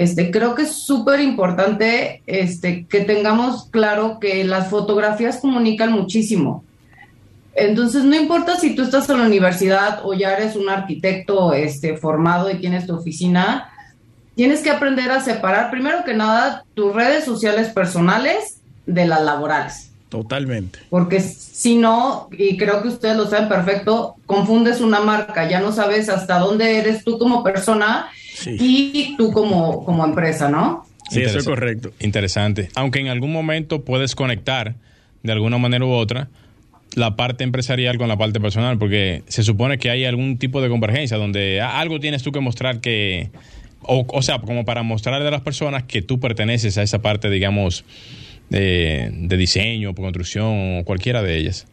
Este, 0.00 0.30
creo 0.30 0.54
que 0.54 0.62
es 0.62 0.72
súper 0.72 1.20
importante 1.20 2.22
este, 2.26 2.86
que 2.86 3.00
tengamos 3.00 3.66
claro 3.66 4.18
que 4.18 4.44
las 4.44 4.68
fotografías 4.70 5.40
comunican 5.40 5.92
muchísimo. 5.92 6.64
Entonces, 7.54 8.04
no 8.04 8.16
importa 8.16 8.56
si 8.56 8.74
tú 8.74 8.80
estás 8.80 9.10
en 9.10 9.18
la 9.18 9.26
universidad 9.26 10.00
o 10.02 10.14
ya 10.14 10.32
eres 10.32 10.56
un 10.56 10.70
arquitecto 10.70 11.52
este, 11.52 11.98
formado 11.98 12.50
y 12.50 12.58
tienes 12.58 12.86
tu 12.86 12.94
oficina, 12.94 13.68
tienes 14.34 14.62
que 14.62 14.70
aprender 14.70 15.10
a 15.10 15.20
separar, 15.20 15.70
primero 15.70 16.02
que 16.02 16.14
nada, 16.14 16.64
tus 16.72 16.94
redes 16.94 17.26
sociales 17.26 17.68
personales 17.68 18.62
de 18.86 19.04
las 19.04 19.20
laborales. 19.20 19.89
Totalmente. 20.10 20.80
Porque 20.90 21.20
si 21.20 21.76
no, 21.76 22.28
y 22.36 22.56
creo 22.56 22.82
que 22.82 22.88
ustedes 22.88 23.16
lo 23.16 23.26
saben 23.30 23.48
perfecto, 23.48 24.16
confundes 24.26 24.80
una 24.80 25.00
marca, 25.00 25.48
ya 25.48 25.60
no 25.60 25.72
sabes 25.72 26.08
hasta 26.08 26.38
dónde 26.38 26.78
eres 26.78 27.04
tú 27.04 27.16
como 27.18 27.42
persona 27.42 28.08
Sí. 28.34 28.56
y 28.60 29.16
tú 29.16 29.30
como, 29.32 29.84
como 29.84 30.04
empresa, 30.04 30.48
¿no? 30.50 30.84
Sí, 31.10 31.22
eso 31.22 31.38
es 31.38 31.44
correcto. 31.44 31.92
Interesante. 32.00 32.68
Aunque 32.74 33.00
en 33.00 33.08
algún 33.08 33.32
momento 33.32 33.84
puedes 33.84 34.14
conectar 34.14 34.74
de 35.22 35.32
alguna 35.32 35.58
manera 35.58 35.84
u 35.84 35.90
otra 35.90 36.28
la 36.94 37.14
parte 37.16 37.44
empresarial 37.44 37.98
con 37.98 38.08
la 38.08 38.16
parte 38.16 38.40
personal, 38.40 38.78
porque 38.78 39.22
se 39.28 39.44
supone 39.44 39.78
que 39.78 39.90
hay 39.90 40.04
algún 40.04 40.38
tipo 40.38 40.60
de 40.60 40.68
convergencia 40.68 41.16
donde 41.18 41.60
algo 41.60 42.00
tienes 42.00 42.22
tú 42.24 42.32
que 42.32 42.40
mostrar 42.40 42.80
que, 42.80 43.30
o, 43.82 44.04
o 44.08 44.22
sea, 44.22 44.40
como 44.40 44.64
para 44.64 44.82
mostrarle 44.82 45.28
a 45.28 45.30
las 45.30 45.42
personas 45.42 45.84
que 45.84 46.02
tú 46.02 46.18
perteneces 46.18 46.78
a 46.78 46.82
esa 46.82 47.00
parte, 47.00 47.30
digamos, 47.30 47.84
de, 48.50 49.10
de 49.12 49.36
diseño, 49.36 49.94
construcción 49.94 50.80
o 50.80 50.84
cualquiera 50.84 51.22
de 51.22 51.36
ellas. 51.38 51.66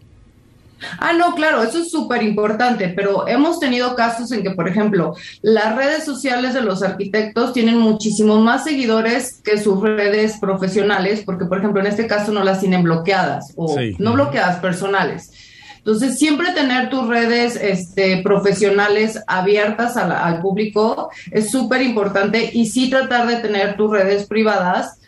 Ah, 0.99 1.11
no, 1.11 1.33
claro, 1.33 1.63
eso 1.63 1.79
es 1.79 1.89
súper 1.89 2.21
importante, 2.21 2.89
pero 2.89 3.27
hemos 3.27 3.59
tenido 3.59 3.95
casos 3.95 4.31
en 4.31 4.43
que, 4.43 4.51
por 4.51 4.69
ejemplo, 4.69 5.15
las 5.41 5.75
redes 5.75 6.03
sociales 6.05 6.53
de 6.53 6.61
los 6.61 6.83
arquitectos 6.83 7.51
tienen 7.51 7.79
muchísimos 7.79 8.39
más 8.41 8.63
seguidores 8.63 9.41
que 9.43 9.57
sus 9.57 9.81
redes 9.81 10.37
profesionales, 10.39 11.23
porque, 11.25 11.45
por 11.45 11.57
ejemplo, 11.57 11.81
en 11.81 11.87
este 11.87 12.05
caso 12.05 12.31
no 12.31 12.43
las 12.43 12.59
tienen 12.59 12.83
bloqueadas 12.83 13.53
o 13.55 13.75
Sí. 13.75 13.95
no 13.97 14.13
bloqueadas 14.13 14.59
personales. 14.59 15.31
Entonces, 15.79 16.19
siempre 16.19 16.51
tener 16.51 16.89
tus 16.91 17.07
redes 17.07 17.55
este, 17.55 18.17
profesionales 18.21 19.19
abiertas 19.25 19.95
la- 19.95 20.25
al 20.25 20.41
público 20.41 21.09
es 21.31 21.49
súper 21.49 21.81
importante 21.81 22.51
y 22.53 22.67
sí 22.67 22.87
tratar 22.89 23.25
de 23.25 23.37
tener 23.37 23.77
tus 23.77 23.89
redes 23.89 24.27
privadas 24.27 24.99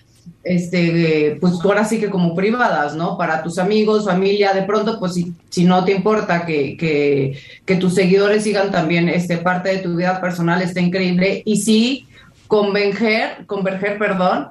este, 0.43 1.37
pues 1.39 1.53
ahora 1.63 1.85
sí 1.85 1.99
que 1.99 2.09
como 2.09 2.35
privadas, 2.35 2.95
¿no? 2.95 3.17
Para 3.17 3.43
tus 3.43 3.57
amigos, 3.57 4.05
familia, 4.05 4.53
de 4.53 4.63
pronto, 4.63 4.99
pues 4.99 5.13
si, 5.13 5.33
si 5.49 5.63
no 5.65 5.83
te 5.85 5.93
importa 5.93 6.45
que, 6.45 6.75
que, 6.77 7.37
que 7.65 7.75
tus 7.75 7.93
seguidores 7.95 8.43
sigan 8.43 8.71
también 8.71 9.09
este, 9.09 9.37
parte 9.37 9.69
de 9.69 9.77
tu 9.79 9.95
vida 9.95 10.19
personal, 10.21 10.61
está 10.61 10.79
increíble. 10.81 11.41
Y 11.45 11.57
sí, 11.57 12.07
converger, 12.47 13.45
converger, 13.45 13.97
perdón, 13.97 14.49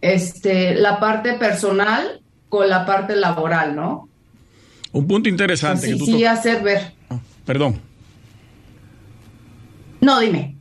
este, 0.00 0.74
la 0.74 1.00
parte 1.00 1.34
personal 1.34 2.20
con 2.48 2.68
la 2.68 2.86
parte 2.86 3.16
laboral, 3.16 3.76
¿no? 3.76 4.08
Un 4.92 5.06
punto 5.06 5.28
interesante 5.28 5.86
que 5.88 5.96
tú 5.96 6.06
sí, 6.06 6.22
to- 6.22 6.30
hacer 6.30 6.62
ver. 6.62 6.92
Ah, 7.10 7.18
Perdón. 7.44 7.78
No, 10.00 10.20
dime. 10.20 10.54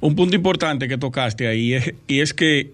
Un 0.00 0.14
punto 0.14 0.36
importante 0.36 0.88
que 0.88 0.98
tocaste 0.98 1.46
ahí 1.46 1.74
es, 1.74 1.94
y 2.06 2.20
es 2.20 2.34
que 2.34 2.72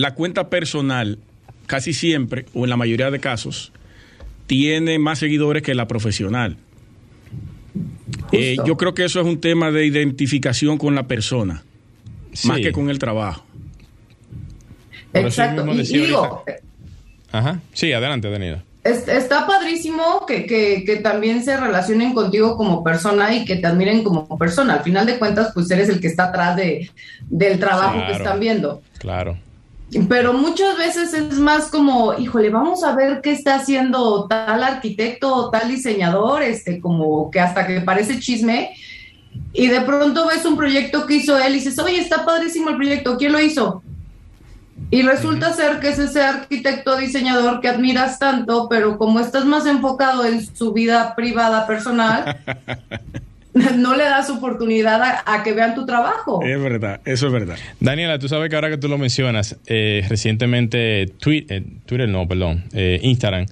la 0.00 0.14
cuenta 0.14 0.48
personal 0.50 1.18
casi 1.66 1.92
siempre, 1.92 2.46
o 2.54 2.64
en 2.64 2.70
la 2.70 2.76
mayoría 2.76 3.10
de 3.10 3.20
casos, 3.20 3.72
tiene 4.46 4.98
más 4.98 5.18
seguidores 5.18 5.62
que 5.62 5.74
la 5.74 5.86
profesional. 5.86 6.56
Eh, 8.32 8.56
yo 8.66 8.76
creo 8.76 8.94
que 8.94 9.04
eso 9.04 9.20
es 9.20 9.26
un 9.26 9.40
tema 9.40 9.70
de 9.70 9.84
identificación 9.86 10.78
con 10.78 10.94
la 10.94 11.06
persona, 11.06 11.62
más 12.44 12.58
que 12.60 12.72
con 12.72 12.88
el 12.90 12.98
trabajo. 12.98 13.44
Exacto. 15.12 15.64
mismo 15.64 15.96
Y, 15.96 16.00
digo, 16.06 16.18
ahorita- 16.24 16.62
Ajá. 17.32 17.60
Sí, 17.72 17.92
adelante, 17.92 18.30
Daniela. 18.30 18.62
Es- 18.84 19.08
Está 19.08 19.46
padrísimo 19.46 20.24
que, 20.26 20.46
que, 20.46 20.84
que 20.86 20.96
también 20.96 21.44
se 21.44 21.56
relacionen 21.58 22.14
contigo 22.14 22.56
como 22.56 22.82
persona 22.82 23.34
y 23.34 23.44
que 23.44 23.56
te 23.56 23.66
admiren 23.66 24.02
como 24.02 24.38
persona. 24.38 24.74
Al 24.74 24.82
final 24.82 25.04
de 25.06 25.18
cuentas, 25.18 25.50
pues 25.52 25.70
eres 25.70 25.88
el 25.90 26.00
que 26.00 26.06
está 26.06 26.24
atrás 26.28 26.56
de, 26.56 26.90
del 27.28 27.58
trabajo 27.58 27.98
que 28.06 28.12
están 28.12 28.40
viendo. 28.40 28.82
Claro. 28.98 29.38
Pero 30.08 30.34
muchas 30.34 30.76
veces 30.76 31.14
es 31.14 31.38
más 31.38 31.70
como, 31.70 32.12
híjole, 32.18 32.50
vamos 32.50 32.84
a 32.84 32.94
ver 32.94 33.20
qué 33.22 33.32
está 33.32 33.54
haciendo 33.54 34.26
tal 34.26 34.62
arquitecto 34.62 35.34
o 35.34 35.50
tal 35.50 35.68
diseñador, 35.68 36.42
este, 36.42 36.80
como 36.80 37.30
que 37.30 37.40
hasta 37.40 37.66
que 37.66 37.80
parece 37.80 38.18
chisme. 38.18 38.74
Y 39.52 39.68
de 39.68 39.80
pronto 39.80 40.26
ves 40.26 40.44
un 40.44 40.56
proyecto 40.56 41.06
que 41.06 41.14
hizo 41.14 41.38
él 41.38 41.52
y 41.52 41.56
dices, 41.56 41.78
oye, 41.78 42.00
está 42.00 42.24
padrísimo 42.24 42.68
el 42.68 42.76
proyecto, 42.76 43.16
¿quién 43.16 43.32
lo 43.32 43.40
hizo? 43.40 43.82
Y 44.90 45.02
resulta 45.02 45.52
ser 45.52 45.80
que 45.80 45.88
es 45.88 45.98
ese 45.98 46.22
arquitecto 46.22 46.96
diseñador 46.96 47.60
que 47.60 47.68
admiras 47.68 48.18
tanto, 48.18 48.68
pero 48.68 48.98
como 48.98 49.20
estás 49.20 49.44
más 49.44 49.66
enfocado 49.66 50.24
en 50.24 50.44
su 50.54 50.72
vida 50.72 51.14
privada, 51.14 51.66
personal, 51.66 52.38
no 53.76 53.96
le 53.96 54.04
das 54.04 54.30
oportunidad 54.30 55.02
a, 55.02 55.22
a 55.26 55.42
que 55.42 55.52
vean 55.52 55.74
tu 55.74 55.84
trabajo. 55.86 56.42
Es 56.42 56.60
verdad, 56.60 57.00
eso 57.04 57.26
es 57.26 57.32
verdad. 57.32 57.56
Daniela, 57.80 58.18
tú 58.18 58.28
sabes 58.28 58.48
que 58.50 58.54
ahora 58.56 58.70
que 58.70 58.78
tú 58.78 58.88
lo 58.88 58.98
mencionas, 58.98 59.56
eh, 59.66 60.04
recientemente 60.08 61.06
Twi- 61.20 61.46
eh, 61.48 61.62
Twitter, 61.86 62.08
no, 62.08 62.26
perdón, 62.28 62.64
eh, 62.72 63.00
Instagram 63.02 63.46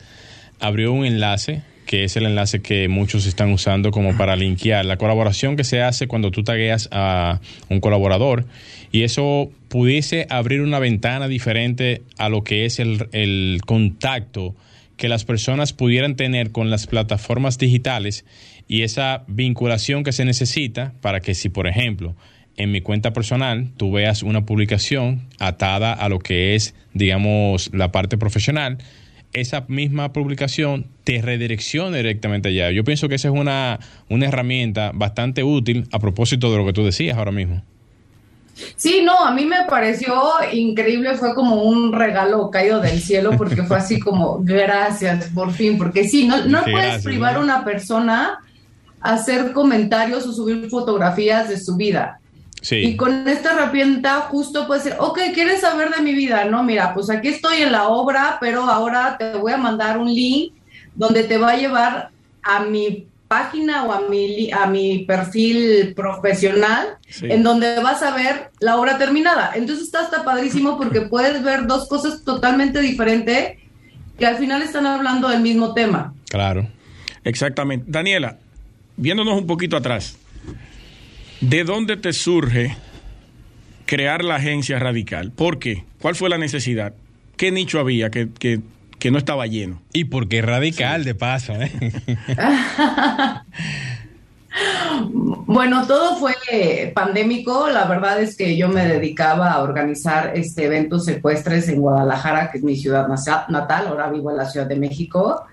abrió 0.60 0.92
un 0.92 1.04
enlace 1.04 1.62
que 1.86 2.02
es 2.02 2.16
el 2.16 2.26
enlace 2.26 2.62
que 2.62 2.88
muchos 2.88 3.26
están 3.26 3.52
usando 3.52 3.92
como 3.92 4.16
para 4.16 4.34
linkear. 4.34 4.84
La 4.84 4.96
colaboración 4.96 5.54
que 5.54 5.62
se 5.62 5.82
hace 5.82 6.08
cuando 6.08 6.32
tú 6.32 6.42
tagueas 6.42 6.88
a 6.90 7.38
un 7.68 7.78
colaborador 7.78 8.44
y 8.90 9.04
eso 9.04 9.52
pudiese 9.68 10.26
abrir 10.28 10.62
una 10.62 10.80
ventana 10.80 11.28
diferente 11.28 12.02
a 12.18 12.28
lo 12.28 12.42
que 12.42 12.64
es 12.64 12.80
el, 12.80 13.06
el 13.12 13.60
contacto 13.64 14.56
que 14.96 15.08
las 15.08 15.24
personas 15.24 15.72
pudieran 15.72 16.16
tener 16.16 16.52
con 16.52 16.70
las 16.70 16.86
plataformas 16.86 17.58
digitales 17.58 18.24
y 18.68 18.82
esa 18.82 19.24
vinculación 19.28 20.04
que 20.04 20.12
se 20.12 20.24
necesita 20.24 20.94
para 21.00 21.20
que 21.20 21.34
si, 21.34 21.48
por 21.48 21.66
ejemplo, 21.66 22.16
en 22.56 22.72
mi 22.72 22.80
cuenta 22.80 23.12
personal 23.12 23.70
tú 23.76 23.92
veas 23.92 24.22
una 24.22 24.46
publicación 24.46 25.28
atada 25.38 25.92
a 25.92 26.08
lo 26.08 26.18
que 26.18 26.54
es, 26.54 26.74
digamos, 26.94 27.70
la 27.72 27.92
parte 27.92 28.16
profesional, 28.16 28.78
esa 29.32 29.66
misma 29.68 30.12
publicación 30.12 30.86
te 31.04 31.20
redirecciona 31.20 31.96
directamente 31.96 32.48
allá. 32.48 32.70
Yo 32.70 32.84
pienso 32.84 33.08
que 33.08 33.16
esa 33.16 33.28
es 33.28 33.34
una, 33.34 33.78
una 34.08 34.26
herramienta 34.26 34.92
bastante 34.94 35.42
útil 35.44 35.86
a 35.92 35.98
propósito 35.98 36.50
de 36.50 36.58
lo 36.58 36.64
que 36.64 36.72
tú 36.72 36.84
decías 36.84 37.18
ahora 37.18 37.32
mismo. 37.32 37.62
Sí, 38.76 39.02
no, 39.04 39.18
a 39.24 39.32
mí 39.32 39.44
me 39.44 39.64
pareció 39.68 40.14
increíble, 40.52 41.14
fue 41.16 41.34
como 41.34 41.62
un 41.64 41.92
regalo 41.92 42.50
caído 42.50 42.80
del 42.80 43.00
cielo 43.00 43.32
porque 43.36 43.62
fue 43.62 43.76
así 43.76 44.00
como, 44.00 44.38
gracias, 44.42 45.28
por 45.34 45.52
fin, 45.52 45.76
porque 45.76 46.08
sí, 46.08 46.26
no, 46.26 46.44
no 46.46 46.62
puedes 46.64 47.04
privar 47.04 47.36
a 47.36 47.40
una 47.40 47.64
persona 47.64 48.38
a 49.00 49.12
hacer 49.12 49.52
comentarios 49.52 50.26
o 50.26 50.32
subir 50.32 50.70
fotografías 50.70 51.48
de 51.50 51.60
su 51.60 51.76
vida. 51.76 52.18
Sí. 52.62 52.76
Y 52.76 52.96
con 52.96 53.28
esta 53.28 53.52
herramienta 53.52 54.22
justo 54.22 54.66
puedes 54.66 54.84
decir, 54.84 54.98
ok, 55.00 55.20
¿quieres 55.34 55.60
saber 55.60 55.94
de 55.94 56.02
mi 56.02 56.14
vida? 56.14 56.46
No, 56.46 56.64
mira, 56.64 56.94
pues 56.94 57.10
aquí 57.10 57.28
estoy 57.28 57.58
en 57.58 57.72
la 57.72 57.88
obra, 57.88 58.38
pero 58.40 58.62
ahora 58.62 59.16
te 59.18 59.34
voy 59.34 59.52
a 59.52 59.58
mandar 59.58 59.98
un 59.98 60.12
link 60.12 60.54
donde 60.94 61.24
te 61.24 61.36
va 61.36 61.50
a 61.50 61.56
llevar 61.56 62.10
a 62.42 62.60
mi 62.60 63.06
página 63.28 63.84
o 63.84 63.92
a 63.92 64.08
mi, 64.08 64.50
a 64.52 64.66
mi 64.66 65.04
perfil 65.04 65.94
profesional 65.94 66.98
en 67.22 67.42
donde 67.42 67.80
vas 67.82 68.02
a 68.02 68.14
ver 68.14 68.50
la 68.60 68.76
obra 68.76 68.98
terminada. 68.98 69.52
Entonces 69.54 69.86
está 69.86 70.00
hasta 70.00 70.24
padrísimo 70.24 70.78
porque 70.78 71.02
puedes 71.02 71.42
ver 71.42 71.66
dos 71.66 71.88
cosas 71.88 72.22
totalmente 72.24 72.80
diferentes 72.80 73.58
que 74.18 74.26
al 74.26 74.36
final 74.36 74.62
están 74.62 74.86
hablando 74.86 75.28
del 75.28 75.40
mismo 75.40 75.74
tema. 75.74 76.14
Claro. 76.28 76.68
Exactamente. 77.24 77.86
Daniela, 77.88 78.38
viéndonos 78.96 79.36
un 79.36 79.46
poquito 79.46 79.76
atrás, 79.76 80.16
¿de 81.40 81.64
dónde 81.64 81.96
te 81.96 82.12
surge 82.12 82.76
crear 83.84 84.24
la 84.24 84.36
agencia 84.36 84.78
radical? 84.78 85.32
¿Por 85.32 85.58
qué? 85.58 85.84
¿Cuál 86.00 86.14
fue 86.14 86.28
la 86.28 86.38
necesidad? 86.38 86.94
¿Qué 87.36 87.50
nicho 87.50 87.80
había 87.80 88.10
que, 88.10 88.28
que 88.38 88.60
que 88.98 89.10
no 89.10 89.18
estaba 89.18 89.46
lleno. 89.46 89.80
Y 89.92 90.04
porque 90.04 90.42
radical 90.42 91.04
de 91.04 91.14
paso. 91.14 91.52
¿eh? 91.54 91.70
bueno, 95.46 95.86
todo 95.86 96.16
fue 96.16 96.34
pandémico. 96.94 97.68
La 97.68 97.84
verdad 97.86 98.20
es 98.20 98.36
que 98.36 98.56
yo 98.56 98.68
me 98.68 98.86
dedicaba 98.86 99.52
a 99.52 99.62
organizar 99.62 100.32
este 100.34 100.64
eventos 100.64 101.04
secuestres 101.04 101.68
en 101.68 101.80
Guadalajara, 101.80 102.50
que 102.50 102.58
es 102.58 102.64
mi 102.64 102.76
ciudad 102.76 103.06
natal. 103.48 103.86
Ahora 103.88 104.10
vivo 104.10 104.30
en 104.30 104.38
la 104.38 104.46
Ciudad 104.46 104.66
de 104.66 104.76
México. 104.76 105.46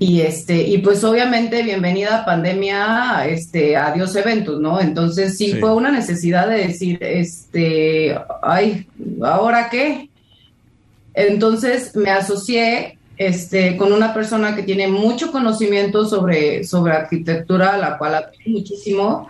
Y 0.00 0.20
este, 0.20 0.62
y 0.62 0.78
pues 0.78 1.02
obviamente, 1.02 1.60
bienvenida 1.64 2.24
pandemia, 2.24 3.26
este, 3.26 3.76
adiós 3.76 4.14
eventos, 4.14 4.60
¿no? 4.60 4.80
Entonces 4.80 5.36
sí, 5.36 5.52
sí, 5.52 5.58
fue 5.58 5.74
una 5.74 5.90
necesidad 5.90 6.48
de 6.48 6.68
decir, 6.68 6.98
este, 7.00 8.16
ay, 8.42 8.86
¿ahora 9.20 9.68
qué? 9.68 10.08
Entonces 11.18 11.96
me 11.96 12.10
asocié 12.10 12.96
este, 13.16 13.76
con 13.76 13.92
una 13.92 14.14
persona 14.14 14.54
que 14.54 14.62
tiene 14.62 14.86
mucho 14.86 15.32
conocimiento 15.32 16.06
sobre, 16.06 16.62
sobre 16.62 16.92
arquitectura, 16.92 17.76
la 17.76 17.98
cual 17.98 18.14
admiro 18.14 18.50
muchísimo, 18.50 19.28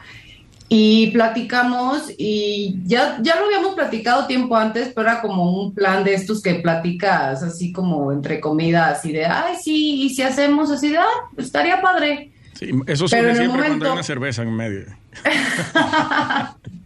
y 0.68 1.10
platicamos 1.12 2.12
y 2.18 2.78
ya, 2.84 3.18
ya 3.22 3.36
lo 3.36 3.46
habíamos 3.46 3.74
platicado 3.74 4.26
tiempo 4.26 4.54
antes, 4.54 4.92
pero 4.94 5.08
era 5.08 5.22
como 5.22 5.50
un 5.50 5.74
plan 5.74 6.04
de 6.04 6.12
estos 6.12 6.42
que 6.42 6.56
platicas 6.56 7.42
así 7.42 7.72
como 7.72 8.12
entre 8.12 8.38
comidas, 8.38 8.98
así 8.98 9.10
de, 9.12 9.24
ay, 9.24 9.56
sí, 9.58 10.02
y 10.02 10.10
si 10.10 10.20
hacemos 10.20 10.70
así 10.70 10.90
de, 10.90 10.98
ah, 10.98 11.06
estaría 11.38 11.80
padre. 11.80 12.32
Sí, 12.52 12.70
eso 12.86 13.08
sucede 13.08 13.34
siempre 13.34 13.66
cuando 13.66 13.86
hay 13.86 13.92
una 13.92 14.02
cerveza 14.02 14.42
en 14.42 14.54
medio. 14.54 14.84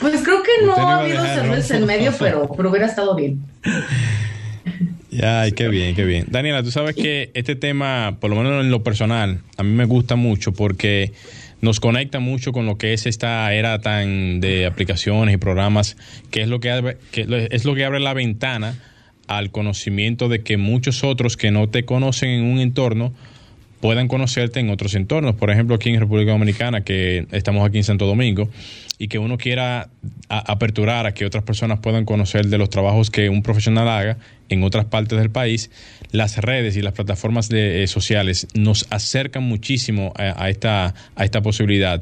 pues 0.00 0.22
creo 0.22 0.42
que 0.42 0.64
no 0.64 0.74
ha 0.74 1.00
habido 1.00 1.24
cerveza 1.24 1.76
en 1.76 1.86
medio, 1.86 2.12
pero, 2.18 2.50
pero 2.56 2.70
hubiera 2.70 2.86
estado 2.86 3.14
bien. 3.14 3.40
Ya, 5.10 5.50
qué 5.50 5.68
bien, 5.68 5.94
qué 5.94 6.04
bien. 6.04 6.26
Daniela, 6.30 6.62
tú 6.62 6.70
sabes 6.70 6.96
que 6.96 7.30
este 7.34 7.54
tema, 7.54 8.16
por 8.18 8.30
lo 8.30 8.36
menos 8.36 8.64
en 8.64 8.70
lo 8.70 8.82
personal, 8.82 9.40
a 9.58 9.62
mí 9.62 9.70
me 9.70 9.84
gusta 9.84 10.16
mucho 10.16 10.52
porque 10.52 11.12
nos 11.60 11.80
conecta 11.80 12.18
mucho 12.18 12.52
con 12.52 12.66
lo 12.66 12.76
que 12.76 12.92
es 12.92 13.06
esta 13.06 13.52
era 13.54 13.78
tan 13.80 14.40
de 14.40 14.66
aplicaciones 14.66 15.34
y 15.34 15.38
programas, 15.38 15.96
que 16.30 16.42
es 16.42 16.48
lo 16.48 16.60
que, 16.60 16.70
abre, 16.70 16.96
que 17.12 17.48
es 17.50 17.64
lo 17.64 17.74
que 17.74 17.84
abre 17.84 18.00
la 18.00 18.14
ventana 18.14 18.74
al 19.28 19.50
conocimiento 19.50 20.28
de 20.28 20.42
que 20.42 20.56
muchos 20.56 21.04
otros 21.04 21.36
que 21.36 21.50
no 21.50 21.68
te 21.68 21.84
conocen 21.84 22.30
en 22.30 22.44
un 22.44 22.58
entorno 22.58 23.12
puedan 23.80 24.08
conocerte 24.08 24.60
en 24.60 24.70
otros 24.70 24.94
entornos. 24.94 25.34
Por 25.34 25.50
ejemplo, 25.50 25.76
aquí 25.76 25.90
en 25.90 26.00
República 26.00 26.32
Dominicana, 26.32 26.82
que 26.82 27.26
estamos 27.32 27.66
aquí 27.66 27.78
en 27.78 27.84
Santo 27.84 28.06
Domingo, 28.06 28.48
y 29.02 29.08
que 29.08 29.18
uno 29.18 29.36
quiera 29.36 29.88
aperturar 30.28 31.06
a 31.06 31.12
que 31.12 31.26
otras 31.26 31.42
personas 31.42 31.80
puedan 31.80 32.04
conocer 32.04 32.46
de 32.46 32.56
los 32.56 32.70
trabajos 32.70 33.10
que 33.10 33.30
un 33.30 33.42
profesional 33.42 33.88
haga 33.88 34.16
en 34.48 34.62
otras 34.62 34.84
partes 34.84 35.18
del 35.18 35.28
país, 35.28 35.72
las 36.12 36.36
redes 36.36 36.76
y 36.76 36.82
las 36.82 36.92
plataformas 36.92 37.48
de, 37.48 37.82
eh, 37.82 37.86
sociales 37.88 38.46
nos 38.54 38.86
acercan 38.90 39.42
muchísimo 39.42 40.12
a, 40.16 40.48
esta, 40.50 40.94
a 41.16 41.24
esta 41.24 41.42
posibilidad. 41.42 42.00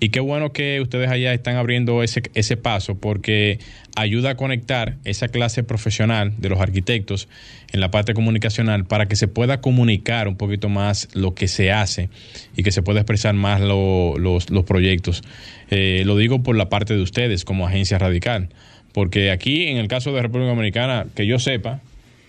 Y 0.00 0.10
qué 0.10 0.20
bueno 0.20 0.52
que 0.52 0.82
ustedes 0.82 1.08
allá 1.08 1.32
están 1.32 1.56
abriendo 1.56 2.02
ese, 2.02 2.22
ese 2.34 2.58
paso 2.58 2.94
porque 2.96 3.58
ayuda 3.96 4.30
a 4.30 4.36
conectar 4.36 4.96
esa 5.04 5.28
clase 5.28 5.62
profesional 5.62 6.34
de 6.38 6.48
los 6.48 6.60
arquitectos 6.60 7.28
en 7.72 7.80
la 7.80 7.90
parte 7.90 8.14
comunicacional 8.14 8.84
para 8.84 9.06
que 9.06 9.16
se 9.16 9.28
pueda 9.28 9.60
comunicar 9.60 10.28
un 10.28 10.36
poquito 10.36 10.68
más 10.68 11.08
lo 11.14 11.34
que 11.34 11.48
se 11.48 11.72
hace 11.72 12.08
y 12.56 12.62
que 12.62 12.72
se 12.72 12.82
pueda 12.82 13.00
expresar 13.00 13.34
más 13.34 13.60
los, 13.60 14.18
los, 14.50 14.64
proyectos. 14.64 15.22
Eh, 15.70 16.02
lo 16.04 16.16
digo 16.16 16.33
por 16.42 16.56
la 16.56 16.68
parte 16.68 16.94
de 16.94 17.02
ustedes 17.02 17.44
como 17.44 17.66
agencia 17.66 17.98
radical 17.98 18.48
porque 18.94 19.32
aquí, 19.32 19.66
en 19.66 19.76
el 19.76 19.88
caso 19.88 20.12
de 20.12 20.22
República 20.22 20.50
Dominicana, 20.50 21.06
que 21.16 21.26
yo 21.26 21.40
sepa, 21.40 21.80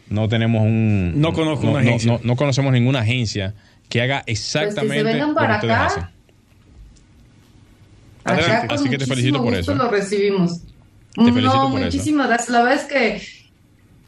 no 0.09 0.27
tenemos 0.27 0.63
un... 0.63 1.13
No 1.15 1.31
conozco 1.31 1.69
una 1.69 1.81
agencia. 1.81 2.19
No, 2.23 2.35
conocemos 2.35 2.73
ninguna 2.73 3.01
agencia 3.01 3.53
que 3.87 4.01
haga 4.01 4.23
exactamente 4.25 5.03
pues 5.03 5.03
que 5.03 5.11
se 5.11 5.13
vengan 5.13 5.35
para 5.35 5.57
acá. 5.57 6.11
Adelante, 8.23 8.73
así 8.73 8.89
que 8.89 8.97
te 8.97 9.05
felicito 9.05 9.43
por 9.43 9.53
eso. 9.53 9.75
lo 9.75 9.91
recibimos. 9.91 10.61
Te 11.13 11.31
felicito 11.31 11.53
no, 11.53 11.69
por 11.69 11.81
muchísimas 11.81 12.27
gracias. 12.29 12.49
La 12.49 12.63
verdad 12.63 12.81
es 12.81 12.85
que 12.85 13.21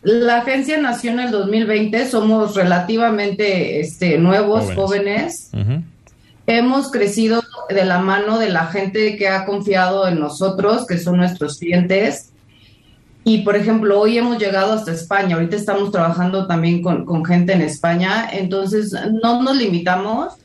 la 0.02 0.38
agencia 0.38 0.80
nació 0.80 1.12
en 1.12 1.20
el 1.20 1.30
2020, 1.30 2.08
somos 2.10 2.56
relativamente 2.56 3.80
este, 3.80 4.18
nuevos, 4.18 4.74
jóvenes. 4.74 5.52
Hemos 6.48 6.90
crecido 6.90 7.44
de 7.70 7.86
la 7.86 8.00
mano 8.00 8.40
de 8.40 8.50
la 8.50 8.68
gente 8.68 9.18
que 9.18 9.28
ha 9.28 9.46
confiado 9.46 10.08
en 10.08 10.20
nosotros, 10.20 10.86
que 10.88 10.98
son 10.98 11.18
nuestros 11.18 11.58
clientes. 11.60 12.32
Y, 13.24 13.40
por 13.40 13.56
ejemplo, 13.56 14.00
hoy 14.00 14.18
hemos 14.18 14.38
llegado 14.38 14.74
hasta 14.74 14.94
España, 14.94 15.36
ahorita 15.36 15.58
estamos 15.58 15.92
trabajando 15.92 16.48
también 16.48 16.82
con, 16.82 17.26
gente 17.26 17.52
en 17.52 17.62
España, 17.62 18.30
entonces 18.32 18.94
no 19.22 19.44
nos 19.44 19.58
limitamos 19.58 20.36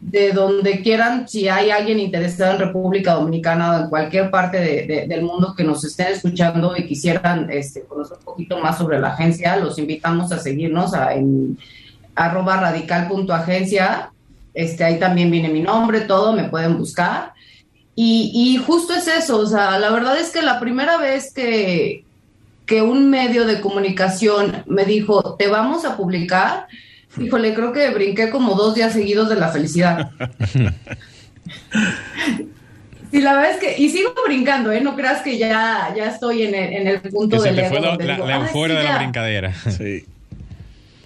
de 0.00 0.32
donde 0.32 0.82
quieran, 0.82 1.28
si 1.28 1.48
hay 1.48 1.70
alguien 1.70 2.00
interesado 2.00 2.54
en 2.54 2.58
República 2.58 3.14
Dominicana 3.14 3.72
o 3.72 3.84
en 3.84 3.88
cualquier 3.88 4.30
parte 4.30 5.06
del 5.08 5.22
mundo 5.22 5.54
que 5.56 5.62
nos 5.62 5.84
estén 5.84 6.08
escuchando 6.08 6.76
y 6.76 6.86
quisieran 6.86 7.48
este, 7.50 7.82
conocer 7.84 8.18
un 8.18 8.24
poquito 8.24 8.58
más 8.58 8.78
sobre 8.78 8.98
la 8.98 9.14
agencia, 9.14 9.56
los 9.56 9.78
invitamos 9.78 10.32
a 10.32 10.38
seguirnos 10.38 10.92
en 11.12 11.56
arroba 12.16 12.56
radical.agencia, 12.56 14.10
este, 14.54 14.84
ahí 14.84 14.98
también 14.98 15.30
viene 15.30 15.48
mi 15.48 15.60
nombre, 15.60 16.00
todo, 16.00 16.32
me 16.32 16.44
pueden 16.44 16.78
buscar. 16.78 17.34
Y, 17.96 18.30
y 18.32 18.56
justo 18.56 18.94
es 18.94 19.06
eso, 19.06 19.38
o 19.38 19.46
sea, 19.46 19.78
la 19.78 19.90
verdad 19.90 20.18
es 20.18 20.30
que 20.30 20.42
la 20.42 20.58
primera 20.58 20.96
vez 20.96 21.32
que, 21.32 22.04
que 22.66 22.82
un 22.82 23.10
medio 23.10 23.46
de 23.46 23.60
comunicación 23.60 24.64
me 24.66 24.84
dijo, 24.84 25.36
te 25.36 25.48
vamos 25.48 25.84
a 25.84 25.96
publicar, 25.96 26.66
híjole, 27.20 27.54
creo 27.54 27.72
que 27.72 27.90
brinqué 27.90 28.30
como 28.30 28.54
dos 28.54 28.74
días 28.74 28.92
seguidos 28.92 29.28
de 29.28 29.36
la 29.36 29.48
felicidad. 29.48 30.10
Sí, 33.10 33.20
la 33.20 33.34
verdad 33.34 33.52
es 33.52 33.58
que, 33.58 33.80
y 33.80 33.90
sigo 33.90 34.12
brincando, 34.26 34.72
¿eh? 34.72 34.80
No 34.80 34.96
creas 34.96 35.22
que 35.22 35.38
ya, 35.38 35.94
ya 35.96 36.06
estoy 36.06 36.42
en 36.42 36.54
el, 36.56 36.72
en 36.72 36.88
el 36.88 37.00
punto 37.00 37.40
de 37.40 37.52
la, 37.52 37.68
euforia 37.68 38.78
de 38.78 38.82
la 38.82 38.98
brincadera. 38.98 39.54
Sí. 39.54 40.04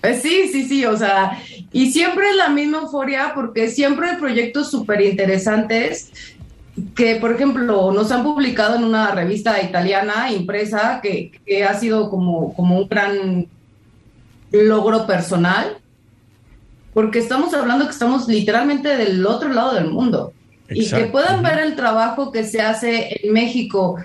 Eh, 0.02 0.14
sí, 0.14 0.48
sí, 0.48 0.64
sí, 0.68 0.84
o 0.84 0.96
sea, 0.96 1.42
y 1.72 1.90
siempre 1.90 2.30
es 2.30 2.36
la 2.36 2.48
misma 2.48 2.78
euforia 2.78 3.32
porque 3.34 3.68
siempre 3.68 4.10
hay 4.10 4.16
proyectos 4.16 4.70
súper 4.70 5.00
interesantes 5.00 6.10
que, 6.94 7.16
por 7.16 7.32
ejemplo, 7.32 7.92
nos 7.92 8.12
han 8.12 8.22
publicado 8.22 8.76
en 8.76 8.84
una 8.84 9.10
revista 9.10 9.60
italiana 9.62 10.30
impresa 10.30 11.00
que, 11.02 11.32
ha 11.64 11.74
sido 11.74 12.10
como, 12.10 12.54
como 12.54 12.78
un 12.78 12.88
gran 12.88 13.46
logro 14.52 15.06
personal, 15.06 15.78
porque 16.94 17.18
estamos 17.18 17.52
hablando 17.54 17.84
que 17.84 17.92
estamos 17.92 18.28
literalmente 18.28 18.96
del 18.96 19.26
otro 19.26 19.48
lado 19.48 19.74
del 19.74 19.90
mundo. 19.90 20.32
Y 20.70 20.88
que 20.88 21.04
puedan 21.04 21.42
ver 21.42 21.58
el 21.60 21.76
trabajo 21.76 22.30
que 22.30 22.44
se 22.44 22.60
hace 22.60 23.20
en 23.22 23.32
México, 23.32 23.96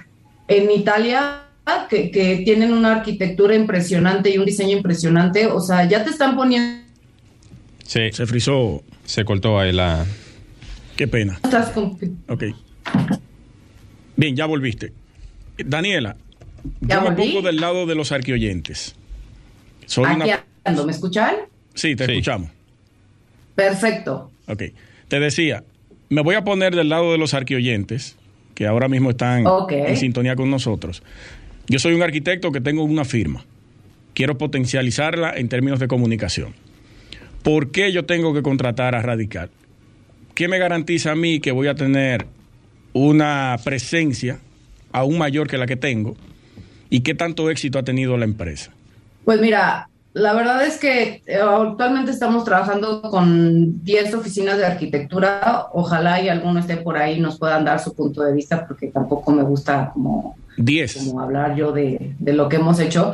en 0.48 0.72
Italia, 0.72 1.43
que, 1.90 2.12
que, 2.12 2.42
tienen 2.46 2.74
una 2.74 2.98
arquitectura 2.98 3.56
impresionante 3.56 4.30
y 4.30 4.38
un 4.38 4.46
diseño 4.46 4.78
impresionante, 4.78 5.48
o 5.48 5.60
sea, 5.60 5.88
ya 5.88 6.04
te 6.04 6.10
están 6.10 6.36
poniendo... 6.36 6.84
Sí, 7.86 8.12
se 8.12 8.26
frizó. 8.26 8.84
Se 9.06 9.26
cortó 9.26 9.60
ahí 9.60 9.72
la... 9.72 10.06
Qué 10.96 11.08
pena. 11.08 11.40
Ok. 12.30 12.44
Bien, 14.16 14.36
ya 14.36 14.46
volviste. 14.46 14.94
Daniela, 15.58 16.16
¿Ya 16.82 17.04
un 17.04 17.16
poco 17.16 17.42
del 17.42 17.58
lado 17.58 17.86
de 17.86 17.96
los 17.96 18.12
arqueoyentes. 18.12 18.96
Aquí 20.06 20.32
ando, 20.64 20.86
¿me 20.86 20.92
escuchan? 20.92 21.36
Sí, 21.74 21.96
te 21.96 22.06
escuchamos. 22.06 22.50
Perfecto. 23.56 24.32
Ok. 24.48 24.64
Te 25.08 25.20
decía, 25.20 25.64
me 26.10 26.22
voy 26.22 26.36
a 26.36 26.44
poner 26.44 26.76
del 26.76 26.90
lado 26.90 27.12
de 27.12 27.18
los 27.18 27.34
arqueoyentes, 27.34 28.16
que 28.56 28.66
ahora 28.66 28.88
mismo 28.88 29.10
están 29.10 29.46
en 29.70 29.98
sintonía 29.98 30.36
con 30.36 30.50
nosotros. 30.50 31.04
Yo 31.68 31.80
soy 31.80 31.94
un 31.94 32.04
arquitecto 32.04 32.52
que 32.52 32.62
tengo 32.62 32.84
una 32.84 33.06
firma. 33.06 33.46
Quiero 34.14 34.38
potencializarla 34.38 35.34
en 35.36 35.50
términos 35.50 35.80
de 35.80 35.88
comunicación. 35.88 36.54
¿Por 37.42 37.72
qué 37.72 37.92
yo 37.92 38.06
tengo 38.06 38.34
que 38.34 38.42
contratar 38.42 38.96
a 38.96 39.02
Radical? 39.02 39.50
¿Qué 40.36 40.48
me 40.48 40.58
garantiza 40.58 41.12
a 41.12 41.16
mí 41.16 41.40
que 41.40 41.52
voy 41.52 41.68
a 41.68 41.76
tener 41.76 42.26
una 42.94 43.58
presencia 43.64 44.40
aún 44.92 45.18
mayor 45.18 45.48
que 45.48 45.58
la 45.58 45.66
que 45.66 45.76
tengo? 45.76 46.16
¿Y 46.90 47.02
qué 47.02 47.16
tanto 47.16 47.50
éxito 47.50 47.80
ha 47.80 47.84
tenido 47.84 48.18
la 48.18 48.26
empresa? 48.26 48.72
Pues 49.26 49.42
mira, 49.42 49.90
la 50.14 50.34
verdad 50.34 50.64
es 50.66 50.78
que 50.78 51.24
eh, 51.26 51.40
actualmente 51.42 52.12
estamos 52.12 52.44
trabajando 52.46 53.02
con 53.02 53.84
10 53.84 54.14
oficinas 54.14 54.58
de 54.58 54.66
arquitectura. 54.66 55.68
Ojalá 55.74 56.22
y 56.22 56.30
alguno 56.30 56.60
esté 56.60 56.78
por 56.78 56.98
ahí 56.98 57.20
nos 57.20 57.40
puedan 57.40 57.66
dar 57.66 57.80
su 57.80 57.96
punto 57.96 58.22
de 58.22 58.34
vista, 58.34 58.68
porque 58.68 58.88
tampoco 58.88 59.32
me 59.32 59.44
gusta 59.44 59.90
como, 59.92 60.36
10. 60.58 60.96
como 60.96 61.22
hablar 61.22 61.56
yo 61.56 61.72
de, 61.72 62.16
lo 62.20 62.50
que 62.50 62.58
hemos 62.58 62.80
hecho. 62.80 63.14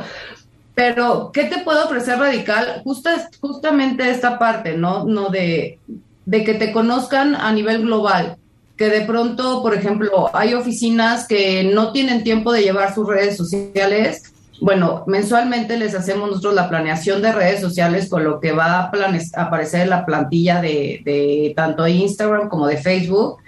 Pero, 0.74 1.30
¿qué 1.32 1.44
te 1.44 1.58
puedo 1.58 1.84
ofrecer 1.84 2.18
radical? 2.18 2.80
Justa, 2.84 3.28
justamente 3.40 4.08
esta 4.08 4.38
parte, 4.38 4.76
¿no? 4.76 5.04
No 5.04 5.28
de, 5.28 5.78
de 6.24 6.44
que 6.44 6.54
te 6.54 6.72
conozcan 6.72 7.34
a 7.34 7.52
nivel 7.52 7.82
global 7.82 8.36
que 8.76 8.88
de 8.88 9.02
pronto, 9.02 9.60
por 9.60 9.74
ejemplo, 9.74 10.30
hay 10.32 10.54
oficinas 10.54 11.28
que 11.28 11.64
no 11.64 11.92
tienen 11.92 12.24
tiempo 12.24 12.50
de 12.50 12.62
llevar 12.62 12.94
sus 12.94 13.06
redes 13.06 13.36
sociales 13.36 14.22
bueno, 14.60 15.04
mensualmente 15.06 15.78
les 15.78 15.94
hacemos 15.94 16.28
nosotros 16.28 16.54
la 16.54 16.68
planeación 16.68 17.22
de 17.22 17.32
redes 17.32 17.60
sociales 17.60 18.08
con 18.10 18.24
lo 18.24 18.40
que 18.40 18.52
va 18.52 18.80
a, 18.80 18.92
aparecer 19.36 19.82
en 19.82 19.90
la 19.90 20.04
plantilla 20.04 20.60
de, 20.60 21.00
de, 21.04 21.54
tanto 21.56 21.88
Instagram 21.88 22.48
como 22.48 22.66
de 22.66 22.76
Facebook. 22.76 23.38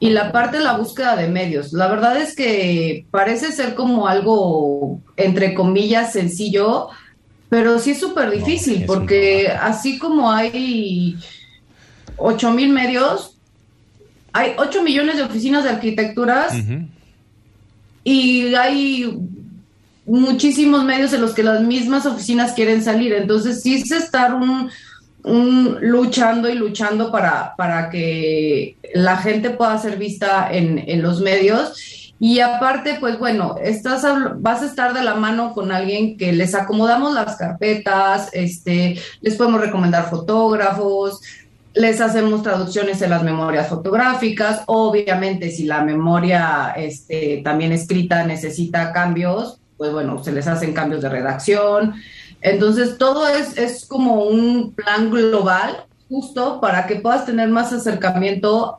Y 0.00 0.10
la 0.10 0.32
parte 0.32 0.58
de 0.58 0.64
la 0.64 0.76
búsqueda 0.76 1.16
de 1.16 1.28
medios. 1.28 1.72
La 1.72 1.88
verdad 1.88 2.16
es 2.16 2.34
que 2.34 3.06
parece 3.10 3.52
ser 3.52 3.74
como 3.74 4.06
algo, 4.06 5.00
entre 5.16 5.54
comillas, 5.54 6.12
sencillo, 6.12 6.88
pero 7.48 7.78
sí 7.78 7.92
es 7.92 8.00
súper 8.00 8.30
difícil, 8.30 8.84
porque 8.86 9.48
así 9.48 9.98
como 9.98 10.30
hay 10.30 11.16
8 12.16 12.50
mil 12.50 12.70
medios, 12.70 13.36
hay 14.32 14.52
8 14.58 14.82
millones 14.82 15.16
de 15.16 15.22
oficinas 15.22 15.64
de 15.64 15.70
arquitecturas 15.70 16.52
y 18.02 18.54
hay 18.54 19.18
muchísimos 20.06 20.84
medios 20.84 21.12
en 21.12 21.20
los 21.20 21.32
que 21.32 21.42
las 21.42 21.62
mismas 21.62 22.06
oficinas 22.06 22.52
quieren 22.52 22.82
salir. 22.82 23.12
Entonces, 23.12 23.62
sí 23.62 23.74
es 23.74 23.90
estar 23.90 24.34
un, 24.34 24.70
luchando 25.24 26.50
y 26.50 26.54
luchando 26.54 27.10
para, 27.10 27.54
para 27.56 27.88
que 27.88 28.76
la 28.94 29.16
gente 29.16 29.50
pueda 29.50 29.78
ser 29.78 29.96
vista 29.96 30.48
en, 30.52 30.78
en 30.86 31.02
los 31.02 31.20
medios. 31.20 32.12
Y 32.20 32.40
aparte, 32.40 32.98
pues 33.00 33.18
bueno, 33.18 33.56
estás, 33.60 34.04
vas 34.36 34.62
a 34.62 34.66
estar 34.66 34.94
de 34.94 35.02
la 35.02 35.14
mano 35.14 35.52
con 35.52 35.72
alguien 35.72 36.16
que 36.16 36.32
les 36.32 36.54
acomodamos 36.54 37.12
las 37.12 37.36
carpetas, 37.36 38.30
este, 38.32 38.98
les 39.20 39.36
podemos 39.36 39.60
recomendar 39.60 40.08
fotógrafos, 40.08 41.20
les 41.74 42.00
hacemos 42.00 42.42
traducciones 42.42 43.02
en 43.02 43.10
las 43.10 43.24
memorias 43.24 43.68
fotográficas. 43.68 44.62
Obviamente, 44.66 45.50
si 45.50 45.64
la 45.64 45.82
memoria 45.82 46.72
este, 46.76 47.40
también 47.42 47.72
escrita 47.72 48.24
necesita 48.24 48.92
cambios, 48.92 49.58
pues 49.76 49.92
bueno, 49.92 50.22
se 50.22 50.32
les 50.32 50.46
hacen 50.46 50.72
cambios 50.72 51.02
de 51.02 51.08
redacción. 51.08 51.94
Entonces, 52.44 52.98
todo 52.98 53.26
es, 53.26 53.56
es 53.56 53.86
como 53.86 54.24
un 54.24 54.74
plan 54.74 55.10
global, 55.10 55.86
justo 56.10 56.60
para 56.60 56.86
que 56.86 56.96
puedas 56.96 57.24
tener 57.24 57.48
más 57.48 57.72
acercamiento 57.72 58.76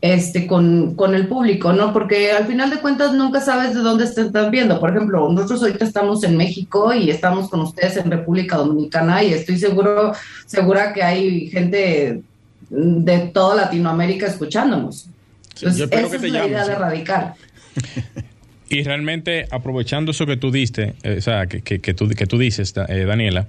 este, 0.00 0.46
con, 0.46 0.94
con, 0.94 1.12
el 1.16 1.26
público, 1.26 1.72
¿no? 1.72 1.92
Porque 1.92 2.30
al 2.30 2.46
final 2.46 2.70
de 2.70 2.78
cuentas 2.78 3.12
nunca 3.12 3.40
sabes 3.40 3.74
de 3.74 3.80
dónde 3.80 4.06
te 4.06 4.20
están 4.20 4.48
viendo. 4.52 4.78
Por 4.78 4.90
ejemplo, 4.90 5.28
nosotros 5.28 5.62
ahorita 5.62 5.84
estamos 5.84 6.22
en 6.22 6.36
México 6.36 6.94
y 6.94 7.10
estamos 7.10 7.50
con 7.50 7.62
ustedes 7.62 7.96
en 7.96 8.12
República 8.12 8.58
Dominicana 8.58 9.24
y 9.24 9.32
estoy 9.32 9.58
seguro, 9.58 10.12
segura 10.46 10.92
que 10.92 11.02
hay 11.02 11.48
gente 11.48 12.22
de 12.70 13.18
toda 13.34 13.56
Latinoamérica 13.56 14.26
escuchándonos. 14.26 15.08
Entonces, 15.56 15.88
esa 15.90 16.16
es 16.16 16.22
la 16.30 16.46
idea 16.46 16.64
de 16.64 16.74
Radical. 16.76 17.34
Y 18.68 18.82
realmente, 18.82 19.46
aprovechando 19.50 20.12
eso 20.12 20.26
que 20.26 20.36
tú 20.36 20.50
diste, 20.50 20.94
eh, 21.02 21.16
o 21.18 21.20
sea, 21.20 21.46
que, 21.46 21.60
que, 21.62 21.94
tú, 21.94 22.08
que 22.08 22.26
tú 22.26 22.38
dices, 22.38 22.74
eh, 22.88 23.04
Daniela, 23.04 23.46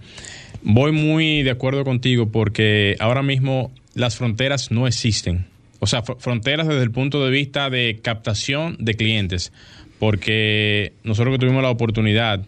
voy 0.61 0.91
muy 0.91 1.43
de 1.43 1.51
acuerdo 1.51 1.83
contigo 1.83 2.29
porque 2.31 2.95
ahora 2.99 3.23
mismo 3.23 3.71
las 3.93 4.17
fronteras 4.17 4.71
no 4.71 4.87
existen. 4.87 5.45
O 5.79 5.87
sea, 5.87 6.03
fronteras 6.03 6.67
desde 6.67 6.83
el 6.83 6.91
punto 6.91 7.23
de 7.23 7.31
vista 7.31 7.69
de 7.69 7.99
captación 8.01 8.77
de 8.79 8.95
clientes. 8.95 9.51
Porque 9.99 10.93
nosotros 11.03 11.35
que 11.35 11.39
tuvimos 11.39 11.63
la 11.63 11.69
oportunidad 11.69 12.41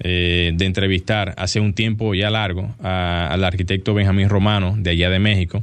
eh, 0.00 0.52
de 0.54 0.64
entrevistar 0.64 1.34
hace 1.36 1.60
un 1.60 1.74
tiempo 1.74 2.14
ya 2.14 2.30
largo 2.30 2.74
al 2.80 3.44
arquitecto 3.44 3.92
Benjamín 3.92 4.30
Romano 4.30 4.74
de 4.78 4.90
allá 4.90 5.10
de 5.10 5.18
México, 5.18 5.62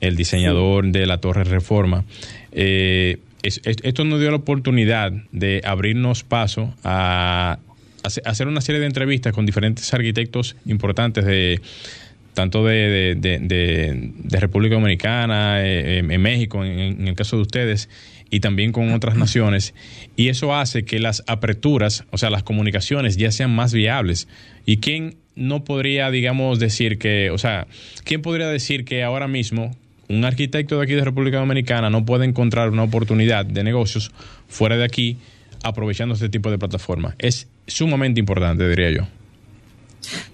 el 0.00 0.16
diseñador 0.16 0.86
de 0.88 1.06
la 1.06 1.18
Torre 1.18 1.44
Reforma. 1.44 2.04
Eh, 2.52 3.18
esto 3.42 4.04
nos 4.04 4.20
dio 4.20 4.30
la 4.30 4.36
oportunidad 4.36 5.12
de 5.32 5.60
abrirnos 5.64 6.24
paso 6.24 6.74
a, 6.84 7.58
hacer 8.24 8.48
una 8.48 8.60
serie 8.60 8.80
de 8.80 8.86
entrevistas 8.86 9.32
con 9.32 9.46
diferentes 9.46 9.92
arquitectos 9.92 10.56
importantes 10.64 11.24
de 11.24 11.60
tanto 12.38 12.64
de, 12.64 14.12
República 14.30 14.76
Dominicana, 14.76 15.60
eh, 15.60 15.98
en 15.98 16.22
México, 16.22 16.64
en, 16.64 17.08
el 17.08 17.14
caso 17.16 17.34
de 17.34 17.42
ustedes, 17.42 17.88
y 18.30 18.38
también 18.38 18.70
con 18.70 18.92
otras 18.92 19.16
naciones. 19.16 19.74
Y 20.14 20.28
eso 20.28 20.54
hace 20.54 20.84
que 20.84 21.00
las 21.00 21.24
aperturas, 21.26 22.04
o 22.10 22.18
sea, 22.18 22.30
las 22.30 22.44
comunicaciones 22.44 23.16
ya 23.16 23.32
sean 23.32 23.52
más 23.52 23.72
viables. 23.72 24.28
¿Y 24.66 24.76
quién 24.76 25.16
no 25.34 25.64
podría, 25.64 26.12
digamos, 26.12 26.60
decir 26.60 26.98
que, 26.98 27.30
o 27.30 27.38
sea, 27.38 27.66
quién 28.04 28.22
podría 28.22 28.46
decir 28.46 28.84
que 28.84 29.02
ahora 29.02 29.26
mismo 29.26 29.76
un 30.08 30.24
arquitecto 30.24 30.78
de 30.78 30.84
aquí 30.84 30.94
de 30.94 31.04
República 31.04 31.38
Dominicana 31.38 31.90
no 31.90 32.04
puede 32.04 32.24
encontrar 32.24 32.70
una 32.70 32.82
oportunidad 32.82 33.44
de 33.44 33.62
negocios 33.62 34.10
fuera 34.48 34.76
de 34.76 34.84
aquí 34.84 35.18
aprovechando 35.62 36.14
este 36.14 36.28
tipo 36.28 36.50
de 36.50 36.58
plataforma. 36.58 37.14
Es 37.18 37.48
sumamente 37.66 38.20
importante, 38.20 38.68
diría 38.68 38.90
yo. 38.90 39.02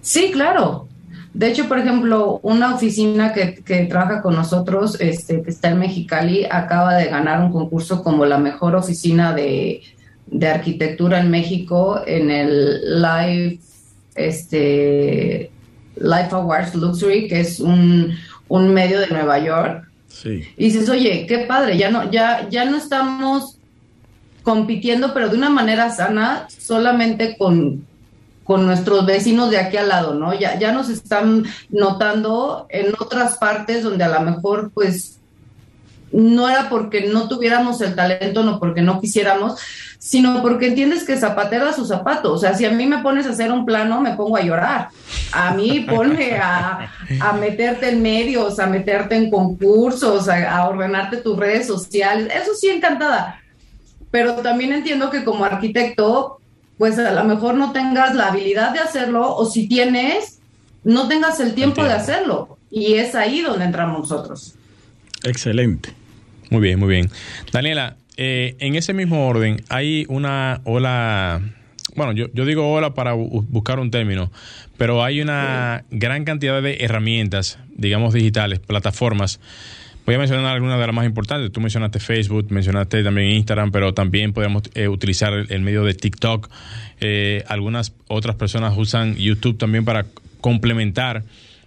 Sí, 0.01 0.31
claro. 0.33 0.89
De 1.33 1.49
hecho, 1.49 1.66
por 1.66 1.79
ejemplo, 1.79 2.39
una 2.43 2.75
oficina 2.75 3.33
que, 3.33 3.87
trabaja 3.89 4.22
con 4.22 4.35
nosotros, 4.35 5.01
este, 5.01 5.43
que 5.43 5.51
está 5.51 5.70
en 5.70 5.81
Mexicali, 5.81 6.45
acaba 6.49 6.95
de 6.95 7.07
ganar 7.07 7.41
un 7.41 7.51
concurso 7.51 8.05
como 8.05 8.25
la 8.25 8.39
mejor 8.39 8.77
oficina 8.77 9.35
de, 9.35 9.83
de 10.27 10.49
arquitectura 10.49 11.18
en 11.18 11.31
México 11.31 12.01
en 12.07 12.31
el 12.31 13.03
Life, 13.03 13.59
este, 14.14 15.51
Life 15.97 16.29
Awards 16.31 16.75
Luxury, 16.77 17.27
que 17.27 17.41
es 17.41 17.59
un, 17.59 18.14
un 18.49 18.72
medio 18.72 19.01
de 19.01 19.09
Nueva 19.09 19.38
York. 19.38 19.88
Sí. 20.09 20.45
Y 20.57 20.64
dices, 20.66 20.88
oye, 20.88 21.26
qué 21.26 21.38
padre, 21.38 21.76
ya 21.76 21.90
no, 21.90 22.11
ya, 22.11 22.49
ya 22.49 22.64
no 22.64 22.76
estamos 22.76 23.59
compitiendo, 24.42 25.12
pero 25.12 25.28
de 25.28 25.36
una 25.36 25.51
manera 25.51 25.90
sana, 25.90 26.47
solamente 26.49 27.36
con, 27.36 27.84
con 28.45 28.66
nuestros 28.66 29.07
vecinos 29.07 29.51
de 29.51 29.59
aquí 29.59 29.76
al 29.76 29.88
lado, 29.88 30.14
¿no? 30.14 30.38
Ya, 30.38 30.59
ya 30.59 30.72
nos 30.72 30.90
están 30.90 31.45
notando 31.70 32.66
en 32.68 32.95
otras 32.99 33.38
partes 33.38 33.82
donde 33.82 34.05
a 34.05 34.09
lo 34.09 34.20
mejor, 34.20 34.70
pues, 34.72 35.18
no 36.15 36.49
era 36.49 36.69
porque 36.69 37.09
no 37.09 37.29
tuviéramos 37.29 37.81
el 37.81 37.97
talento, 37.97 38.45
no 38.45 38.61
porque 38.61 38.83
no 38.83 39.01
quisiéramos, 39.01 39.59
sino 39.99 40.43
porque 40.43 40.69
entiendes 40.69 41.03
que 41.03 41.17
zapatero 41.17 41.69
a 41.69 41.73
su 41.73 41.85
zapato. 41.87 42.33
O 42.33 42.39
sea, 42.39 42.55
si 42.55 42.65
a 42.65 42.71
mí 42.71 42.87
me 42.87 42.99
pones 42.99 43.27
a 43.27 43.31
hacer 43.31 43.51
un 43.51 43.67
plano, 43.67 44.01
me 44.01 44.15
pongo 44.15 44.37
a 44.37 44.43
llorar. 44.43 44.91
A 45.33 45.55
mí 45.55 45.81
ponme 45.81 46.39
a, 46.39 46.89
meterte 47.41 47.89
en 47.89 48.01
medios, 48.01 48.61
a 48.61 48.67
meterte 48.69 49.17
en 49.17 49.29
concursos, 49.29 50.29
a, 50.29 50.69
ordenarte 50.69 51.17
tus 51.17 51.37
redes 51.37 51.67
sociales. 51.67 52.33
Eso 52.33 52.55
sí, 52.55 52.69
encantada. 52.69 53.41
Pero 54.12 54.35
también 54.35 54.73
entiendo 54.73 55.11
que 55.11 55.25
como 55.25 55.45
arquitecto, 55.45 56.39
pues 56.79 56.97
a 56.97 57.11
lo 57.11 57.25
mejor 57.25 57.55
no 57.55 57.73
tengas 57.73 58.15
la 58.15 58.29
habilidad 58.29 58.73
de 58.73 58.79
hacerlo 58.79 59.35
o 59.35 59.47
si 59.47 59.67
tienes, 59.67 60.39
no 60.85 61.09
tengas 61.09 61.41
el 61.41 61.55
tiempo 61.55 61.83
de 61.83 61.93
hacerlo. 61.93 62.57
y 62.71 62.95
es 62.95 63.15
ahí 63.15 63.41
donde 63.41 63.65
entramos 63.65 63.99
nosotros. 63.99 64.55
Excelente. 65.25 66.04
Muy 66.55 66.63
bien, 66.63 66.79
muy 66.79 66.89
bien. 66.89 67.11
Daniela, 67.51 67.97
eh, 68.17 68.55
en 68.61 68.77
ese 68.77 68.93
mismo 68.93 69.27
orden, 69.27 69.57
hay 69.71 70.07
una 70.09 70.61
ola, 70.63 71.43
bueno, 71.97 72.13
yo, 72.13 72.27
yo 72.33 72.45
digo 72.45 72.73
ola 72.73 72.95
para 72.95 73.13
buscar 73.15 73.81
un 73.81 73.91
término, 73.91 74.31
pero 74.79 75.03
hay 75.03 75.21
una 75.21 75.85
gran 75.91 76.25
cantidad 76.25 76.63
de 76.63 76.77
herramientas, 76.77 77.59
digamos 77.75 78.15
digitales, 78.15 78.61
plataformas. 78.61 79.41
Voy 80.07 80.15
a 80.15 80.19
mencionar 80.19 80.55
algunas 80.55 80.79
de 80.79 80.87
las 80.87 80.95
más 80.95 81.07
importantes. 81.07 81.51
Tú 81.51 81.61
mencionaste 81.61 81.99
Facebook, 81.99 82.47
mencionaste 82.51 83.03
también 83.03 83.33
Instagram, 83.33 83.73
pero 83.73 83.93
también 83.93 84.33
podemos 84.33 84.63
eh, 84.75 84.87
utilizar 84.87 85.33
el, 85.33 85.61
medio 85.63 85.83
de 85.83 85.95
TikTok. 85.95 86.49
Eh, 87.01 87.43
algunas 87.49 87.95
otras 88.07 88.37
personas 88.37 88.75
usan 88.77 89.17
YouTube 89.17 89.59
también 89.59 89.85
para 89.85 90.07
complementar 90.41 91.25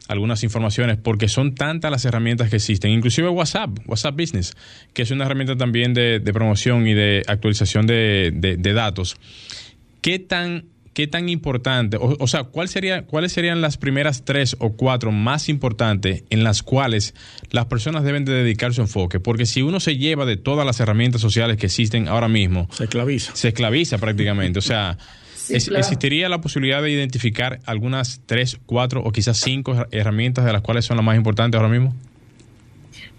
algunas 0.08 0.44
informaciones 0.44 0.98
porque 0.98 1.28
son 1.28 1.56
tantas 1.56 1.92
las 1.92 2.06
herramientas 2.06 2.50
que 2.50 2.58
existen, 2.58 2.92
inclusive 2.92 3.30
WhatsApp, 3.30 3.78
WhatsApp 3.86 4.16
Business, 4.20 4.54
que 4.94 5.02
es 5.02 5.12
una 5.12 5.26
herramienta 5.26 5.56
también 5.56 5.94
de, 5.94 6.22
promoción 6.34 6.88
y 6.88 6.94
de 6.94 7.24
actualización 7.28 7.88
de, 7.88 8.58
datos. 8.76 9.18
¿Qué 10.02 10.20
tan, 10.20 10.66
qué 10.94 11.08
tan 11.08 11.30
importante, 11.30 11.98
o, 12.00 12.28
sea, 12.28 12.44
¿cuál 12.44 12.70
sería, 12.70 13.04
cuáles 13.06 13.32
serían 13.32 13.62
las 13.62 13.78
primeras 13.78 14.24
tres 14.24 14.56
o 14.60 14.74
cuatro 14.74 15.12
más 15.12 15.50
importantes 15.50 16.24
en 16.30 16.44
las 16.44 16.64
cuales 16.64 17.14
las 17.52 17.66
personas 17.66 18.04
deben 18.04 18.26
de 18.26 18.34
dedicar 18.34 18.74
su 18.74 18.82
enfoque? 18.82 19.20
Porque 19.20 19.46
si 19.46 19.62
uno 19.62 19.80
se 19.80 19.98
lleva 19.98 20.26
de 20.26 20.38
todas 20.38 20.66
las 20.66 20.80
herramientas 20.80 21.22
sociales 21.22 21.58
que 21.58 21.66
existen 21.66 22.08
ahora 22.08 22.28
mismo, 22.28 22.70
se 22.72 22.86
esclaviza. 22.86 23.36
Se 23.36 23.50
esclaviza 23.50 23.98
prácticamente, 23.98 24.60
o 24.60 24.64
sea... 24.64 24.98
¿Existiría 25.50 26.30
la 26.30 26.42
posibilidad 26.42 26.82
de 26.82 26.92
identificar 26.92 27.60
algunas 27.66 28.22
tres, 28.26 28.60
cuatro 28.66 29.02
o 29.04 29.12
quizás 29.12 29.38
cinco 29.38 29.86
herramientas 29.92 30.46
de 30.46 30.54
las 30.54 30.62
cuales 30.62 30.86
son 30.86 30.98
las 30.98 31.06
más 31.06 31.16
importantes 31.16 31.60
ahora 31.60 31.72
mismo? 31.72 31.94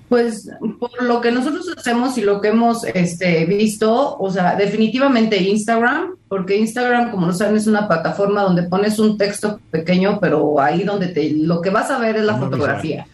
Pues 0.08 0.50
por 0.80 1.02
lo 1.02 1.20
que 1.20 1.30
nosotros 1.30 1.66
hacemos 1.76 2.16
y 2.16 2.22
lo 2.22 2.40
que 2.40 2.48
hemos 2.48 2.84
este, 2.84 3.44
visto, 3.44 4.16
o 4.16 4.30
sea, 4.30 4.56
definitivamente 4.56 5.36
Instagram, 5.36 6.14
porque 6.28 6.56
Instagram, 6.56 7.10
como 7.10 7.26
lo 7.26 7.34
saben, 7.34 7.56
es 7.56 7.66
una 7.66 7.86
plataforma 7.86 8.42
donde 8.42 8.62
pones 8.62 8.98
un 8.98 9.18
texto 9.18 9.60
pequeño, 9.70 10.18
pero 10.18 10.60
ahí 10.60 10.82
donde 10.82 11.08
te, 11.08 11.30
lo 11.30 11.60
que 11.60 11.68
vas 11.68 11.90
a 11.90 11.98
ver 11.98 12.16
es 12.16 12.24
la 12.24 12.38
fotografía. 12.38 13.06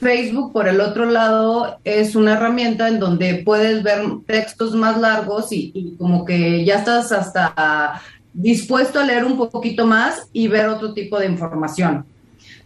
Facebook, 0.00 0.52
por 0.52 0.66
el 0.66 0.80
otro 0.80 1.04
lado, 1.04 1.78
es 1.84 2.16
una 2.16 2.32
herramienta 2.32 2.88
en 2.88 2.98
donde 2.98 3.42
puedes 3.44 3.82
ver 3.84 4.02
textos 4.26 4.74
más 4.74 4.98
largos 4.98 5.52
y, 5.52 5.70
y 5.74 5.94
como 5.96 6.24
que 6.24 6.64
ya 6.64 6.76
estás 6.76 7.12
hasta 7.12 8.00
dispuesto 8.32 9.00
a 9.00 9.04
leer 9.04 9.24
un 9.24 9.36
poquito 9.36 9.86
más 9.86 10.28
y 10.32 10.48
ver 10.48 10.68
otro 10.68 10.92
tipo 10.92 11.18
de 11.18 11.26
información. 11.26 12.04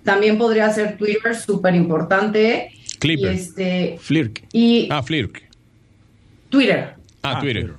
También 0.03 0.37
podría 0.39 0.71
ser 0.71 0.97
Twitter, 0.97 1.35
súper 1.35 1.75
importante. 1.75 2.71
Clipper. 2.99 3.33
Y 3.33 3.35
este, 3.35 3.99
Flirk. 4.01 4.45
Y 4.53 4.89
ah, 4.91 5.03
Flirk. 5.03 5.43
Twitter. 6.51 6.95
Ah, 7.23 7.41
Twitter. 7.41 7.75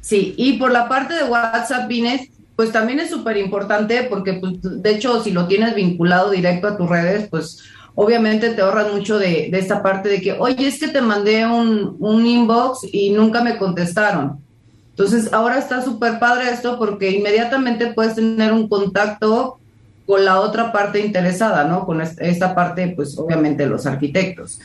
Sí, 0.00 0.34
y 0.36 0.54
por 0.54 0.72
la 0.72 0.88
parte 0.88 1.14
de 1.14 1.24
WhatsApp, 1.24 1.88
Vines, 1.88 2.30
pues 2.54 2.72
también 2.72 3.00
es 3.00 3.10
súper 3.10 3.36
importante 3.36 4.04
porque, 4.04 4.34
pues, 4.34 4.54
de 4.62 4.90
hecho, 4.90 5.22
si 5.22 5.30
lo 5.30 5.46
tienes 5.46 5.74
vinculado 5.74 6.30
directo 6.30 6.68
a 6.68 6.76
tus 6.76 6.88
redes, 6.88 7.28
pues 7.28 7.62
obviamente 7.94 8.50
te 8.50 8.62
ahorras 8.62 8.92
mucho 8.92 9.18
de, 9.18 9.48
de 9.50 9.58
esta 9.58 9.82
parte 9.82 10.08
de 10.08 10.20
que, 10.20 10.32
oye, 10.32 10.66
es 10.66 10.80
que 10.80 10.88
te 10.88 11.02
mandé 11.02 11.46
un, 11.46 11.96
un 11.98 12.26
inbox 12.26 12.86
y 12.92 13.10
nunca 13.10 13.42
me 13.42 13.58
contestaron. 13.58 14.38
Entonces, 14.98 15.30
ahora 15.34 15.58
está 15.58 15.82
súper 15.82 16.18
padre 16.18 16.50
esto 16.50 16.78
porque 16.78 17.10
inmediatamente 17.10 17.88
puedes 17.88 18.14
tener 18.14 18.50
un 18.50 18.66
contacto 18.66 19.58
con 20.06 20.24
la 20.24 20.40
otra 20.40 20.72
parte 20.72 21.00
interesada, 21.00 21.64
¿no? 21.64 21.84
Con 21.84 22.00
esta 22.00 22.54
parte, 22.54 22.94
pues 22.96 23.18
obviamente 23.18 23.66
los 23.66 23.84
arquitectos. 23.84 24.58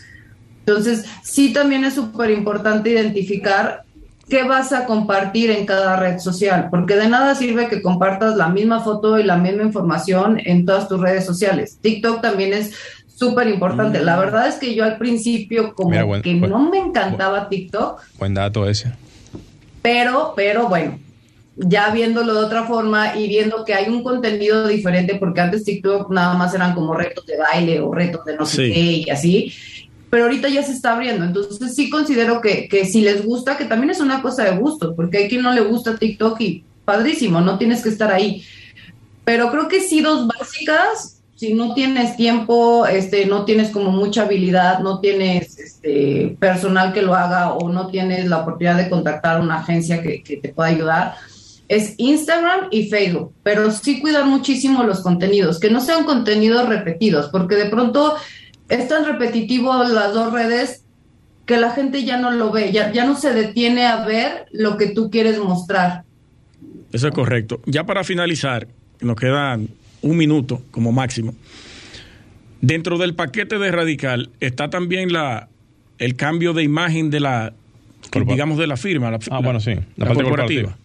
Entonces, 0.59 1.05
sí 1.21 1.51
también 1.51 1.83
es 1.83 1.95
súper 1.95 2.29
importante 2.29 2.91
identificar 2.91 3.83
qué 4.29 4.43
vas 4.43 4.71
a 4.71 4.85
compartir 4.85 5.51
en 5.51 5.65
cada 5.65 5.97
red 5.97 6.19
social, 6.19 6.69
porque 6.71 6.95
de 6.95 7.09
nada 7.09 7.35
sirve 7.35 7.67
que 7.67 7.81
compartas 7.81 8.37
la 8.37 8.47
misma 8.47 8.79
foto 8.79 9.19
y 9.19 9.23
la 9.23 9.35
misma 9.35 9.63
información 9.63 10.39
en 10.45 10.65
todas 10.65 10.87
tus 10.87 11.01
redes 11.01 11.25
sociales. 11.25 11.77
TikTok 11.81 12.21
también 12.21 12.53
es 12.53 12.71
súper 13.13 13.49
importante. 13.49 13.99
La 13.99 14.15
mm. 14.15 14.19
verdad 14.21 14.47
es 14.47 14.55
que 14.55 14.73
yo 14.73 14.85
al 14.85 14.97
principio 14.97 15.73
como 15.75 16.21
que 16.21 16.35
no 16.35 16.69
me 16.69 16.77
encantaba 16.77 17.49
TikTok. 17.49 17.99
Buen 18.17 18.33
dato 18.33 18.65
ese. 18.65 18.93
Pero, 19.81 20.33
pero 20.35 20.67
bueno, 20.67 20.99
ya 21.55 21.91
viéndolo 21.91 22.33
de 22.33 22.45
otra 22.45 22.65
forma 22.65 23.17
y 23.17 23.27
viendo 23.27 23.65
que 23.65 23.73
hay 23.73 23.89
un 23.89 24.03
contenido 24.03 24.67
diferente, 24.67 25.15
porque 25.15 25.41
antes 25.41 25.63
TikTok 25.63 26.11
nada 26.11 26.33
más 26.35 26.53
eran 26.53 26.73
como 26.73 26.93
retos 26.93 27.25
de 27.25 27.37
baile 27.37 27.79
o 27.79 27.93
retos 27.93 28.25
de 28.25 28.35
no 28.35 28.45
sé 28.45 28.71
qué 28.71 29.03
y 29.05 29.09
así, 29.09 29.53
pero 30.09 30.23
ahorita 30.23 30.49
ya 30.49 30.63
se 30.63 30.73
está 30.73 30.93
abriendo. 30.93 31.25
Entonces 31.25 31.75
sí 31.75 31.89
considero 31.89 32.41
que, 32.41 32.67
que 32.67 32.85
si 32.85 33.01
les 33.01 33.25
gusta, 33.25 33.57
que 33.57 33.65
también 33.65 33.91
es 33.91 33.99
una 33.99 34.21
cosa 34.21 34.43
de 34.43 34.57
gusto, 34.57 34.95
porque 34.95 35.17
hay 35.17 35.29
quien 35.29 35.41
no 35.41 35.53
le 35.53 35.61
gusta 35.61 35.97
TikTok 35.97 36.39
y 36.41 36.63
padrísimo, 36.85 37.41
no 37.41 37.57
tienes 37.57 37.81
que 37.81 37.89
estar 37.89 38.11
ahí. 38.11 38.43
Pero 39.23 39.51
creo 39.51 39.67
que 39.67 39.81
sí 39.81 40.01
dos 40.01 40.27
básicas 40.27 41.20
si 41.41 41.55
no 41.55 41.73
tienes 41.73 42.17
tiempo, 42.17 42.85
este, 42.85 43.25
no 43.25 43.45
tienes 43.45 43.71
como 43.71 43.89
mucha 43.89 44.25
habilidad, 44.25 44.77
no 44.81 44.99
tienes 44.99 45.57
este, 45.57 46.37
personal 46.39 46.93
que 46.93 47.01
lo 47.01 47.15
haga 47.15 47.53
o 47.53 47.67
no 47.67 47.87
tienes 47.87 48.27
la 48.27 48.41
oportunidad 48.41 48.77
de 48.77 48.91
contactar 48.91 49.37
a 49.37 49.41
una 49.41 49.57
agencia 49.57 50.03
que, 50.03 50.21
te 50.39 50.49
pueda 50.49 50.69
ayudar, 50.69 51.15
es 51.67 51.95
Instagram 51.97 52.67
y 52.69 52.89
Facebook, 52.89 53.33
pero 53.41 53.71
sí 53.71 54.01
cuidar 54.01 54.25
muchísimo 54.25 54.83
los 54.83 55.01
contenidos, 55.01 55.59
que 55.59 55.71
no 55.71 55.81
sean 55.81 56.03
contenidos 56.03 56.69
repetidos, 56.69 57.29
porque 57.29 57.55
de 57.55 57.65
pronto 57.65 58.13
es 58.69 58.87
tan 58.87 59.05
repetitivo 59.05 59.73
las 59.83 60.13
dos 60.13 60.31
redes 60.31 60.83
que 61.47 61.57
la 61.57 61.71
gente 61.71 62.03
ya 62.03 62.19
no 62.19 62.29
lo 62.29 62.51
ve, 62.51 62.71
ya, 62.71 62.91
ya 62.91 63.03
no 63.03 63.17
se 63.17 63.33
detiene 63.33 63.87
a 63.87 64.05
ver 64.05 64.45
lo 64.51 64.77
que 64.77 64.89
tú 64.89 65.09
quieres 65.09 65.39
mostrar. 65.39 66.03
Eso 66.93 67.07
es 67.07 67.13
correcto. 67.15 67.61
Ya 67.65 67.83
para 67.83 68.03
finalizar, 68.03 68.67
nos 68.99 69.15
quedan 69.15 69.69
un 70.01 70.17
minuto 70.17 70.61
como 70.71 70.91
máximo. 70.91 71.33
Dentro 72.61 72.97
del 72.97 73.15
paquete 73.15 73.57
de 73.57 73.71
Radical 73.71 74.29
está 74.39 74.69
también 74.69 75.11
la 75.11 75.47
el 75.97 76.15
cambio 76.15 76.53
de 76.53 76.63
imagen 76.63 77.11
de 77.11 77.19
la, 77.19 77.53
digamos, 78.27 78.57
de 78.57 78.65
la 78.67 78.75
firma. 78.75 79.11
La, 79.11 79.19
ah, 79.29 79.39
bueno, 79.39 79.59
sí, 79.59 79.75
la, 79.95 80.07
parte 80.07 80.23
corporativa. 80.23 80.75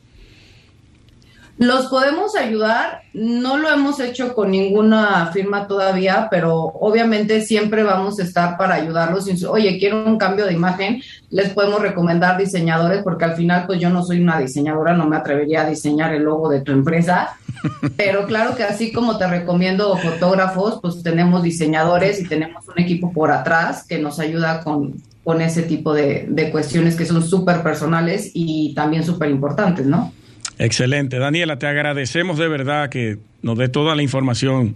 Los 1.59 1.87
podemos 1.87 2.37
ayudar, 2.37 3.01
no 3.15 3.57
lo 3.57 3.71
hemos 3.71 3.99
hecho 3.99 4.35
con 4.35 4.51
ninguna 4.51 5.31
firma 5.33 5.67
todavía, 5.67 6.29
pero 6.31 6.55
obviamente 6.55 7.41
siempre 7.41 7.83
vamos 7.83 8.21
a 8.21 8.25
estar 8.25 8.59
para 8.59 8.75
ayudarlos. 8.75 9.27
Oye, 9.45 9.79
quiero 9.79 10.05
un 10.05 10.19
cambio 10.19 10.45
de 10.45 10.53
imagen, 10.53 11.01
les 11.31 11.49
podemos 11.55 11.81
recomendar 11.81 12.37
diseñadores, 12.37 13.03
porque 13.03 13.25
al 13.25 13.37
final 13.37 13.65
pues 13.67 13.81
yo 13.81 13.89
no 13.89 14.03
soy 14.03 14.21
una 14.21 14.39
diseñadora, 14.39 14.93
no 14.93 15.07
me 15.07 15.17
atrevería 15.17 15.63
a 15.63 15.71
diseñar 15.71 16.13
el 16.13 16.25
logo 16.25 16.51
de 16.51 16.61
tu 16.61 16.73
empresa, 16.73 17.31
pero 17.97 18.27
claro 18.27 18.55
que 18.55 18.63
así 18.63 18.93
como 18.93 19.17
te 19.17 19.27
recomiendo 19.27 19.97
fotógrafos, 19.97 20.79
pues 20.83 21.03
tenemos 21.03 21.43
diseñadores 21.43 22.21
y 22.21 22.29
tenemos 22.29 22.69
un 22.69 22.79
equipo 22.83 23.15
por 23.15 23.31
atrás 23.31 23.87
que 23.89 23.99
nos 23.99 24.21
ayuda 24.21 24.63
con, 24.63 25.03
con 25.25 25.41
ese 25.41 25.63
tipo 25.63 25.95
de, 25.95 26.27
de 26.29 26.51
cuestiones 26.51 26.97
que 26.97 27.07
son 27.07 27.23
súper 27.23 27.63
personales 27.63 28.31
y 28.35 28.75
también 28.75 29.05
súper 29.05 29.31
importantes, 29.31 29.87
¿no? 29.87 30.13
Excelente. 30.59 31.19
Daniela, 31.19 31.59
te 31.59 31.67
agradecemos 31.67 32.39
de 32.39 32.49
verdad 32.49 32.89
que 32.89 33.19
nos 33.43 33.59
dé 33.59 33.69
toda 33.69 33.95
la 33.95 34.03
información 34.03 34.75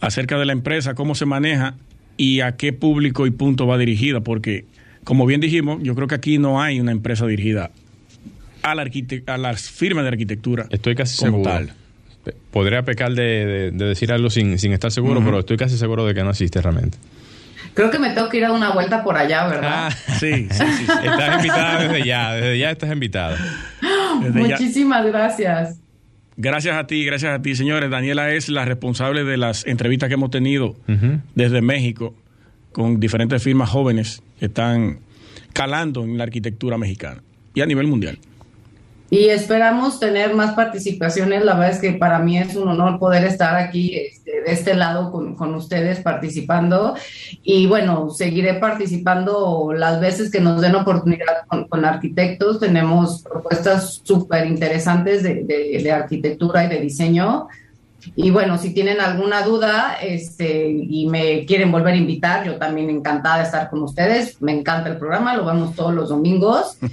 acerca 0.00 0.38
de 0.38 0.44
la 0.44 0.52
empresa, 0.52 0.94
cómo 0.94 1.14
se 1.14 1.26
maneja 1.26 1.74
y 2.16 2.40
a 2.40 2.56
qué 2.56 2.72
público 2.72 3.26
y 3.26 3.30
punto 3.30 3.66
va 3.66 3.78
dirigida, 3.78 4.20
porque 4.20 4.64
como 5.04 5.26
bien 5.26 5.40
dijimos, 5.40 5.82
yo 5.82 5.94
creo 5.94 6.08
que 6.08 6.14
aquí 6.14 6.38
no 6.38 6.60
hay 6.60 6.80
una 6.80 6.92
empresa 6.92 7.26
dirigida 7.26 7.70
a 8.62 8.74
la, 8.74 8.90
a 9.26 9.38
las 9.38 9.70
firmas 9.70 10.04
de 10.04 10.08
arquitectura. 10.08 10.66
Estoy 10.70 10.94
casi 10.94 11.16
seguro. 11.16 11.50
Podría 12.50 12.82
pecar 12.82 13.12
de, 13.12 13.70
decir 13.70 14.12
algo 14.12 14.30
sin, 14.30 14.54
estar 14.54 14.90
seguro, 14.90 15.22
pero 15.24 15.40
estoy 15.40 15.56
casi 15.56 15.78
seguro 15.78 16.04
de 16.04 16.14
que 16.14 16.24
no 16.24 16.30
existe 16.30 16.60
realmente. 16.60 16.98
Creo 17.74 17.90
que 17.90 17.98
me 17.98 18.10
tengo 18.10 18.28
que 18.28 18.38
ir 18.38 18.44
a 18.46 18.52
una 18.52 18.70
vuelta 18.70 19.04
por 19.04 19.18
allá, 19.18 19.46
¿verdad? 19.48 19.70
Ah, 19.72 19.90
sí, 19.90 20.48
sí, 20.50 20.64
sí, 20.78 20.84
Estás 21.04 21.36
invitada 21.36 21.82
desde 21.86 22.06
ya, 22.06 22.32
desde 22.32 22.58
ya 22.58 22.70
estás 22.70 22.90
invitada. 22.90 23.36
Muchísimas 24.20 25.06
gracias. 25.06 25.80
Gracias 26.36 26.76
a 26.76 26.86
ti, 26.86 27.04
gracias 27.04 27.32
a 27.32 27.40
ti, 27.40 27.54
señores. 27.54 27.90
Daniela 27.90 28.30
es 28.32 28.48
la 28.48 28.64
responsable 28.64 29.24
de 29.24 29.36
las 29.38 29.66
entrevistas 29.66 30.08
que 30.08 30.14
hemos 30.14 30.30
tenido 30.30 30.76
desde 31.34 31.62
México 31.62 32.14
con 32.72 33.00
diferentes 33.00 33.42
firmas 33.42 33.70
jóvenes 33.70 34.22
que 34.38 34.46
están 34.46 34.98
calando 35.54 36.04
en 36.04 36.18
la 36.18 36.24
arquitectura 36.24 36.76
mexicana 36.76 37.22
y 37.54 37.62
a 37.62 37.66
nivel 37.66 37.86
mundial. 37.86 38.18
Y 39.08 39.26
esperamos 39.28 40.00
tener 40.00 40.34
más 40.34 40.54
participaciones. 40.54 41.44
La 41.44 41.54
verdad 41.54 41.74
es 41.74 41.80
que 41.80 41.92
para 41.92 42.18
mí 42.18 42.38
es 42.38 42.56
un 42.56 42.68
honor 42.68 42.98
poder 42.98 43.24
estar 43.24 43.54
aquí 43.54 43.94
este, 43.94 44.42
de 44.42 44.52
este 44.52 44.74
lado 44.74 45.12
con, 45.12 45.54
ustedes 45.54 46.00
participando. 46.00 46.96
Y 47.44 47.66
bueno, 47.66 48.10
seguiré 48.10 48.54
participando 48.54 49.72
las 49.72 50.00
veces 50.00 50.30
que 50.30 50.40
nos 50.40 50.60
den 50.60 50.74
oportunidad 50.74 51.46
con, 51.68 51.84
arquitectos. 51.84 52.58
Tenemos 52.58 53.22
propuestas 53.22 54.00
súper 54.02 54.46
interesantes 54.46 55.22
de, 55.22 55.44
de, 55.44 55.92
arquitectura 55.92 56.64
y 56.64 56.68
de 56.68 56.80
diseño. 56.80 57.46
Y 58.14 58.30
bueno, 58.30 58.58
si 58.58 58.72
tienen 58.72 59.00
alguna 59.00 59.42
duda 59.42 59.96
este, 60.00 60.68
y 60.70 61.06
me 61.06 61.44
quieren 61.44 61.72
volver 61.72 61.94
a 61.94 61.96
invitar, 61.96 62.46
yo 62.46 62.56
también 62.56 62.90
encantada 62.90 63.38
de 63.38 63.44
estar 63.44 63.70
con 63.70 63.82
ustedes. 63.82 64.40
Me 64.40 64.52
encanta 64.52 64.90
el 64.90 64.96
programa, 64.96 65.36
lo 65.36 65.44
vemos 65.44 65.74
todos 65.74 65.94
los 65.94 66.08
domingos. 66.08 66.78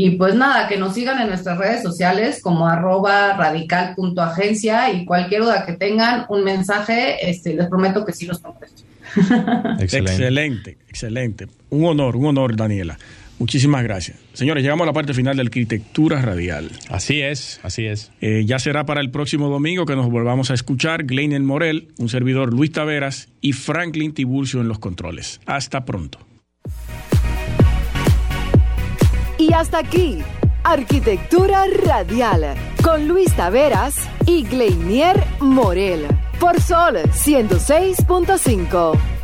Y 0.00 0.10
pues 0.10 0.36
nada, 0.36 0.68
que 0.68 0.76
nos 0.76 0.94
sigan 0.94 1.20
en 1.20 1.28
nuestras 1.28 1.58
redes 1.58 1.82
sociales 1.82 2.40
como 2.40 2.68
arroba 2.68 3.32
radical.agencia 3.32 4.92
y 4.92 5.04
cualquier 5.04 5.42
duda 5.42 5.66
que 5.66 5.72
tengan, 5.72 6.24
un 6.28 6.44
mensaje, 6.44 7.28
este, 7.28 7.54
les 7.54 7.66
prometo 7.66 8.04
que 8.04 8.12
sí 8.12 8.24
los 8.26 8.38
contesto. 8.38 8.82
Excelente. 9.80 10.12
excelente, 10.12 10.78
excelente. 10.88 11.48
Un 11.70 11.84
honor, 11.86 12.14
un 12.14 12.26
honor, 12.26 12.54
Daniela. 12.54 12.96
Muchísimas 13.38 13.84
gracias. 13.84 14.18
Señores, 14.32 14.62
llegamos 14.62 14.84
a 14.84 14.86
la 14.86 14.92
parte 14.92 15.14
final 15.14 15.36
de 15.36 15.42
Arquitectura 15.42 16.20
Radial. 16.20 16.70
Así 16.88 17.20
es, 17.20 17.60
así 17.62 17.86
es. 17.86 18.10
Eh, 18.20 18.44
ya 18.46 18.58
será 18.58 18.84
para 18.84 19.00
el 19.00 19.10
próximo 19.10 19.48
domingo 19.48 19.86
que 19.86 19.94
nos 19.94 20.10
volvamos 20.10 20.50
a 20.50 20.54
escuchar 20.54 21.04
Gleinen 21.04 21.44
Morel, 21.44 21.88
un 21.98 22.08
servidor 22.08 22.52
Luis 22.52 22.72
Taveras 22.72 23.28
y 23.40 23.52
Franklin 23.52 24.12
Tiburcio 24.12 24.60
en 24.60 24.68
los 24.68 24.80
controles. 24.80 25.40
Hasta 25.46 25.84
pronto. 25.84 26.18
Y 29.38 29.52
hasta 29.52 29.78
aquí, 29.78 30.18
Arquitectura 30.64 31.64
Radial, 31.84 32.56
con 32.82 33.06
Luis 33.06 33.32
Taveras 33.34 33.94
y 34.26 34.42
Gleinier 34.42 35.22
Morel, 35.40 36.06
por 36.40 36.60
Sol 36.60 36.96
106.5. 36.96 39.17